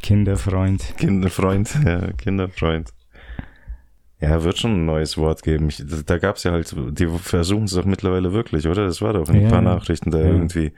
Kinderfreund. 0.02 0.94
Kinderfreund, 0.98 1.78
ja, 1.86 2.12
Kinderfreund. 2.14 2.90
Ja, 4.22 4.44
wird 4.44 4.58
schon 4.58 4.74
ein 4.82 4.86
neues 4.86 5.18
Wort 5.18 5.44
geben. 5.44 5.70
Ich, 5.70 5.82
da 6.06 6.18
gab's 6.18 6.44
ja 6.44 6.52
halt, 6.52 6.76
die 6.92 7.08
versuchen 7.08 7.64
es 7.66 7.72
doch 7.72 7.86
mittlerweile 7.86 8.34
wirklich, 8.34 8.68
oder? 8.68 8.86
Das 8.86 9.02
war 9.02 9.14
doch 9.14 9.30
in 9.30 9.36
ein 9.38 9.42
Ja, 9.44 9.50
paar 9.50 9.64
ja. 9.64 9.74
Nachrichten 9.76 10.12
da 10.12 10.20
Ja. 10.20 10.26
irgendwie. 10.26 10.74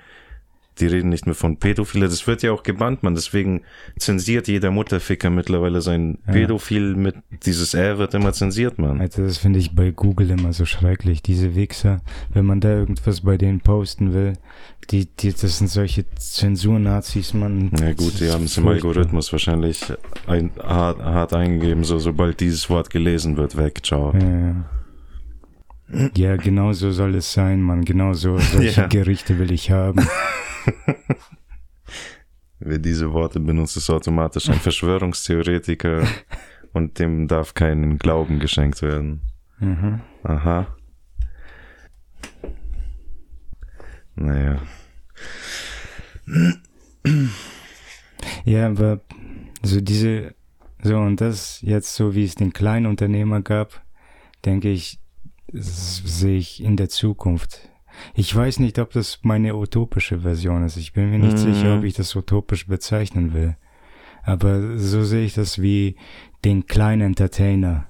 Die 0.80 0.86
reden 0.88 1.10
nicht 1.10 1.26
mehr 1.26 1.36
von 1.36 1.58
Pädophile. 1.58 2.08
Das 2.08 2.26
wird 2.28 2.44
ja 2.44 2.52
auch 2.54 2.64
gebannt, 2.64 3.04
man. 3.04 3.14
Deswegen 3.14 3.62
zensiert 4.00 4.48
jeder 4.48 4.72
Mutterficker 4.72 5.30
mittlerweile 5.30 5.82
sein 5.82 6.18
Ja. 6.26 6.34
Pädophil 6.34 6.96
mit, 6.96 7.16
dieses 7.46 7.74
R 7.74 7.98
wird 7.98 8.14
immer 8.14 8.32
zensiert, 8.32 8.80
man. 8.80 9.02
Also 9.02 9.22
das 9.24 9.38
finde 9.38 9.60
ich 9.60 9.76
bei 9.76 9.92
Google 9.92 10.30
immer 10.32 10.54
so 10.54 10.66
schrecklich. 10.66 11.22
Diese 11.22 11.56
Wichser, 11.56 12.02
wenn 12.34 12.46
man 12.46 12.62
da 12.62 12.70
irgendwas 12.70 13.22
bei 13.22 13.38
denen 13.38 13.60
posten 13.60 14.14
will, 14.14 14.34
die, 14.90 15.06
die, 15.08 15.34
das 15.34 15.58
sind 15.58 15.68
solche 15.68 16.06
Zensurnazis, 16.16 17.34
man. 17.34 17.72
Ja 17.80 17.92
gut, 17.94 18.20
die 18.20 18.30
haben 18.32 18.46
es 18.46 18.58
im. 18.58 18.68
Algorithmus 18.68 19.32
wahrscheinlich 19.34 19.84
ein, 20.26 20.52
hart, 20.64 21.00
hart 21.00 21.34
eingegeben, 21.34 21.84
so 21.84 22.00
sobald 22.00 22.40
dieses 22.40 22.70
Wort 22.70 22.90
gelesen 22.90 23.36
wird, 23.38 23.58
weg, 23.58 23.86
ciao. 23.86 24.14
Ja, 24.14 24.20
ja. 24.30 24.66
Ja, 26.16 26.36
genau 26.38 26.72
so 26.72 26.92
soll 26.92 27.16
es 27.16 27.34
sein, 27.34 27.62
Mann. 27.62 27.84
Genau 27.84 28.14
so, 28.14 28.38
solche 28.54 28.82
Ja. 28.82 28.88
Gerichte 28.88 29.38
will 29.40 29.52
ich 29.52 29.70
haben. 29.72 30.08
Wer 32.60 32.78
diese 32.78 33.12
Worte 33.12 33.40
benutzt, 33.40 33.76
ist 33.78 33.90
automatisch 33.90 34.50
ein 34.50 34.60
Verschwörungstheoretiker 34.60 36.08
und 36.74 37.00
dem 37.00 37.28
darf 37.28 37.54
kein 37.54 37.98
Glauben 37.98 38.40
geschenkt 38.40 38.82
werden. 38.82 39.22
Mhm. 39.60 40.02
Aha. 40.24 40.68
Naja. 44.16 44.62
Ja, 48.46 48.68
aber 48.68 49.02
so 49.64 49.82
diese, 49.82 50.36
so 50.84 50.98
und 50.98 51.22
das 51.22 51.62
jetzt 51.62 51.96
so 51.96 52.14
wie 52.14 52.26
es 52.26 52.36
den 52.36 52.54
kleinen 52.54 52.86
Unternehmer 52.86 53.42
gab, 53.42 53.82
denke 54.46 54.70
ich, 54.70 55.00
sehe 55.52 56.38
ich 56.38 56.64
in 56.64 56.78
der 56.78 56.90
Zukunft. 56.90 57.71
Ich 58.16 58.36
weiß 58.36 58.60
nicht, 58.60 58.80
ob 58.80 58.92
das 58.92 59.20
meine 59.24 59.56
utopische 59.56 60.20
Version 60.22 60.64
ist. 60.64 60.78
Ich 60.78 60.94
bin 60.94 61.10
mir 61.12 61.20
nicht 61.20 61.34
Mhm. 61.34 61.54
sicher, 61.54 61.78
ob 61.78 61.84
ich 61.84 61.94
das 61.94 62.16
utopisch 62.16 62.68
bezeichnen 62.68 63.34
will. 63.34 63.56
Aber 64.24 64.78
so 64.78 65.04
sehe 65.04 65.26
ich 65.26 65.34
das 65.34 65.62
wie 65.62 65.96
den 66.46 66.68
kleinen 66.68 67.02
Entertainer. 67.02 67.88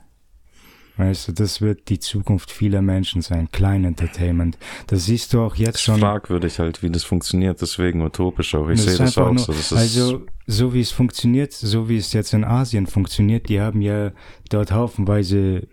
Weißt 0.97 1.29
du, 1.29 1.31
das 1.31 1.61
wird 1.61 1.89
die 1.89 1.99
Zukunft 1.99 2.51
vieler 2.51 2.81
Menschen 2.81 3.21
sein. 3.21 3.49
Klein 3.51 3.85
Entertainment. 3.85 4.57
Das 4.87 5.05
siehst 5.05 5.33
du 5.33 5.41
auch 5.41 5.55
jetzt 5.55 5.75
Ist 5.75 5.81
schon. 5.83 5.99
fragwürdig 5.99 6.59
halt, 6.59 6.83
wie 6.83 6.89
das 6.91 7.03
funktioniert, 7.05 7.61
deswegen 7.61 8.01
utopisch 8.01 8.53
auch. 8.55 8.69
Ich 8.69 8.83
Das 8.83 8.95
sehe 8.97 9.05
das 9.05 9.17
auch 9.17 9.31
nur- 9.31 9.39
so. 9.39 9.51
Das 9.53 9.73
also, 9.73 10.25
so 10.47 10.73
wie 10.73 10.81
es 10.81 10.91
funktioniert, 10.91 11.53
so 11.53 11.89
wie 11.89 11.97
es 11.97 12.13
jetzt 12.13 12.33
in 12.33 12.43
Asien 12.43 12.85
funktioniert, 12.87 13.49
die 13.49 13.59
haben 13.61 13.81
ja 13.81 14.11
dort 14.49 14.71
haufenweise 14.73 15.67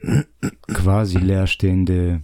quasi 0.72 1.18
leerstehende 1.18 2.22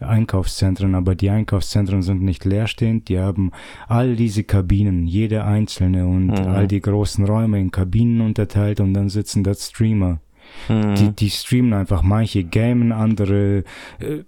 Einkaufszentren, 0.00 0.94
aber 0.94 1.14
die 1.14 1.30
Einkaufszentren 1.30 2.02
sind 2.02 2.22
nicht 2.22 2.44
leerstehend, 2.44 3.08
die 3.08 3.18
haben 3.18 3.50
all 3.88 4.16
diese 4.16 4.44
Kabinen, 4.44 5.06
jede 5.06 5.44
einzelne 5.44 6.06
und 6.06 6.26
Mhm. 6.28 6.46
all 6.48 6.66
die 6.66 6.80
großen 6.80 7.24
Räume 7.24 7.60
in 7.60 7.70
Kabinen 7.70 8.20
unterteilt 8.20 8.80
und 8.80 8.94
dann 8.94 9.08
sitzen 9.08 9.44
dort 9.44 9.58
Streamer. 9.58 10.20
Mhm. 10.68 10.94
Die, 10.96 11.10
die 11.12 11.30
streamen 11.30 11.72
einfach, 11.72 12.02
manche 12.02 12.44
gamen, 12.44 12.92
andere 12.92 13.64
äh, 13.98 14.24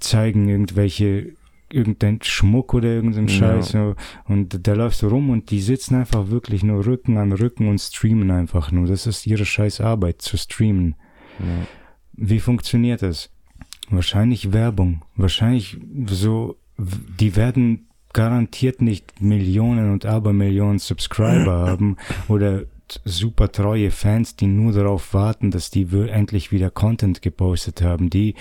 zeigen 0.00 0.48
irgendwelche 0.48 1.32
irgendein 1.70 2.20
Schmuck 2.22 2.72
oder 2.74 2.88
irgendein 2.88 3.26
Ja. 3.26 3.34
Scheiß 3.34 3.68
so. 3.70 3.94
und 4.26 4.66
da 4.68 4.74
läufst 4.74 5.02
du 5.02 5.08
rum 5.08 5.30
und 5.30 5.50
die 5.50 5.60
sitzen 5.60 5.96
einfach 5.96 6.28
wirklich 6.30 6.62
nur 6.62 6.86
Rücken 6.86 7.16
an 7.16 7.32
Rücken 7.32 7.66
und 7.68 7.78
streamen 7.80 8.30
einfach 8.30 8.70
nur. 8.70 8.86
Das 8.86 9.06
ist 9.08 9.26
ihre 9.26 9.44
scheiß 9.44 9.80
Arbeit, 9.80 10.22
zu 10.22 10.36
streamen. 10.36 10.94
ja. 11.40 11.66
Wie 12.16 12.38
funktioniert 12.38 13.02
das? 13.02 13.30
Wahrscheinlich 13.90 14.52
Werbung. 14.52 15.02
Wahrscheinlich 15.16 15.78
so, 16.06 16.56
die 16.78 17.36
werden 17.36 17.88
garantiert 18.12 18.80
nicht 18.80 19.20
Millionen 19.20 19.92
und 19.92 20.06
Abermillionen 20.06 20.78
Subscriber 20.78 21.52
haben 21.68 21.96
oder 22.28 22.62
super 23.04 23.50
treue 23.50 23.90
Fans, 23.90 24.36
die 24.36 24.46
nur 24.46 24.72
darauf 24.72 25.14
warten, 25.14 25.50
dass 25.50 25.70
die 25.70 25.88
endlich 26.08 26.52
wieder 26.52 26.70
Content 26.70 27.22
gepostet 27.22 27.82
haben. 27.82 28.10
Die, 28.10 28.34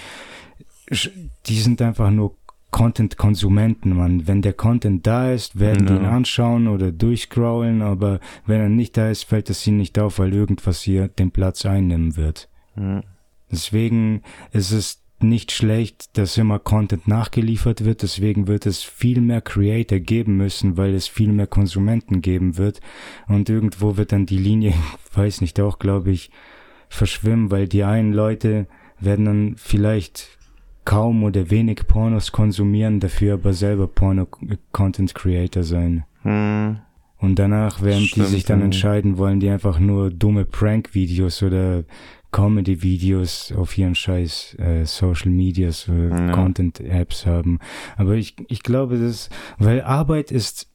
die 1.46 1.60
sind 1.60 1.82
einfach 1.82 2.12
nur 2.12 2.36
Content-Konsumenten, 2.72 3.96
man. 3.96 4.28
Wenn 4.28 4.42
der 4.42 4.54
Content 4.54 5.06
da 5.06 5.32
ist, 5.32 5.60
werden 5.60 5.86
die 5.86 5.94
ihn 5.94 6.06
anschauen 6.06 6.68
oder 6.68 6.92
durchscrollen, 6.92 7.82
aber 7.84 8.20
wenn 8.48 8.62
er 8.62 8.70
nicht 8.70 8.98
da 8.98 9.10
ist, 9.10 9.26
fällt 9.26 9.50
es 9.52 9.66
ihnen 9.68 9.78
nicht 9.78 9.98
auf, 10.00 10.18
weil 10.20 10.34
irgendwas 10.34 10.82
hier 10.82 11.08
den 11.08 11.32
Platz 11.32 11.66
einnehmen 11.66 12.18
wird. 12.18 12.50
Ja. 12.76 13.04
Deswegen 13.52 14.24
ist 14.52 14.72
es 14.72 15.03
nicht 15.24 15.52
schlecht, 15.52 16.18
dass 16.18 16.38
immer 16.38 16.60
Content 16.60 17.08
nachgeliefert 17.08 17.86
wird. 17.86 18.04
Deswegen 18.04 18.48
wird 18.48 18.66
es 18.66 18.84
viel 18.84 19.22
mehr 19.22 19.42
Creator 19.42 20.00
geben 20.00 20.38
müssen, 20.38 20.78
weil 20.78 20.94
es 20.94 21.08
viel 21.08 21.32
mehr 21.32 21.48
Konsumenten 21.48 22.22
geben 22.22 22.58
wird. 22.58 22.82
Und 23.28 23.50
irgendwo 23.50 23.98
wird 23.98 24.12
dann 24.12 24.26
die 24.26 24.38
Linie, 24.38 24.74
weiß 25.14 25.42
nicht, 25.42 25.60
auch 25.60 25.80
glaube 25.80 26.12
ich, 26.12 26.30
verschwimmen, 26.90 27.50
weil 27.50 27.68
die 27.68 27.84
einen 27.84 28.14
Leute 28.14 28.68
werden 29.00 29.26
dann 29.26 29.56
vielleicht 29.58 30.38
kaum 30.86 31.24
oder 31.24 31.50
wenig 31.50 31.88
Pornos 31.88 32.32
konsumieren, 32.32 33.00
dafür 33.00 33.36
aber 33.36 33.54
selber 33.54 33.88
Porno-Content-Creator 33.88 35.64
sein. 35.64 36.06
Mhm. 36.24 36.80
Und 37.18 37.40
danach 37.40 37.82
werden 37.82 38.02
die 38.02 38.08
Stimmt, 38.08 38.28
sich 38.28 38.44
dann 38.44 38.62
entscheiden, 38.62 39.18
wollen 39.18 39.40
die 39.40 39.50
einfach 39.50 39.80
nur 39.80 40.12
dumme 40.12 40.44
Prank-Videos 40.44 41.42
oder 41.42 41.86
Comedy-Videos 42.34 43.54
auf 43.56 43.78
ihren 43.78 43.96
scheiß 43.96 44.58
äh, 44.60 44.86
Social 44.86 45.32
Medias 45.32 45.88
oder 45.88 46.10
Ja. 46.10 46.32
Content-Apps 46.34 47.26
haben. 47.26 47.60
Aber 47.96 48.16
ich, 48.16 48.36
ich 48.50 48.64
glaube, 48.64 48.98
das, 48.98 49.30
weil 49.58 49.82
Arbeit 49.82 50.32
ist, 50.32 50.68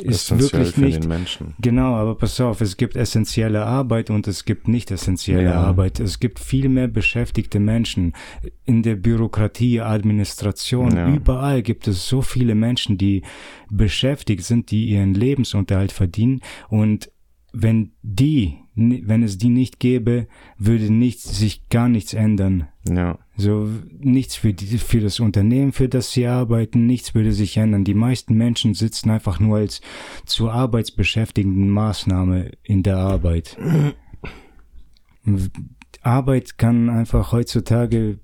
ist 0.00 0.30
Essentiell 0.30 0.64
wirklich 0.64 0.76
nicht. 0.78 1.38
Genau, 1.60 1.94
aber 1.96 2.14
pass 2.14 2.40
auf, 2.40 2.62
es 2.62 2.78
gibt 2.78 2.96
essentielle 2.96 3.66
Arbeit 3.66 4.08
und 4.08 4.26
es 4.26 4.46
gibt 4.46 4.66
nicht 4.68 4.90
essentielle 4.90 5.44
Ja. 5.50 5.60
Arbeit. 5.60 6.00
Es 6.00 6.20
gibt 6.20 6.38
viel 6.38 6.70
mehr 6.70 6.88
beschäftigte 6.88 7.60
Menschen 7.60 8.14
in 8.64 8.82
der 8.82 8.94
Bürokratie, 8.94 9.80
Administration. 9.80 10.96
Ja. 10.96 11.12
Überall 11.14 11.62
gibt 11.62 11.88
es 11.88 12.08
so 12.08 12.22
viele 12.22 12.54
Menschen, 12.54 12.96
die 12.96 13.22
beschäftigt 13.68 14.44
sind, 14.44 14.70
die 14.70 14.86
ihren 14.86 15.12
Lebensunterhalt 15.12 15.92
verdienen 15.92 16.40
und 16.68 17.10
wenn 17.52 17.92
die, 18.02 18.56
wenn 18.74 19.22
es 19.22 19.36
die 19.38 19.50
nicht 19.50 19.80
gäbe, 19.80 20.26
würde 20.56 20.90
nichts, 20.90 21.38
sich 21.38 21.68
gar 21.68 21.88
nichts 21.88 22.14
ändern. 22.14 22.68
Ja. 22.88 23.18
So 23.36 23.68
nichts 23.98 24.34
für, 24.34 24.54
die, 24.54 24.78
für 24.78 25.00
das 25.00 25.20
Unternehmen, 25.20 25.72
für 25.72 25.88
das 25.88 26.12
sie 26.12 26.26
arbeiten, 26.26 26.86
nichts 26.86 27.14
würde 27.14 27.32
sich 27.32 27.56
ändern. 27.56 27.84
Die 27.84 27.94
meisten 27.94 28.34
Menschen 28.34 28.74
sitzen 28.74 29.10
einfach 29.10 29.40
nur 29.40 29.58
als 29.58 29.82
zur 30.24 30.52
arbeitsbeschäftigenden 30.52 31.68
Maßnahme 31.70 32.52
in 32.62 32.82
der 32.82 32.96
Arbeit. 32.96 33.58
Arbeit 36.02 36.58
kann 36.58 36.88
einfach 36.88 37.32
heutzutage 37.32 38.18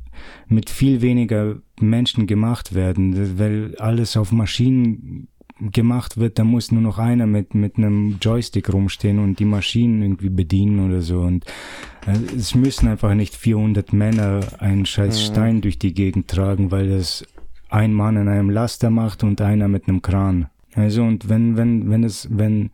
mit 0.49 0.70
viel 0.70 1.01
weniger 1.01 1.61
Menschen 1.78 2.26
gemacht 2.26 2.74
werden, 2.74 3.38
weil 3.38 3.76
alles 3.76 4.16
auf 4.16 4.32
Maschinen 4.32 5.28
gemacht 5.61 6.17
wird, 6.19 6.39
da 6.39 6.45
muss 6.45 6.71
nur 6.71 6.83
noch 6.83 6.99
einer 6.99 7.27
mit, 7.27 7.55
mit 7.55 7.77
einem 7.77 8.19
Joystick 8.21 8.73
rumstehen 8.73 9.19
und 9.19 9.39
die 9.39 9.45
Maschinen 9.45 10.03
irgendwie 10.03 10.31
bedienen 10.31 10.89
oder 10.89 11.01
so. 11.01 11.21
Und 11.21 11.45
äh, 12.07 12.19
es 12.37 12.55
müssen 12.55 12.89
einfach 12.89 13.15
nicht 13.15 13.35
400 13.35 13.93
Männer 13.93 14.41
einen 14.59 14.87
scheiß 14.87 15.25
Stein 15.25 15.61
durch 15.61 15.79
die 15.79 15.95
Gegend 15.95 16.29
tragen, 16.29 16.71
weil 16.71 16.89
das 16.89 17.25
ein 17.69 17.93
Mann 17.93 18.17
in 18.17 18.29
einem 18.29 18.51
Laster 18.51 18.91
macht 18.91 19.25
und 19.25 19.41
einer 19.41 19.69
mit 19.69 19.89
einem 19.89 20.03
Kran. 20.03 20.49
Also 20.75 21.03
und 21.03 21.29
wenn, 21.29 21.57
wenn, 21.57 21.91
wenn 21.91 22.05
es, 22.05 22.29
wenn 22.31 22.71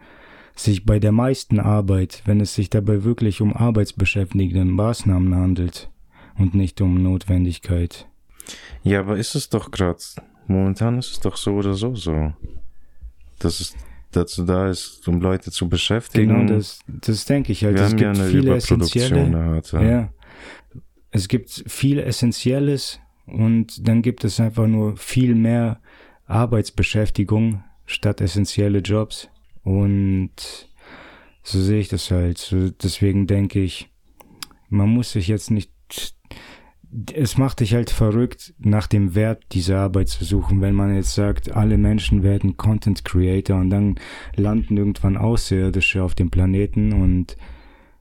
sich 0.55 0.85
bei 0.85 0.99
der 0.99 1.13
meisten 1.13 1.59
Arbeit, 1.59 2.23
wenn 2.27 2.41
es 2.41 2.55
sich 2.55 2.71
dabei 2.71 3.03
wirklich 3.03 3.41
um 3.41 3.55
arbeitsbeschäftigende 3.55 4.65
Maßnahmen 4.65 5.35
handelt 5.35 5.91
und 6.39 6.55
nicht 6.55 6.81
um 6.81 7.03
Notwendigkeit. 7.03 8.07
Ja, 8.83 9.01
aber 9.01 9.17
ist 9.17 9.35
es 9.35 9.49
doch 9.49 9.71
gerade, 9.71 9.99
momentan 10.47 10.99
ist 10.99 11.13
es 11.13 11.21
doch 11.21 11.37
so 11.37 11.55
oder 11.55 11.75
so 11.75 11.95
so. 11.95 12.33
Dass 13.45 13.61
es 13.61 13.75
dazu 14.13 14.45
da 14.45 14.69
ist, 14.69 15.07
um 15.09 15.21
Leute 15.21 15.51
zu 15.51 15.69
beschäftigen. 15.69 16.47
Genau, 16.47 16.55
das, 16.55 16.81
das 16.87 17.25
denke 17.25 17.53
ich 17.53 17.65
halt. 17.65 17.77
Wir 17.77 17.83
es 17.83 17.93
haben 17.93 17.99
ja 17.99 18.13
gibt 18.13 18.21
eine 18.21 18.31
viele 18.31 18.57
essentielle. 18.57 19.31
gehabt. 19.31 19.73
Ja. 19.73 19.83
Ja. 19.83 20.13
Es 21.11 21.29
gibt 21.29 21.65
viel 21.67 21.99
Essentielles 22.01 22.99
und 23.27 23.87
dann 23.87 24.03
gibt 24.03 24.25
es 24.25 24.41
einfach 24.41 24.67
nur 24.67 24.97
viel 24.97 25.35
mehr 25.35 25.81
Arbeitsbeschäftigung 26.27 27.63
statt 27.87 28.21
essentielle 28.21 28.79
Jobs. 28.79 29.29
Und 29.63 30.69
so 31.43 31.61
sehe 31.61 31.81
ich 31.81 31.89
das 31.89 32.11
halt. 32.11 32.39
So, 32.39 32.71
deswegen 32.71 33.27
denke 33.27 33.61
ich, 33.61 33.91
man 34.69 34.89
muss 34.89 35.13
sich 35.13 35.29
jetzt 35.29 35.51
nicht. 35.51 35.71
Es 37.13 37.37
macht 37.39 37.61
dich 37.61 37.75
halt 37.75 37.91
verrückt, 37.91 38.55
nach 38.59 38.87
dem 38.87 39.15
Wert 39.17 39.43
dieser 39.53 39.79
Arbeit 39.81 40.09
zu 40.09 40.25
suchen, 40.25 40.61
wenn 40.61 40.75
man 40.75 40.95
jetzt 40.95 41.15
sagt, 41.15 41.51
alle 41.51 41.77
Menschen 41.77 42.23
werden 42.23 42.57
Content 42.57 43.05
Creator 43.05 43.59
und 43.59 43.71
dann 43.71 43.97
landen 44.37 44.77
irgendwann 44.77 45.17
Außerirdische 45.17 46.03
auf 46.05 46.15
dem 46.15 46.31
Planeten 46.31 46.93
und 46.93 47.37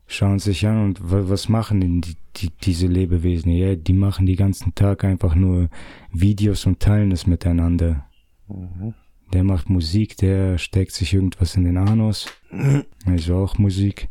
schauen 0.06 0.38
sich 0.38 0.68
an 0.68 0.84
und 0.86 1.12
wa- 1.12 1.24
was 1.28 1.50
machen 1.50 1.82
denn 1.82 2.02
die, 2.02 2.16
die, 2.36 2.50
diese 2.62 2.86
Lebewesen? 2.88 3.52
Ja, 3.52 3.76
die 3.76 3.94
machen 3.94 4.28
die 4.28 4.36
ganzen 4.36 4.76
Tag 4.76 5.04
einfach 5.04 5.34
nur 5.34 5.70
Videos 6.12 6.66
und 6.68 6.80
teilen 6.80 7.12
es 7.12 7.26
miteinander. 7.26 8.06
Mhm. 8.48 8.94
Der 9.34 9.44
macht 9.44 9.70
Musik, 9.72 10.18
der 10.18 10.60
steckt 10.60 10.92
sich 10.92 11.14
irgendwas 11.16 11.56
in 11.56 11.64
den 11.64 11.78
Anus. 11.78 12.28
Also 13.06 13.36
auch 13.38 13.58
Musik. 13.58 14.08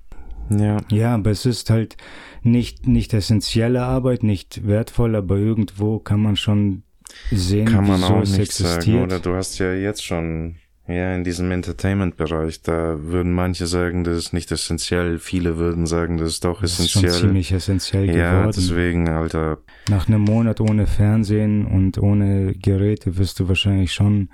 Ja. 0.50 0.78
Ja, 0.90 1.14
aber 1.14 1.30
es 1.30 1.46
ist 1.46 1.70
halt 1.70 1.96
nicht, 2.42 2.86
nicht 2.86 3.14
essentielle 3.14 3.82
Arbeit, 3.82 4.22
nicht 4.22 4.66
wertvoll, 4.66 5.14
aber 5.16 5.36
irgendwo 5.36 5.98
kann 5.98 6.20
man 6.20 6.36
schon 6.36 6.82
sehen, 7.30 7.66
Kann 7.68 7.86
man 7.86 8.02
auch 8.04 8.22
es 8.22 8.36
nicht 8.36 8.52
sagen, 8.52 8.72
existiert. 8.74 9.02
oder? 9.04 9.18
Du 9.20 9.34
hast 9.34 9.58
ja 9.58 9.72
jetzt 9.74 10.04
schon, 10.04 10.56
ja, 10.88 11.14
in 11.14 11.24
diesem 11.24 11.50
Entertainment-Bereich, 11.50 12.62
da 12.62 12.96
würden 13.02 13.32
manche 13.32 13.66
sagen, 13.66 14.02
das 14.04 14.16
ist 14.18 14.32
nicht 14.32 14.50
essentiell, 14.50 15.18
viele 15.18 15.56
würden 15.58 15.86
sagen, 15.86 16.16
das 16.16 16.28
ist 16.30 16.44
doch 16.44 16.62
das 16.62 16.78
ist 16.80 16.90
schon 16.90 17.04
essentiell. 17.04 17.28
ziemlich 17.28 17.52
essentiell 17.52 18.16
ja, 18.16 18.32
geworden. 18.40 18.52
deswegen, 18.56 19.08
Alter, 19.08 19.58
Nach 19.90 20.08
einem 20.08 20.22
Monat 20.22 20.60
ohne 20.60 20.86
Fernsehen 20.86 21.66
und 21.66 21.98
ohne 21.98 22.54
Geräte 22.54 23.16
wirst 23.18 23.38
du 23.40 23.48
wahrscheinlich 23.48 23.92
schon 23.92 24.30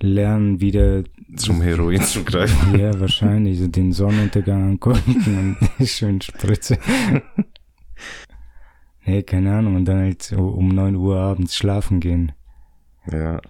lernen, 0.00 0.60
wieder 0.60 1.02
zum 1.36 1.60
Heroin 1.62 2.00
zu 2.02 2.22
greifen. 2.24 2.78
ja, 2.78 2.98
wahrscheinlich 3.00 3.70
den 3.70 3.92
Sonnenuntergang 3.92 4.70
angucken 4.70 5.56
und 5.80 5.88
schön 5.88 6.20
Spritze. 6.20 6.78
nee, 9.04 9.22
keine 9.22 9.54
Ahnung, 9.56 9.76
und 9.76 9.84
dann 9.86 9.98
halt 9.98 10.32
um 10.32 10.68
neun 10.68 10.96
Uhr 10.96 11.16
abends 11.18 11.56
schlafen 11.56 12.00
gehen. 12.00 12.32
Ja, 13.10 13.40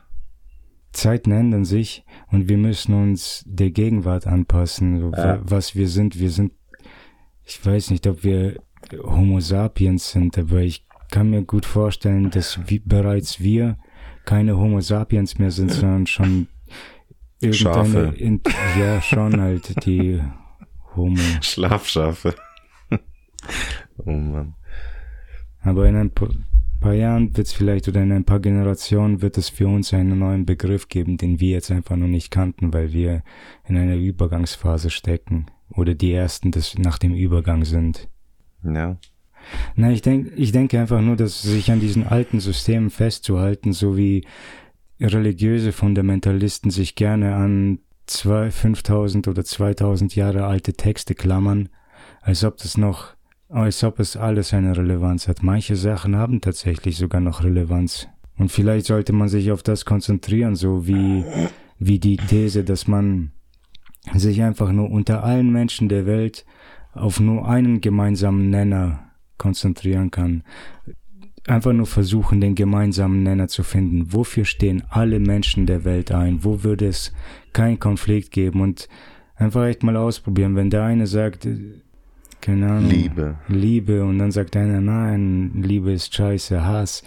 Zeiten 0.93 1.31
ändern 1.31 1.65
sich 1.65 2.05
und 2.33 2.49
wir 2.49 2.59
müssen 2.59 2.95
uns 2.95 3.45
der 3.47 3.71
Gegenwart 3.71 4.27
anpassen, 4.27 4.97
Ja. 5.13 5.13
wa- 5.13 5.41
was 5.45 5.75
wir 5.77 5.89
sind. 5.89 6.19
Wir 6.19 6.31
sind, 6.31 6.53
ich 7.45 7.65
weiß 7.65 7.91
nicht, 7.91 8.07
ob 8.07 8.25
wir 8.25 8.61
Homo 9.05 9.41
sapiens 9.41 10.11
sind, 10.11 10.37
aber 10.39 10.61
ich 10.61 10.87
kann 11.11 11.31
mir 11.31 11.43
gut 11.43 11.65
vorstellen, 11.67 12.31
dass 12.31 12.59
wie, 12.69 12.79
bereits 12.81 13.41
wir 13.41 13.77
keine 14.31 14.57
Homo 14.57 14.81
sapiens 14.81 15.41
mehr 15.41 15.51
sind, 15.51 15.73
sondern 15.73 16.07
schon 16.07 16.47
Schafe. 17.51 18.15
in, 18.17 18.41
ja, 18.79 19.03
schon 19.03 19.41
halt 19.41 19.85
die 19.85 20.23
Homo. 20.95 21.19
Schlafschafe. 21.41 22.37
oh 23.97 24.13
Mann. 24.13 24.55
Aber 25.63 25.89
in 25.89 25.97
ein 25.97 26.13
paar, 26.13 26.95
Jahren 26.95 27.37
wird 27.37 27.49
es 27.49 27.53
vielleicht 27.53 27.89
oder 27.89 28.05
in 28.05 28.13
ein 28.13 28.25
paar 28.25 28.39
Generationen 28.39 29.21
wird 29.21 29.37
es 29.37 29.49
für 29.49 29.67
uns 29.67 29.93
einen 29.93 30.21
neuen 30.21 30.47
Begriff 30.47 30.87
geben, 30.87 31.17
den 31.17 31.41
wir 31.41 31.51
jetzt 31.51 31.73
einfach 31.73 31.97
noch 31.97 32.07
nicht 32.07 32.31
kannten, 32.31 32.73
weil 32.73 32.93
wir 32.93 33.25
in 33.67 33.77
einer 33.77 33.97
Übergangsphase 33.97 34.91
stecken 34.91 35.47
oder 35.71 35.95
die 35.95 36.13
ersten 36.13 36.53
des 36.53 36.79
nach 36.79 36.99
dem 36.99 37.17
Übergang 37.17 37.65
sind. 37.65 38.09
Ja. 38.63 38.97
Na, 39.77 39.91
ich 39.91 40.03
denke, 40.03 40.31
ich 40.37 40.53
denke 40.53 40.79
einfach 40.79 41.01
nur, 41.01 41.17
dass 41.17 41.43
sich 41.43 41.71
an 41.71 41.81
diesen 41.81 42.07
alten 42.07 42.41
Systemen 42.41 42.91
festzuhalten, 42.91 43.73
so 43.73 43.97
wie 43.97 44.25
religiöse 45.01 45.73
Fundamentalisten 45.73 46.71
sich 46.71 46.95
gerne 46.95 47.35
an 47.35 47.79
zwei, 48.07 48.51
5000 48.51 49.29
oder 49.29 49.45
2000 49.45 50.15
Jahre 50.15 50.45
alte 50.45 50.75
Texte 50.75 51.15
klammern, 51.15 51.69
als 52.21 52.45
ob 52.45 52.59
das 52.59 52.77
noch, 52.77 53.15
als 53.49 53.83
ob 53.85 54.01
es 54.01 54.17
alles 54.17 54.53
eine 54.53 54.77
Relevanz 54.77 55.29
hat. 55.29 55.43
Manche 55.43 55.77
Sachen 55.77 56.17
haben 56.17 56.41
tatsächlich 56.41 56.97
sogar 56.97 57.21
noch 57.21 57.43
Relevanz. 57.43 58.09
Und 58.37 58.51
vielleicht 58.51 58.87
sollte 58.87 59.13
man 59.13 59.29
sich 59.29 59.53
auf 59.53 59.63
das 59.63 59.85
konzentrieren, 59.85 60.57
so 60.57 60.87
wie, 60.87 61.25
wie 61.79 61.99
die 61.99 62.17
These, 62.17 62.65
dass 62.65 62.87
man 62.87 63.33
sich 64.15 64.43
einfach 64.43 64.73
nur 64.73 64.91
unter 64.91 65.25
allen 65.25 65.51
Menschen 65.51 65.89
der 65.89 66.07
Welt 66.07 66.47
auf 66.93 67.21
nur 67.21 67.49
einen 67.49 67.81
gemeinsamen 67.81 68.51
Nenner 68.51 69.10
konzentrieren 69.41 70.13
kann. 70.13 70.45
Einfach 71.49 71.73
nur 71.73 71.87
versuchen, 71.87 72.41
den 72.41 72.55
gemeinsamen 72.55 73.25
Nenner 73.25 73.49
zu 73.49 73.65
finden. 73.65 74.13
Wofür 74.13 74.45
stehen 74.45 74.85
alle 74.89 75.19
Menschen 75.19 75.67
der 75.67 75.85
Welt 75.85 76.13
ein? 76.13 76.45
Wo 76.45 76.63
würde 76.63 76.87
es 76.87 77.13
keinen 77.53 77.81
Konflikt 77.81 78.31
geben? 78.31 78.61
Und 78.61 78.89
einfach 79.35 79.65
echt 79.65 79.83
mal 79.83 79.97
ausprobieren. 79.97 80.55
Wenn 80.55 80.71
der 80.71 80.85
eine 80.85 81.09
sagt, 81.09 81.47
äh, 81.47 81.81
keine 82.41 82.71
Ahnung. 82.71 82.91
Liebe. 82.91 83.39
Liebe. 83.49 84.05
Und 84.05 84.19
dann 84.19 84.31
sagt 84.31 84.57
einer, 84.57 84.81
nein, 84.81 85.63
Liebe 85.63 85.93
ist 85.93 86.15
scheiße, 86.15 86.65
Hass. 86.65 87.03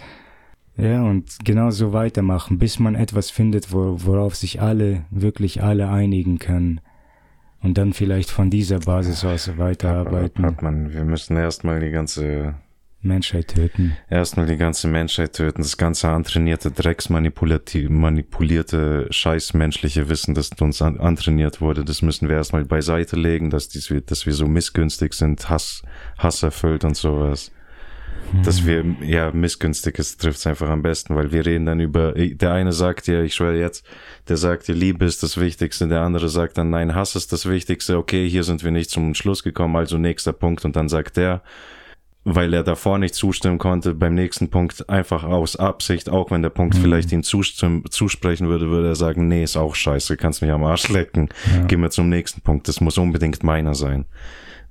Ja, 0.76 1.04
und 1.04 1.44
genau 1.44 1.70
so 1.70 1.92
weitermachen, 1.92 2.58
bis 2.58 2.80
man 2.80 2.96
etwas 2.96 3.30
findet, 3.30 3.72
wo, 3.72 3.96
worauf 4.04 4.34
sich 4.34 4.60
alle, 4.60 5.04
wirklich 5.10 5.62
alle 5.62 5.88
einigen 5.88 6.40
können. 6.40 6.80
Und 7.64 7.76
dann 7.78 7.94
vielleicht 7.94 8.30
von 8.30 8.50
dieser 8.50 8.78
Basis 8.78 9.24
aus 9.24 9.56
weiterarbeiten. 9.56 10.44
Hat 10.44 10.60
man, 10.60 10.92
wir 10.92 11.04
müssen 11.04 11.38
erstmal 11.38 11.80
die 11.80 11.90
ganze 11.90 12.56
Menschheit 13.00 13.48
töten. 13.48 13.96
Erstmal 14.10 14.44
die 14.44 14.58
ganze 14.58 14.86
Menschheit 14.86 15.32
töten, 15.32 15.62
das 15.62 15.78
ganze 15.78 16.10
antrainierte, 16.10 16.70
drecksmanipulierte, 16.70 19.06
scheißmenschliche 19.08 20.10
Wissen, 20.10 20.34
das 20.34 20.50
uns 20.60 20.82
an, 20.82 21.00
antrainiert 21.00 21.62
wurde, 21.62 21.86
das 21.86 22.02
müssen 22.02 22.28
wir 22.28 22.36
erstmal 22.36 22.66
beiseite 22.66 23.16
legen, 23.16 23.48
dass, 23.48 23.70
dies, 23.70 23.90
dass 24.06 24.26
wir 24.26 24.34
so 24.34 24.46
missgünstig 24.46 25.14
sind, 25.14 25.48
Hass, 25.48 25.80
Hass 26.18 26.42
erfüllt 26.42 26.84
und 26.84 26.98
sowas. 26.98 27.50
Dass 28.44 28.66
wir, 28.66 28.84
ja, 29.00 29.30
missgünstig 29.32 29.98
ist, 29.98 30.20
trifft 30.20 30.38
es 30.38 30.46
einfach 30.46 30.68
am 30.68 30.82
besten, 30.82 31.14
weil 31.14 31.32
wir 31.32 31.46
reden 31.46 31.66
dann 31.66 31.80
über, 31.80 32.12
der 32.12 32.52
eine 32.52 32.72
sagt 32.72 33.06
ja, 33.06 33.22
ich 33.22 33.34
schwöre 33.34 33.58
jetzt, 33.58 33.84
der 34.28 34.36
sagt 34.36 34.68
ja, 34.68 34.74
Liebe 34.74 35.04
ist 35.04 35.22
das 35.22 35.38
Wichtigste, 35.38 35.88
der 35.88 36.02
andere 36.02 36.28
sagt 36.28 36.58
dann, 36.58 36.70
nein, 36.70 36.94
Hass 36.94 37.16
ist 37.16 37.32
das 37.32 37.48
Wichtigste, 37.48 37.96
okay, 37.96 38.28
hier 38.28 38.44
sind 38.44 38.64
wir 38.64 38.70
nicht 38.70 38.90
zum 38.90 39.14
Schluss 39.14 39.42
gekommen, 39.42 39.76
also 39.76 39.98
nächster 39.98 40.32
Punkt 40.32 40.64
und 40.64 40.76
dann 40.76 40.88
sagt 40.88 41.16
der, 41.16 41.42
weil 42.24 42.54
er 42.54 42.62
davor 42.62 42.98
nicht 42.98 43.14
zustimmen 43.14 43.58
konnte, 43.58 43.94
beim 43.94 44.14
nächsten 44.14 44.48
Punkt 44.48 44.88
einfach 44.88 45.24
aus 45.24 45.56
Absicht, 45.56 46.08
auch 46.08 46.30
wenn 46.30 46.42
der 46.42 46.50
Punkt 46.50 46.76
mhm. 46.76 46.80
vielleicht 46.80 47.12
ihm 47.12 47.22
zusprechen 47.22 48.48
würde, 48.48 48.70
würde 48.70 48.88
er 48.88 48.96
sagen, 48.96 49.28
nee, 49.28 49.44
ist 49.44 49.56
auch 49.56 49.74
scheiße, 49.74 50.16
kannst 50.16 50.40
mich 50.40 50.50
am 50.50 50.64
Arsch 50.64 50.88
lecken, 50.88 51.28
ja. 51.54 51.64
gehen 51.66 51.82
wir 51.82 51.90
zum 51.90 52.08
nächsten 52.08 52.40
Punkt, 52.40 52.66
das 52.66 52.80
muss 52.80 52.96
unbedingt 52.96 53.42
meiner 53.42 53.74
sein. 53.74 54.06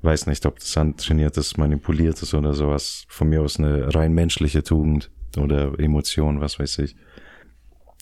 Weiß 0.04 0.28
nicht, 0.28 0.45
ob 0.45 0.60
das 0.60 0.76
antrainiertes, 0.76 1.56
manipuliertes 1.56 2.34
oder 2.34 2.54
sowas, 2.54 3.06
von 3.08 3.30
mir 3.30 3.41
aus 3.41 3.58
eine 3.58 3.95
rein 3.95 4.14
menschliche 4.14 4.62
Tugend 4.62 5.10
oder 5.38 5.80
Emotion, 5.80 6.41
was 6.41 6.60
weiß 6.60 6.80
ich. 6.80 6.97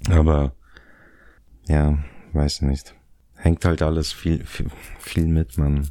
Aber, 0.10 0.54
ja, 1.68 2.00
weiß 2.34 2.64
nicht. 2.64 2.96
Hängt 3.36 3.66
halt 3.66 3.84
alles 3.84 4.12
viel, 4.12 4.44
viel, 4.46 4.66
viel 5.00 5.28
mit, 5.28 5.60
man. 5.60 5.90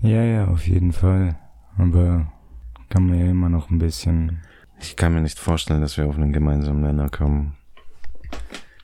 Ja, 0.00 0.22
ja, 0.22 0.46
auf 0.46 0.64
jeden 0.66 0.92
Fall. 0.92 1.36
Aber 1.76 2.32
kann 2.88 3.06
man 3.06 3.18
ja 3.18 3.26
immer 3.26 3.48
noch 3.48 3.68
ein 3.70 3.78
bisschen. 3.78 4.42
Ich 4.80 4.94
kann 4.94 5.12
mir 5.12 5.22
nicht 5.22 5.40
vorstellen, 5.40 5.80
dass 5.80 5.96
wir 5.96 6.06
auf 6.06 6.16
einen 6.16 6.32
gemeinsamen 6.32 6.82
Nenner 6.82 7.08
kommen. 7.08 7.56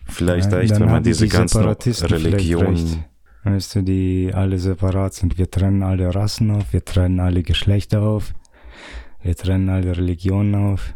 Vielleicht 0.07 0.51
Nein, 0.51 0.62
echt, 0.62 0.80
wenn 0.80 0.90
man 0.90 1.05
diese 1.05 1.24
die 1.24 1.30
ganzen 1.30 1.62
Religionen. 1.62 3.05
Weißt 3.47 3.76
du, 3.76 3.82
die 3.82 4.32
alle 4.34 4.59
separat 4.59 5.14
sind. 5.14 5.38
Wir 5.38 5.49
trennen 5.49 5.84
alle 5.84 6.12
Rassen 6.12 6.51
auf, 6.51 6.72
wir 6.72 6.84
trennen 6.84 7.20
alle 7.20 7.44
Geschlechter 7.44 8.03
auf, 8.03 8.34
wir 9.22 9.36
trennen 9.36 9.68
alle 9.68 9.97
Religionen 9.97 10.57
auf. 10.57 10.94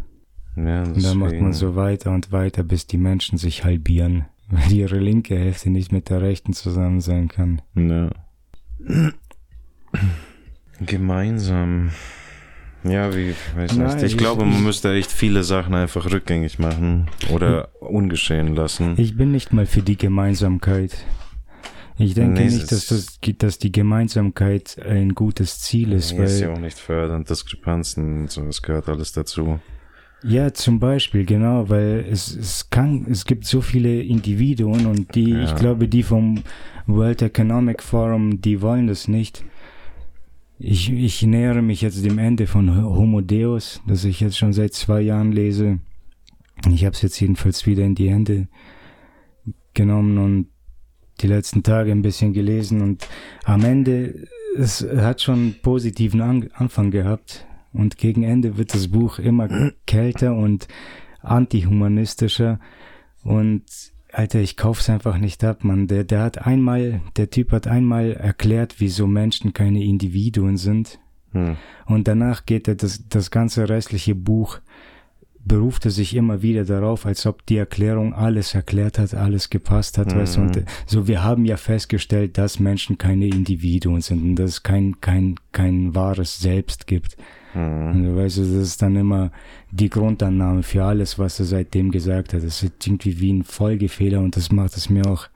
Ja, 0.56 0.82
und 0.82 1.00
dann 1.04 1.18
macht 1.18 1.40
man 1.40 1.52
so 1.52 1.76
weiter 1.76 2.10
und 2.10 2.32
weiter, 2.32 2.64
bis 2.64 2.88
die 2.88 2.98
Menschen 2.98 3.38
sich 3.38 3.64
halbieren, 3.64 4.24
weil 4.48 4.72
ihre 4.72 4.98
linke 4.98 5.38
Hälfte 5.38 5.70
nicht 5.70 5.92
mit 5.92 6.10
der 6.10 6.22
rechten 6.22 6.52
zusammen 6.52 7.00
sein 7.00 7.28
kann. 7.28 7.62
Ja. 7.76 8.10
Gemeinsam. 10.80 11.90
Ja, 12.82 13.14
wie, 13.14 13.34
weiß 13.54 13.76
Nein, 13.76 13.94
nicht. 13.94 14.02
Ich, 14.02 14.12
ich 14.12 14.18
glaube, 14.18 14.44
man 14.44 14.64
müsste 14.64 14.92
echt 14.92 15.12
viele 15.12 15.44
Sachen 15.44 15.74
einfach 15.74 16.10
rückgängig 16.10 16.58
machen 16.58 17.06
oder 17.32 17.68
ungeschehen 17.78 18.56
lassen. 18.56 18.94
Ich 18.96 19.16
bin 19.16 19.30
nicht 19.30 19.52
mal 19.52 19.66
für 19.66 19.82
die 19.82 19.96
Gemeinsamkeit. 19.96 21.04
Ich 21.98 22.14
denke 22.14 22.40
nee, 22.40 22.46
nicht, 22.46 22.72
dass, 22.72 22.86
das, 22.86 23.18
dass 23.38 23.58
die 23.58 23.72
Gemeinsamkeit 23.72 24.78
ein 24.82 25.14
gutes 25.14 25.60
Ziel 25.60 25.92
ist. 25.92 26.12
Nee, 26.12 26.18
weil 26.18 26.26
ist 26.26 26.40
ja 26.40 26.52
auch 26.52 26.58
nicht 26.58 26.78
fördernd, 26.78 27.28
Diskrepanzen, 27.28 28.28
so, 28.28 28.44
das 28.44 28.62
gehört 28.62 28.88
alles 28.88 29.12
dazu. 29.12 29.60
Ja, 30.22 30.52
zum 30.52 30.80
Beispiel, 30.80 31.24
genau, 31.24 31.68
weil 31.70 32.04
es, 32.10 32.34
es 32.34 32.68
kann, 32.68 33.06
es 33.08 33.24
gibt 33.24 33.46
so 33.46 33.62
viele 33.62 34.02
Individuen 34.02 34.86
und 34.86 35.14
die, 35.14 35.30
ja. 35.30 35.44
ich 35.44 35.56
glaube, 35.56 35.88
die 35.88 36.02
vom 36.02 36.42
World 36.86 37.22
Economic 37.22 37.82
Forum, 37.82 38.40
die 38.40 38.60
wollen 38.60 38.86
das 38.86 39.08
nicht. 39.08 39.44
Ich, 40.58 40.92
ich 40.92 41.22
nähere 41.22 41.62
mich 41.62 41.80
jetzt 41.80 42.04
dem 42.04 42.18
Ende 42.18 42.46
von 42.46 42.84
Homo 42.84 43.22
Deus, 43.22 43.80
das 43.86 44.04
ich 44.04 44.20
jetzt 44.20 44.36
schon 44.36 44.52
seit 44.52 44.74
zwei 44.74 45.00
Jahren 45.00 45.32
lese. 45.32 45.78
Ich 46.70 46.84
habe 46.84 46.94
es 46.94 47.00
jetzt 47.00 47.18
jedenfalls 47.18 47.64
wieder 47.64 47.84
in 47.84 47.94
die 47.94 48.10
Hände 48.10 48.48
genommen 49.72 50.18
und 50.18 50.48
die 51.20 51.26
letzten 51.26 51.62
Tage 51.62 51.92
ein 51.92 52.02
bisschen 52.02 52.32
gelesen 52.32 52.82
und 52.82 53.06
am 53.44 53.64
Ende, 53.64 54.26
es 54.56 54.86
hat 54.96 55.20
schon 55.20 55.34
einen 55.34 55.54
positiven 55.62 56.20
An 56.20 56.50
Anfang 56.54 56.90
gehabt 56.90 57.46
und 57.72 57.98
gegen 57.98 58.22
Ende 58.22 58.56
wird 58.56 58.74
das 58.74 58.88
Buch 58.88 59.18
immer 59.18 59.48
kälter 59.86 60.34
und 60.34 60.68
antihumanistischer 61.20 62.58
und 63.22 63.64
Alter, 64.12 64.40
ich 64.40 64.56
kauf's 64.56 64.90
einfach 64.90 65.18
nicht 65.18 65.44
ab, 65.44 65.62
man. 65.62 65.86
Der, 65.86 66.02
der 66.02 66.22
hat 66.22 66.44
einmal, 66.44 67.00
der 67.16 67.30
Typ 67.30 67.52
hat 67.52 67.68
einmal 67.68 68.12
erklärt, 68.12 68.76
wieso 68.78 69.06
Menschen 69.06 69.52
keine 69.52 69.84
Individuen 69.84 70.56
sind. 70.56 70.98
Hm. 71.32 71.56
Und 71.86 72.08
danach 72.08 72.44
geht 72.44 72.66
er 72.66 72.74
das, 72.74 73.06
das 73.08 73.30
ganze 73.30 73.68
restliche 73.68 74.16
Buch, 74.16 74.58
beruft 75.44 75.86
er 75.86 75.90
sich 75.90 76.14
immer 76.14 76.42
wieder 76.42 76.64
darauf, 76.64 77.06
als 77.06 77.24
ob 77.26 77.46
die 77.46 77.56
Erklärung 77.56 78.14
alles 78.14 78.54
erklärt 78.54 78.98
hat, 78.98 79.14
alles 79.14 79.50
gepasst 79.50 79.98
hat, 79.98 80.14
mhm. 80.14 80.18
weißt 80.18 80.36
du. 80.36 80.40
Und 80.42 80.56
hm. 80.56 80.64
so, 80.86 81.08
wir 81.08 81.24
haben 81.24 81.44
ja 81.44 81.56
festgestellt, 81.56 82.36
dass 82.38 82.58
Menschen 82.58 82.98
keine 82.98 83.26
Individuen 83.26 84.00
sind 84.00 84.22
und 84.22 84.36
dass 84.36 84.50
es 84.50 84.62
kein, 84.62 85.00
kein, 85.00 85.36
kein 85.52 85.94
wahres 85.94 86.38
Selbst 86.38 86.86
gibt. 86.86 87.16
Mhm. 87.54 87.90
Und, 87.90 88.16
weißt 88.16 88.38
du, 88.38 88.42
das 88.42 88.68
ist 88.68 88.82
dann 88.82 88.96
immer 88.96 89.32
die 89.70 89.88
Grundannahme 89.88 90.62
für 90.62 90.84
alles, 90.84 91.18
was 91.18 91.40
er 91.40 91.46
seitdem 91.46 91.90
gesagt 91.90 92.34
hat. 92.34 92.44
Das 92.44 92.62
ist 92.62 92.86
irgendwie 92.86 93.18
wie 93.20 93.32
ein 93.32 93.44
Folgefehler 93.44 94.20
und 94.20 94.36
das 94.36 94.52
macht 94.52 94.76
es 94.76 94.90
mir 94.90 95.06
auch, 95.06 95.28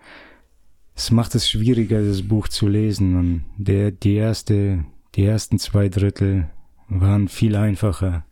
es 0.95 1.11
macht 1.11 1.35
es 1.35 1.49
schwieriger, 1.49 2.05
das 2.05 2.23
Buch 2.23 2.49
zu 2.49 2.69
lesen. 2.69 3.17
Und 3.17 3.45
der, 3.57 3.91
die 3.91 4.15
erste, 4.15 4.85
die 5.15 5.25
ersten 5.25 5.59
zwei 5.59 5.89
Drittel 5.89 6.51
waren 6.89 7.29
viel 7.29 7.57
einfacher 7.57 8.25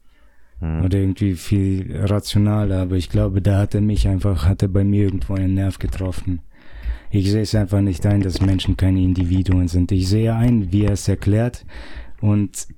mhm. 0.62 0.84
oder 0.84 0.98
irgendwie 0.98 1.34
viel 1.34 1.94
rationaler, 1.94 2.82
aber 2.82 2.96
ich 2.96 3.10
glaube, 3.10 3.42
da 3.42 3.58
hat 3.58 3.74
er 3.74 3.80
mich 3.80 4.08
einfach, 4.08 4.46
hat 4.46 4.62
er 4.62 4.68
bei 4.68 4.84
mir 4.84 5.04
irgendwo 5.04 5.34
einen 5.34 5.54
Nerv 5.54 5.78
getroffen. 5.78 6.40
Ich 7.10 7.30
sehe 7.30 7.42
es 7.42 7.54
einfach 7.54 7.82
nicht 7.82 8.06
ein, 8.06 8.22
dass 8.22 8.40
Menschen 8.40 8.78
keine 8.78 9.02
Individuen 9.02 9.68
sind. 9.68 9.92
Ich 9.92 10.08
sehe 10.08 10.34
ein, 10.34 10.72
wie 10.72 10.84
er 10.84 10.92
es 10.92 11.08
erklärt, 11.08 11.66
und 12.22 12.68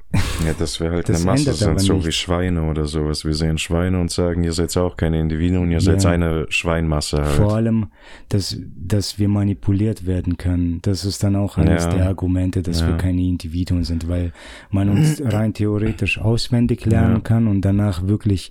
ja, 0.45 0.55
das 0.59 0.81
wäre 0.81 0.95
halt 0.95 1.09
das 1.11 1.21
eine 1.21 1.33
Masse, 1.33 1.53
sind 1.53 1.79
so 1.79 1.95
nicht. 1.95 2.07
wie 2.07 2.13
Schweine 2.13 2.63
oder 2.63 2.87
sowas. 2.87 3.27
Wir 3.27 3.35
sehen 3.35 3.59
Schweine 3.59 4.01
und 4.01 4.11
sagen, 4.11 4.43
ihr 4.43 4.55
seid 4.55 4.75
auch 4.79 4.97
keine 4.97 5.21
Individuen, 5.21 5.71
ihr 5.71 5.75
ja. 5.75 5.81
seid 5.81 6.07
eine 6.07 6.47
Schweinmasse 6.49 7.19
halt. 7.19 7.37
Vor 7.37 7.55
allem, 7.55 7.89
dass, 8.31 8.57
dass 8.75 9.19
wir 9.19 9.29
manipuliert 9.29 10.07
werden 10.07 10.39
können. 10.39 10.81
Das 10.81 11.05
ist 11.05 11.23
dann 11.23 11.37
auch 11.37 11.59
eines 11.59 11.85
ja. 11.85 11.91
der 11.91 12.07
Argumente, 12.07 12.63
dass 12.63 12.81
ja. 12.81 12.89
wir 12.89 12.97
keine 12.97 13.21
Individuen 13.21 13.85
sind, 13.85 14.09
weil 14.09 14.33
man 14.71 14.89
uns 14.89 15.21
rein 15.23 15.53
theoretisch 15.53 16.19
auswendig 16.19 16.87
lernen 16.87 17.23
kann 17.23 17.47
und 17.47 17.61
danach 17.61 18.07
wirklich 18.07 18.51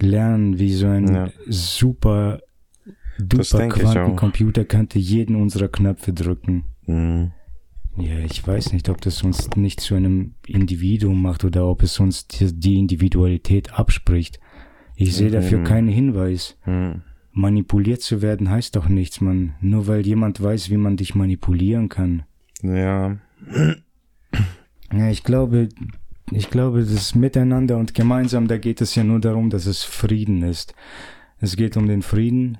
lernen, 0.00 0.58
wie 0.58 0.72
so 0.72 0.88
ein 0.88 1.30
super 1.46 2.40
duper 3.20 3.68
Quantencomputer 3.68 4.64
könnte 4.64 4.98
jeden 4.98 5.36
unserer 5.36 5.68
Knöpfe 5.68 6.12
drücken. 6.12 6.64
Mhm. 6.86 7.30
Ja, 7.96 8.18
ich 8.18 8.46
weiß 8.46 8.72
nicht, 8.72 8.88
ob 8.88 9.00
das 9.00 9.22
uns 9.22 9.50
nicht 9.56 9.80
zu 9.80 9.94
einem 9.94 10.34
Individuum 10.46 11.20
macht 11.20 11.44
oder 11.44 11.66
ob 11.66 11.82
es 11.82 12.00
uns 12.00 12.26
die 12.28 12.78
Individualität 12.78 13.74
abspricht. 13.74 14.40
Ich 14.96 15.14
sehe 15.14 15.30
dafür 15.30 15.58
mhm. 15.58 15.64
keinen 15.64 15.88
Hinweis. 15.88 16.56
Mhm. 16.64 17.02
Manipuliert 17.32 18.02
zu 18.02 18.22
werden 18.22 18.50
heißt 18.50 18.76
doch 18.76 18.88
nichts, 18.88 19.20
man. 19.20 19.54
Nur 19.60 19.86
weil 19.86 20.06
jemand 20.06 20.42
weiß, 20.42 20.70
wie 20.70 20.76
man 20.76 20.96
dich 20.96 21.14
manipulieren 21.14 21.88
kann. 21.88 22.24
Ja. 22.62 23.18
Ja, 24.92 25.10
ich 25.10 25.24
glaube, 25.24 25.68
ich 26.30 26.50
glaube, 26.50 26.84
das 26.84 27.14
Miteinander 27.14 27.78
und 27.78 27.94
gemeinsam, 27.94 28.48
da 28.48 28.58
geht 28.58 28.80
es 28.80 28.94
ja 28.94 29.04
nur 29.04 29.20
darum, 29.20 29.50
dass 29.50 29.66
es 29.66 29.82
Frieden 29.82 30.42
ist. 30.42 30.74
Es 31.40 31.56
geht 31.56 31.76
um 31.76 31.88
den 31.88 32.02
Frieden, 32.02 32.58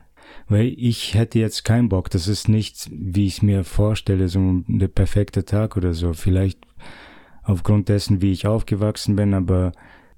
weil 0.52 0.74
ich 0.76 1.14
hätte 1.14 1.38
jetzt 1.38 1.64
keinen 1.64 1.88
Bock. 1.88 2.10
Das 2.10 2.28
ist 2.28 2.48
nicht, 2.48 2.90
wie 2.92 3.26
ich 3.26 3.42
mir 3.42 3.64
vorstelle, 3.64 4.28
so 4.28 4.62
der 4.68 4.88
perfekte 4.88 5.44
Tag 5.44 5.76
oder 5.76 5.94
so. 5.94 6.12
Vielleicht 6.12 6.60
aufgrund 7.42 7.88
dessen, 7.88 8.20
wie 8.22 8.32
ich 8.32 8.46
aufgewachsen 8.46 9.16
bin, 9.16 9.34
aber 9.34 9.72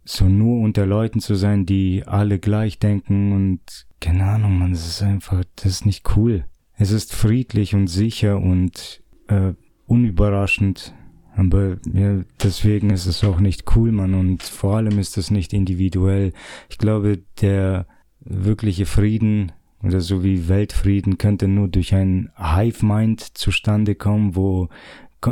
so 0.04 0.28
nur 0.28 0.60
unter 0.60 0.86
Leuten 0.86 1.20
zu 1.20 1.34
sein, 1.34 1.66
die 1.66 2.02
alle 2.06 2.38
gleich 2.38 2.78
denken 2.78 3.32
und 3.32 3.60
keine 4.00 4.24
Ahnung, 4.24 4.58
man, 4.58 4.72
das 4.72 4.86
ist 4.86 5.02
einfach, 5.02 5.44
das 5.56 5.66
ist 5.66 5.86
nicht 5.86 6.16
cool. 6.16 6.44
Es 6.76 6.90
ist 6.90 7.14
friedlich 7.14 7.74
und 7.74 7.86
sicher 7.86 8.38
und 8.38 9.02
äh, 9.28 9.54
unüberraschend, 9.86 10.94
aber 11.36 11.78
ja, 11.90 12.20
deswegen 12.42 12.90
ist 12.90 13.06
es 13.06 13.24
auch 13.24 13.40
nicht 13.40 13.76
cool, 13.76 13.92
man, 13.92 14.14
und 14.14 14.42
vor 14.42 14.76
allem 14.76 14.98
ist 14.98 15.16
es 15.16 15.30
nicht 15.30 15.52
individuell. 15.52 16.32
Ich 16.68 16.76
glaube, 16.76 17.22
der 17.40 17.86
wirkliche 18.20 18.84
Frieden 18.84 19.52
oder 19.84 20.00
so 20.00 20.24
wie 20.24 20.48
Weltfrieden 20.48 21.18
könnte 21.18 21.46
nur 21.46 21.68
durch 21.68 21.94
ein 21.94 22.30
Hive-Mind 22.36 23.20
zustande 23.20 23.94
kommen, 23.94 24.34
wo 24.34 24.68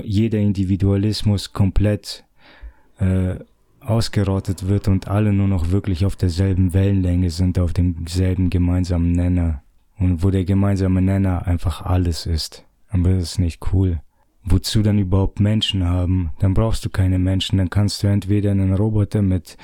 jeder 0.05 0.39
Individualismus 0.39 1.53
komplett 1.53 2.25
äh, 2.99 3.37
ausgerottet 3.81 4.69
wird 4.69 4.89
und 4.89 5.09
alle 5.09 5.33
nur 5.33 5.49
noch 5.49 5.71
wirklich 5.71 6.07
auf 6.07 6.17
derselben 6.17 6.73
Wellenlänge 6.73 7.31
sind, 7.31 7.59
auf 7.59 7.73
demselben 7.73 8.51
gemeinsamen 8.51 9.13
Nenner. 9.13 9.63
Und 9.99 10.23
wo 10.23 10.31
der 10.31 10.45
gemeinsame 10.45 11.03
Nenner 11.03 11.47
einfach 11.47 11.83
alles 11.83 12.27
ist. 12.27 12.65
Aber 12.89 13.11
das 13.11 13.23
ist 13.23 13.39
nicht 13.39 13.61
cool. 13.73 14.01
Wozu 14.45 14.83
dann 14.83 14.99
überhaupt 14.99 15.41
Menschen 15.41 15.85
haben? 15.85 16.31
Dann 16.41 16.55
brauchst 16.55 16.85
du 16.85 16.91
keine 16.91 17.19
Menschen, 17.19 17.59
dann 17.59 17.71
kannst 17.71 18.03
du 18.03 18.09
entweder 18.09 18.51
einen 18.51 18.75
Roboter 18.75 19.23
mit 19.23 19.57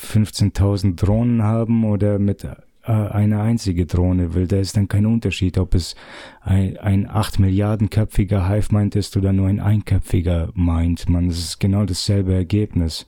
15.000 0.00 0.96
Drohnen 0.96 1.42
haben 1.42 1.84
oder 1.84 2.18
mit 2.18 2.46
eine 2.82 3.40
einzige 3.40 3.86
Drohne, 3.86 4.34
weil 4.34 4.46
da 4.46 4.56
ist 4.56 4.76
dann 4.76 4.88
kein 4.88 5.06
Unterschied, 5.06 5.58
ob 5.58 5.74
es 5.74 5.94
ein, 6.40 6.76
ein 6.78 7.08
8 7.08 7.38
Milliardenköpfiger 7.38 8.48
Hive 8.48 8.74
Mind 8.74 8.96
ist 8.96 9.16
oder 9.16 9.32
nur 9.32 9.48
ein 9.48 9.60
einköpfiger 9.60 10.50
Mind. 10.54 11.08
Man, 11.08 11.28
es 11.28 11.38
ist 11.38 11.60
genau 11.60 11.84
dasselbe 11.84 12.34
Ergebnis. 12.34 13.06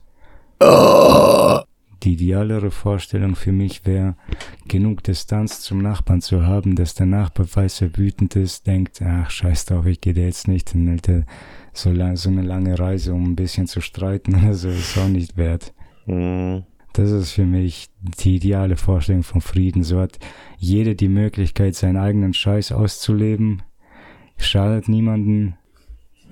Die 2.03 2.13
idealere 2.13 2.69
Vorstellung 2.69 3.35
für 3.35 3.53
mich 3.53 3.85
wäre, 3.85 4.15
genug 4.67 5.03
Distanz 5.03 5.61
zum 5.61 5.81
Nachbarn 5.81 6.21
zu 6.21 6.45
haben, 6.45 6.75
dass 6.75 6.95
der 6.95 7.05
Nachbar, 7.05 7.45
falls 7.47 7.81
er 7.81 7.97
wütend 7.97 8.35
ist, 8.35 8.67
denkt, 8.67 9.01
ach, 9.01 9.29
scheiß 9.29 9.65
drauf, 9.65 9.85
ich 9.85 10.01
gehe 10.01 10.13
jetzt 10.13 10.47
nicht 10.47 10.71
hin, 10.71 10.89
Alter. 10.89 11.23
So, 11.71 11.91
lang, 11.91 12.17
so 12.17 12.29
eine 12.29 12.43
lange 12.43 12.77
Reise, 12.77 13.13
um 13.13 13.23
ein 13.23 13.35
bisschen 13.35 13.67
zu 13.67 13.81
streiten 13.81 14.35
oder 14.35 14.53
so, 14.53 14.69
ist 14.69 14.97
auch 14.97 15.07
nicht 15.07 15.37
wert. 15.37 15.73
Mhm. 16.05 16.63
Das 16.93 17.09
ist 17.09 17.31
für 17.31 17.45
mich 17.45 17.89
die 18.01 18.35
ideale 18.35 18.77
Vorstellung 18.77 19.23
von 19.23 19.41
Frieden. 19.41 19.83
So 19.83 19.99
hat 19.99 20.19
jeder 20.57 20.93
die 20.93 21.07
Möglichkeit, 21.07 21.75
seinen 21.75 21.97
eigenen 21.97 22.33
Scheiß 22.33 22.71
auszuleben. 22.71 23.63
Schadet 24.37 24.87
niemanden. 24.87 25.57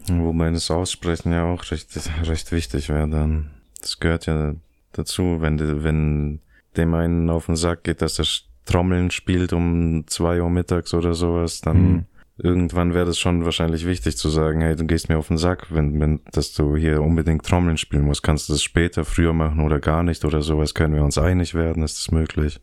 Wobei 0.07 0.49
das 0.51 0.69
Aussprechen 0.71 1.31
ja 1.31 1.45
auch 1.45 1.63
recht, 1.71 1.89
recht 2.27 2.51
wichtig 2.51 2.89
wäre 2.89 3.09
dann. 3.09 3.51
Das 3.81 3.99
gehört 3.99 4.27
ja 4.27 4.55
dazu, 4.91 5.37
wenn, 5.41 5.83
wenn 5.83 6.39
dem 6.77 6.93
einen 6.93 7.29
auf 7.29 7.47
den 7.47 7.55
Sack 7.55 7.83
geht, 7.83 8.01
dass 8.01 8.19
er 8.19 8.25
Trommeln 8.65 9.09
spielt 9.09 9.53
um 9.53 10.05
zwei 10.07 10.41
Uhr 10.41 10.49
mittags 10.49 10.93
oder 10.93 11.15
sowas, 11.15 11.61
dann 11.61 11.81
mhm 11.81 12.05
irgendwann 12.43 12.93
wäre 12.93 13.05
das 13.05 13.19
schon 13.19 13.45
wahrscheinlich 13.45 13.85
wichtig 13.85 14.17
zu 14.17 14.29
sagen, 14.29 14.61
hey, 14.61 14.75
du 14.75 14.85
gehst 14.85 15.09
mir 15.09 15.17
auf 15.17 15.27
den 15.27 15.37
Sack, 15.37 15.67
wenn, 15.69 15.99
wenn, 15.99 16.21
dass 16.31 16.53
du 16.53 16.75
hier 16.75 17.01
unbedingt 17.01 17.45
Trommeln 17.45 17.77
spielen 17.77 18.05
musst. 18.05 18.23
Kannst 18.23 18.49
du 18.49 18.53
das 18.53 18.63
später, 18.63 19.05
früher 19.05 19.33
machen 19.33 19.59
oder 19.61 19.79
gar 19.79 20.03
nicht 20.03 20.25
oder 20.25 20.41
sowas? 20.41 20.73
Können 20.73 20.95
wir 20.95 21.03
uns 21.03 21.17
einig 21.17 21.53
werden? 21.53 21.83
Ist 21.83 21.99
das 21.99 22.11
möglich? 22.11 22.59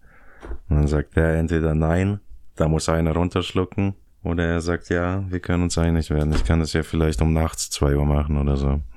Und 0.68 0.76
dann 0.76 0.88
sagt 0.88 1.16
er 1.16 1.34
entweder 1.36 1.74
nein, 1.74 2.20
da 2.56 2.68
muss 2.68 2.88
einer 2.88 3.12
runterschlucken, 3.12 3.94
oder 4.22 4.44
er 4.44 4.60
sagt 4.60 4.88
ja, 4.88 5.24
wir 5.30 5.40
können 5.40 5.62
uns 5.62 5.78
einig 5.78 6.10
werden. 6.10 6.32
Ich 6.32 6.44
kann 6.44 6.60
das 6.60 6.72
ja 6.72 6.82
vielleicht 6.82 7.22
um 7.22 7.32
nachts 7.32 7.70
zwei 7.70 7.96
Uhr 7.96 8.06
machen 8.06 8.36
oder 8.36 8.56
so. 8.56 8.80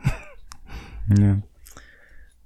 Ja. 1.18 1.42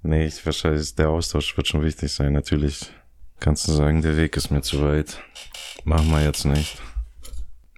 Nee, 0.02 0.26
ich, 0.26 0.44
wahrscheinlich, 0.44 0.94
der 0.94 1.10
Austausch 1.10 1.56
wird 1.56 1.68
schon 1.68 1.82
wichtig 1.82 2.10
sein. 2.10 2.32
Natürlich 2.32 2.90
kannst 3.38 3.68
du 3.68 3.72
sagen, 3.72 4.02
der 4.02 4.16
Weg 4.16 4.36
ist 4.36 4.50
mir 4.50 4.62
zu 4.62 4.82
weit. 4.82 5.22
Machen 5.84 6.10
wir 6.10 6.24
jetzt 6.24 6.46
nicht. 6.46 6.80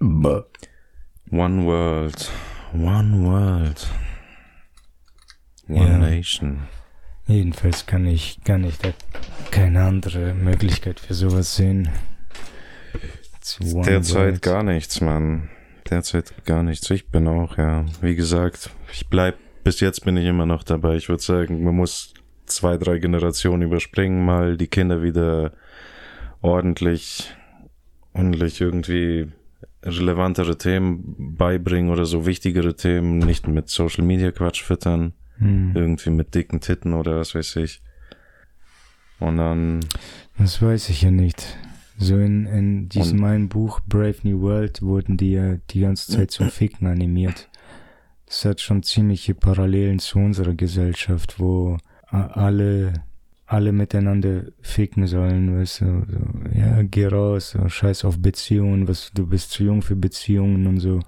One 0.01 1.65
World. 1.65 2.31
One 2.73 3.25
World. 3.25 3.87
One 5.67 5.77
ja. 5.77 5.97
Nation. 5.97 6.67
Jedenfalls 7.27 7.85
kann 7.85 8.05
ich, 8.05 8.39
kann 8.45 8.63
ich 8.63 8.77
da 8.77 8.93
keine 9.51 9.83
andere 9.83 10.33
Möglichkeit 10.33 11.01
für 11.01 11.13
sowas 11.13 11.55
sehen. 11.57 11.89
Derzeit 13.59 14.41
gar 14.41 14.63
nichts, 14.63 15.01
Mann. 15.01 15.49
Derzeit 15.89 16.45
gar 16.45 16.63
nichts. 16.63 16.89
Ich 16.91 17.09
bin 17.09 17.27
auch, 17.27 17.57
ja. 17.57 17.85
Wie 17.99 18.15
gesagt, 18.15 18.69
ich 18.93 19.09
bleib, 19.09 19.35
bis 19.65 19.81
jetzt 19.81 20.05
bin 20.05 20.15
ich 20.15 20.25
immer 20.25 20.45
noch 20.45 20.63
dabei. 20.63 20.95
Ich 20.95 21.09
würde 21.09 21.21
sagen, 21.21 21.61
man 21.63 21.75
muss 21.75 22.13
zwei, 22.45 22.77
drei 22.77 22.99
Generationen 22.99 23.63
überspringen, 23.63 24.23
mal 24.23 24.55
die 24.55 24.67
Kinder 24.67 25.03
wieder 25.03 25.51
ordentlich, 26.41 27.31
ordentlich 28.13 28.61
irgendwie 28.61 29.31
relevantere 29.83 30.57
Themen 30.57 31.35
beibringen 31.37 31.91
oder 31.91 32.05
so 32.05 32.25
wichtigere 32.25 32.75
Themen, 32.75 33.19
nicht 33.19 33.47
mit 33.47 33.69
Social 33.69 34.03
Media 34.03 34.31
Quatsch 34.31 34.61
füttern, 34.61 35.13
hm. 35.37 35.71
irgendwie 35.75 36.09
mit 36.09 36.35
dicken 36.35 36.59
Titten 36.59 36.93
oder 36.93 37.17
was 37.17 37.35
weiß 37.35 37.57
ich. 37.57 37.81
Und 39.19 39.37
dann. 39.37 39.81
Das 40.37 40.61
weiß 40.61 40.89
ich 40.89 41.01
ja 41.01 41.11
nicht. 41.11 41.57
So 41.97 42.17
in, 42.17 42.45
in 42.45 42.87
diesem 42.87 43.23
einen 43.25 43.49
Buch 43.49 43.81
Brave 43.85 44.15
New 44.23 44.39
World 44.41 44.81
wurden 44.81 45.17
die 45.17 45.33
ja 45.33 45.57
die 45.69 45.81
ganze 45.81 46.13
Zeit 46.13 46.31
zum 46.31 46.49
Ficken 46.49 46.87
animiert. 46.87 47.49
Das 48.25 48.45
hat 48.45 48.61
schon 48.61 48.83
ziemliche 48.83 49.35
Parallelen 49.35 49.99
zu 49.99 50.19
unserer 50.19 50.53
Gesellschaft, 50.53 51.39
wo 51.39 51.77
alle 52.07 52.93
alle 53.49 53.71
miteinander 53.71 54.43
ficken 54.61 55.07
sollen, 55.07 55.59
weißt 55.59 55.81
du, 55.81 56.05
so, 56.07 56.57
ja, 56.59 56.83
geh 56.83 57.07
raus, 57.07 57.49
so, 57.51 57.67
scheiß 57.67 58.05
auf 58.05 58.19
Beziehungen, 58.19 58.87
was, 58.87 59.11
du 59.11 59.25
bist 59.25 59.49
zu 59.49 59.63
jung 59.63 59.81
für 59.81 59.95
Beziehungen 59.95 60.67
und 60.67 60.79
so. 60.79 60.99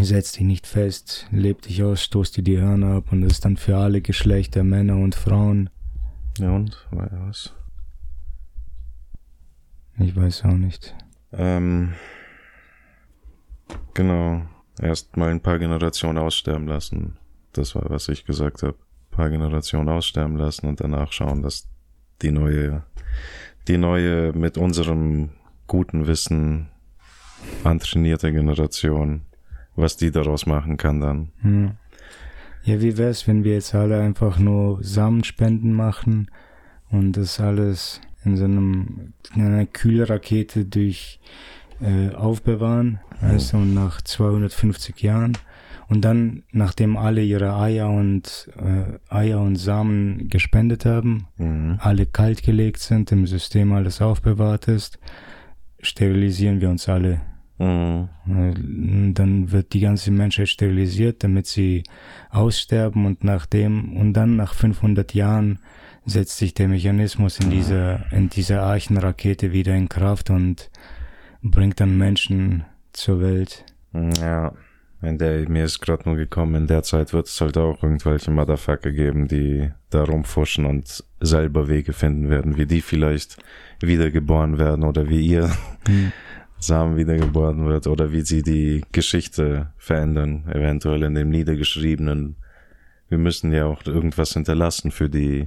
Setz 0.00 0.32
dich 0.32 0.44
nicht 0.44 0.66
fest, 0.66 1.26
leb 1.30 1.60
dich 1.60 1.82
aus, 1.82 2.02
stoß 2.02 2.32
dir 2.32 2.42
die 2.42 2.58
Hörner 2.58 2.96
ab 2.96 3.12
und 3.12 3.20
das 3.20 3.32
ist 3.32 3.44
dann 3.44 3.58
für 3.58 3.76
alle 3.76 4.00
Geschlechter, 4.00 4.64
Männer 4.64 4.96
und 4.96 5.14
Frauen. 5.14 5.68
Ja 6.38 6.50
und, 6.50 6.88
was? 6.90 7.52
Ich 9.98 10.16
weiß 10.16 10.46
auch 10.46 10.56
nicht. 10.56 10.94
Ähm, 11.32 11.92
genau, 13.92 14.46
erst 14.80 15.18
mal 15.18 15.28
ein 15.28 15.42
paar 15.42 15.58
Generationen 15.58 16.16
aussterben 16.16 16.66
lassen. 16.66 17.18
Das 17.52 17.74
war, 17.74 17.90
was 17.90 18.08
ich 18.08 18.24
gesagt 18.24 18.62
habe 18.62 18.78
paar 19.12 19.30
Generationen 19.30 19.88
aussterben 19.88 20.36
lassen 20.36 20.66
und 20.66 20.80
danach 20.80 21.12
schauen, 21.12 21.42
dass 21.42 21.68
die 22.22 22.32
neue, 22.32 22.82
die 23.68 23.78
neue 23.78 24.32
mit 24.32 24.58
unserem 24.58 25.30
guten 25.68 26.06
Wissen 26.06 26.68
antrainierte 27.62 28.32
Generation, 28.32 29.22
was 29.76 29.96
die 29.96 30.10
daraus 30.10 30.46
machen 30.46 30.76
kann 30.76 31.00
dann. 31.00 31.28
Hm. 31.42 31.72
Ja, 32.64 32.80
wie 32.80 32.96
wär's, 32.96 33.26
wenn 33.26 33.44
wir 33.44 33.54
jetzt 33.54 33.74
alle 33.74 34.00
einfach 34.00 34.38
nur 34.38 34.82
Samenspenden 34.82 35.72
machen 35.72 36.30
und 36.90 37.16
das 37.16 37.40
alles 37.40 38.00
in 38.24 38.36
so 38.36 38.44
einem, 38.44 39.14
in 39.34 39.42
einer 39.42 39.66
Kühlrakete 39.66 40.64
durch 40.64 41.18
äh, 41.80 42.14
aufbewahren, 42.14 43.00
also 43.20 43.58
nach 43.58 44.00
250 44.00 45.02
Jahren 45.02 45.36
und 45.92 46.00
dann, 46.00 46.44
nachdem 46.52 46.96
alle 46.96 47.22
ihre 47.22 47.54
Eier 47.54 47.90
und 47.90 48.48
äh, 48.56 49.14
Eier 49.14 49.42
und 49.42 49.56
Samen 49.56 50.30
gespendet 50.30 50.86
haben, 50.86 51.26
mhm. 51.36 51.76
alle 51.80 52.06
kalt 52.06 52.42
gelegt 52.42 52.78
sind, 52.78 53.12
im 53.12 53.26
System 53.26 53.74
alles 53.74 54.00
aufbewahrt 54.00 54.68
ist, 54.68 54.98
sterilisieren 55.82 56.62
wir 56.62 56.70
uns 56.70 56.88
alle. 56.88 57.20
Mhm. 57.58 58.08
Äh, 58.26 59.12
dann 59.12 59.52
wird 59.52 59.74
die 59.74 59.80
ganze 59.80 60.10
Menschheit 60.12 60.48
sterilisiert, 60.48 61.22
damit 61.24 61.46
sie 61.46 61.82
aussterben 62.30 63.04
und 63.04 63.22
nachdem 63.22 63.94
und 63.94 64.14
dann 64.14 64.36
nach 64.36 64.54
500 64.54 65.12
Jahren 65.12 65.58
setzt 66.06 66.38
sich 66.38 66.54
der 66.54 66.68
Mechanismus 66.68 67.38
in 67.38 67.50
dieser 67.50 68.10
in 68.12 68.30
dieser 68.30 68.62
Archenrakete 68.62 69.52
wieder 69.52 69.74
in 69.74 69.90
Kraft 69.90 70.30
und 70.30 70.70
bringt 71.42 71.80
dann 71.80 71.98
Menschen 71.98 72.64
zur 72.94 73.20
Welt. 73.20 73.66
Ja. 73.92 74.54
In 75.02 75.18
der, 75.18 75.48
mir 75.48 75.64
ist 75.64 75.80
gerade 75.80 76.08
nur 76.08 76.16
gekommen, 76.16 76.54
in 76.54 76.66
der 76.68 76.84
Zeit 76.84 77.12
wird 77.12 77.26
es 77.26 77.40
halt 77.40 77.58
auch 77.58 77.82
irgendwelche 77.82 78.30
Motherfucker 78.30 78.92
geben, 78.92 79.26
die 79.26 79.70
da 79.90 80.04
rumfuschen 80.04 80.64
und 80.64 81.04
selber 81.20 81.68
Wege 81.68 81.92
finden 81.92 82.30
werden, 82.30 82.56
wie 82.56 82.66
die 82.66 82.80
vielleicht 82.80 83.36
wiedergeboren 83.80 84.58
werden 84.58 84.84
oder 84.84 85.08
wie 85.08 85.26
ihr 85.26 85.50
mhm. 85.88 86.12
Samen 86.58 86.96
wiedergeboren 86.96 87.66
wird 87.66 87.88
oder 87.88 88.12
wie 88.12 88.20
sie 88.20 88.42
die 88.42 88.84
Geschichte 88.92 89.72
verändern, 89.76 90.44
eventuell 90.48 91.02
in 91.02 91.16
dem 91.16 91.30
Niedergeschriebenen 91.30 92.36
wir 93.12 93.18
müssen 93.18 93.52
ja 93.52 93.66
auch 93.66 93.84
irgendwas 93.84 94.32
hinterlassen 94.32 94.90
für 94.90 95.10
die 95.10 95.46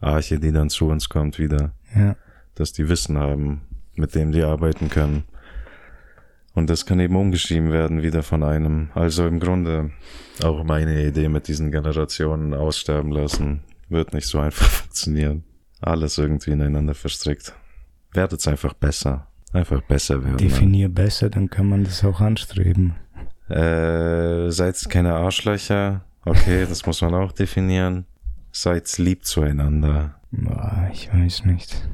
Arche, 0.00 0.40
die 0.40 0.52
dann 0.52 0.70
zu 0.70 0.88
uns 0.88 1.10
kommt 1.10 1.38
wieder. 1.38 1.74
Ja. 1.94 2.16
Dass 2.54 2.72
die 2.72 2.88
Wissen 2.88 3.18
haben, 3.18 3.60
mit 3.94 4.14
dem 4.14 4.32
die 4.32 4.42
arbeiten 4.42 4.88
können. 4.88 5.24
Und 6.58 6.68
das 6.68 6.86
kann 6.86 6.98
eben 6.98 7.14
umgeschrieben 7.14 7.70
werden 7.70 8.02
wieder 8.02 8.24
von 8.24 8.42
einem. 8.42 8.88
Also 8.92 9.28
im 9.28 9.38
Grunde 9.38 9.92
auch 10.42 10.64
meine 10.64 11.06
Idee 11.06 11.28
mit 11.28 11.46
diesen 11.46 11.70
Generationen 11.70 12.52
aussterben 12.52 13.12
lassen, 13.12 13.60
wird 13.88 14.12
nicht 14.12 14.26
so 14.26 14.40
einfach 14.40 14.66
funktionieren. 14.68 15.44
Alles 15.80 16.18
irgendwie 16.18 16.50
ineinander 16.50 16.94
verstrickt. 16.94 17.54
Werdet's 18.12 18.48
einfach 18.48 18.74
besser. 18.74 19.28
Einfach 19.52 19.80
besser 19.82 20.24
werden. 20.24 20.38
Definier 20.38 20.88
besser, 20.88 21.30
dann 21.30 21.48
kann 21.48 21.68
man 21.68 21.84
das 21.84 22.02
auch 22.02 22.20
anstreben. 22.20 22.96
Äh, 23.48 24.50
seid 24.50 24.90
keine 24.90 25.14
Arschlöcher. 25.14 26.04
Okay, 26.24 26.66
das 26.68 26.84
muss 26.86 27.00
man 27.02 27.14
auch 27.14 27.30
definieren. 27.30 28.04
Seid 28.50 28.98
lieb 28.98 29.24
zueinander. 29.24 30.16
Boah, 30.32 30.90
ich 30.92 31.08
weiß 31.14 31.44
nicht. 31.44 31.88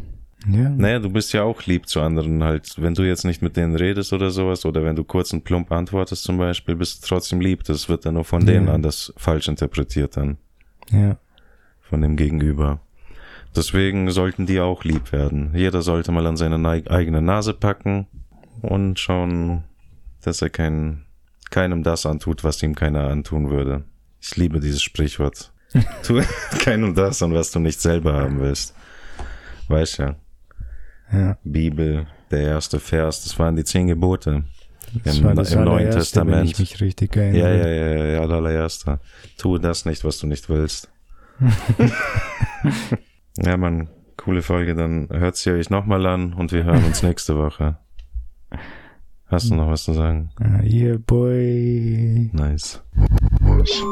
Ja. 0.47 0.68
Naja, 0.68 0.99
du 0.99 1.11
bist 1.11 1.32
ja 1.32 1.42
auch 1.42 1.62
lieb 1.64 1.88
zu 1.88 2.01
anderen 2.01 2.42
halt. 2.45 2.74
Wenn 2.76 2.95
du 2.95 3.03
jetzt 3.03 3.24
nicht 3.24 3.40
mit 3.42 3.57
denen 3.57 3.76
redest 3.76 4.12
oder 4.12 4.30
sowas, 4.30 4.64
oder 4.66 4.84
wenn 4.84 4.97
du 4.97 5.05
kurz 5.05 5.32
und 5.32 5.45
plump 5.45 5.72
antwortest 5.72 6.24
zum 6.24 6.36
Beispiel, 6.38 6.76
bist 6.76 7.03
du 7.03 7.09
trotzdem 7.09 7.40
lieb. 7.40 7.64
Das 7.64 7.88
wird 7.88 8.05
dann 8.05 8.14
nur 8.14 8.24
von 8.24 8.40
Ja. 8.42 8.53
denen 8.53 8.68
anders 8.68 9.12
falsch 9.16 9.49
interpretiert 9.49 10.16
dann. 10.16 10.36
Ja. 10.90 11.16
Von 11.80 12.03
dem 12.03 12.16
Gegenüber. 12.16 12.80
Deswegen 13.57 14.11
sollten 14.11 14.47
die 14.47 14.61
auch 14.61 14.84
lieb 14.84 15.12
werden. 15.12 15.53
Jeder 15.55 15.80
sollte 15.82 16.11
mal 16.12 16.26
an 16.26 16.36
seine 16.36 16.57
eigene 16.90 17.22
Nase 17.22 17.55
packen 17.55 18.07
und 18.62 18.99
schauen, 18.99 19.64
dass 20.22 20.42
er 20.42 20.51
kein, 20.51 21.05
keinem 21.51 21.82
das 21.84 22.05
antut, 22.05 22.42
was 22.42 22.62
ihm 22.62 22.74
keiner 22.74 23.09
antun 23.09 23.51
würde. 23.51 23.84
Ich 24.20 24.36
liebe 24.36 24.59
dieses 24.61 24.82
Sprichwort. 24.82 25.53
tu 26.03 26.20
keinem 26.61 26.95
das 26.95 27.22
an, 27.22 27.32
was 27.32 27.53
du 27.53 27.61
nicht 27.61 27.80
selber 27.80 28.14
haben 28.14 28.40
willst. 28.40 28.74
Weißt 29.68 29.99
ja. 29.99 30.16
Ja. 31.12 31.38
Bibel, 31.44 32.07
der 32.30 32.42
erste 32.42 32.80
Vers, 32.80 33.24
das 33.24 33.38
waren 33.38 33.57
die 33.57 33.64
zehn 33.64 33.86
Gebote. 33.86 34.44
Das 35.02 35.18
Im, 35.18 35.34
das 35.34 35.52
im 35.52 35.64
Neuen 35.64 35.90
Testament. 35.90 36.38
Wenn 36.38 36.46
ich 36.46 36.59
mich 36.59 36.80
richtig 36.80 37.16
erinnere. 37.16 37.59
Ja, 37.59 37.66
ja, 37.68 37.94
ja, 37.96 38.05
ja, 38.05 38.20
allererster. 38.20 39.00
Tu 39.36 39.59
das 39.59 39.84
nicht, 39.86 40.05
was 40.05 40.18
du 40.18 40.26
nicht 40.26 40.48
willst. 40.48 40.88
ja, 43.38 43.57
Mann, 43.57 43.88
coole 44.16 44.42
Folge. 44.42 44.74
Dann 44.74 45.09
hört 45.11 45.36
sie 45.36 45.50
euch 45.50 45.70
nochmal 45.70 46.07
an 46.07 46.32
und 46.34 46.52
wir 46.52 46.64
hören 46.64 46.84
uns 46.84 47.02
nächste 47.02 47.36
Woche. 47.36 47.78
Hast 49.26 49.50
du 49.50 49.55
noch 49.55 49.68
was 49.68 49.84
zu 49.84 49.94
sagen? 49.94 50.30
Ah, 50.38 50.62
yeah, 50.62 50.96
boy. 51.05 52.30
Nice. 52.32 52.80
Nice. 53.40 53.82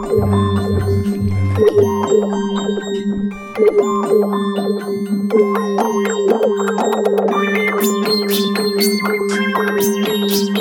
Ja, 3.54 3.60
viel 3.60 3.68
Energie. 10.08 10.52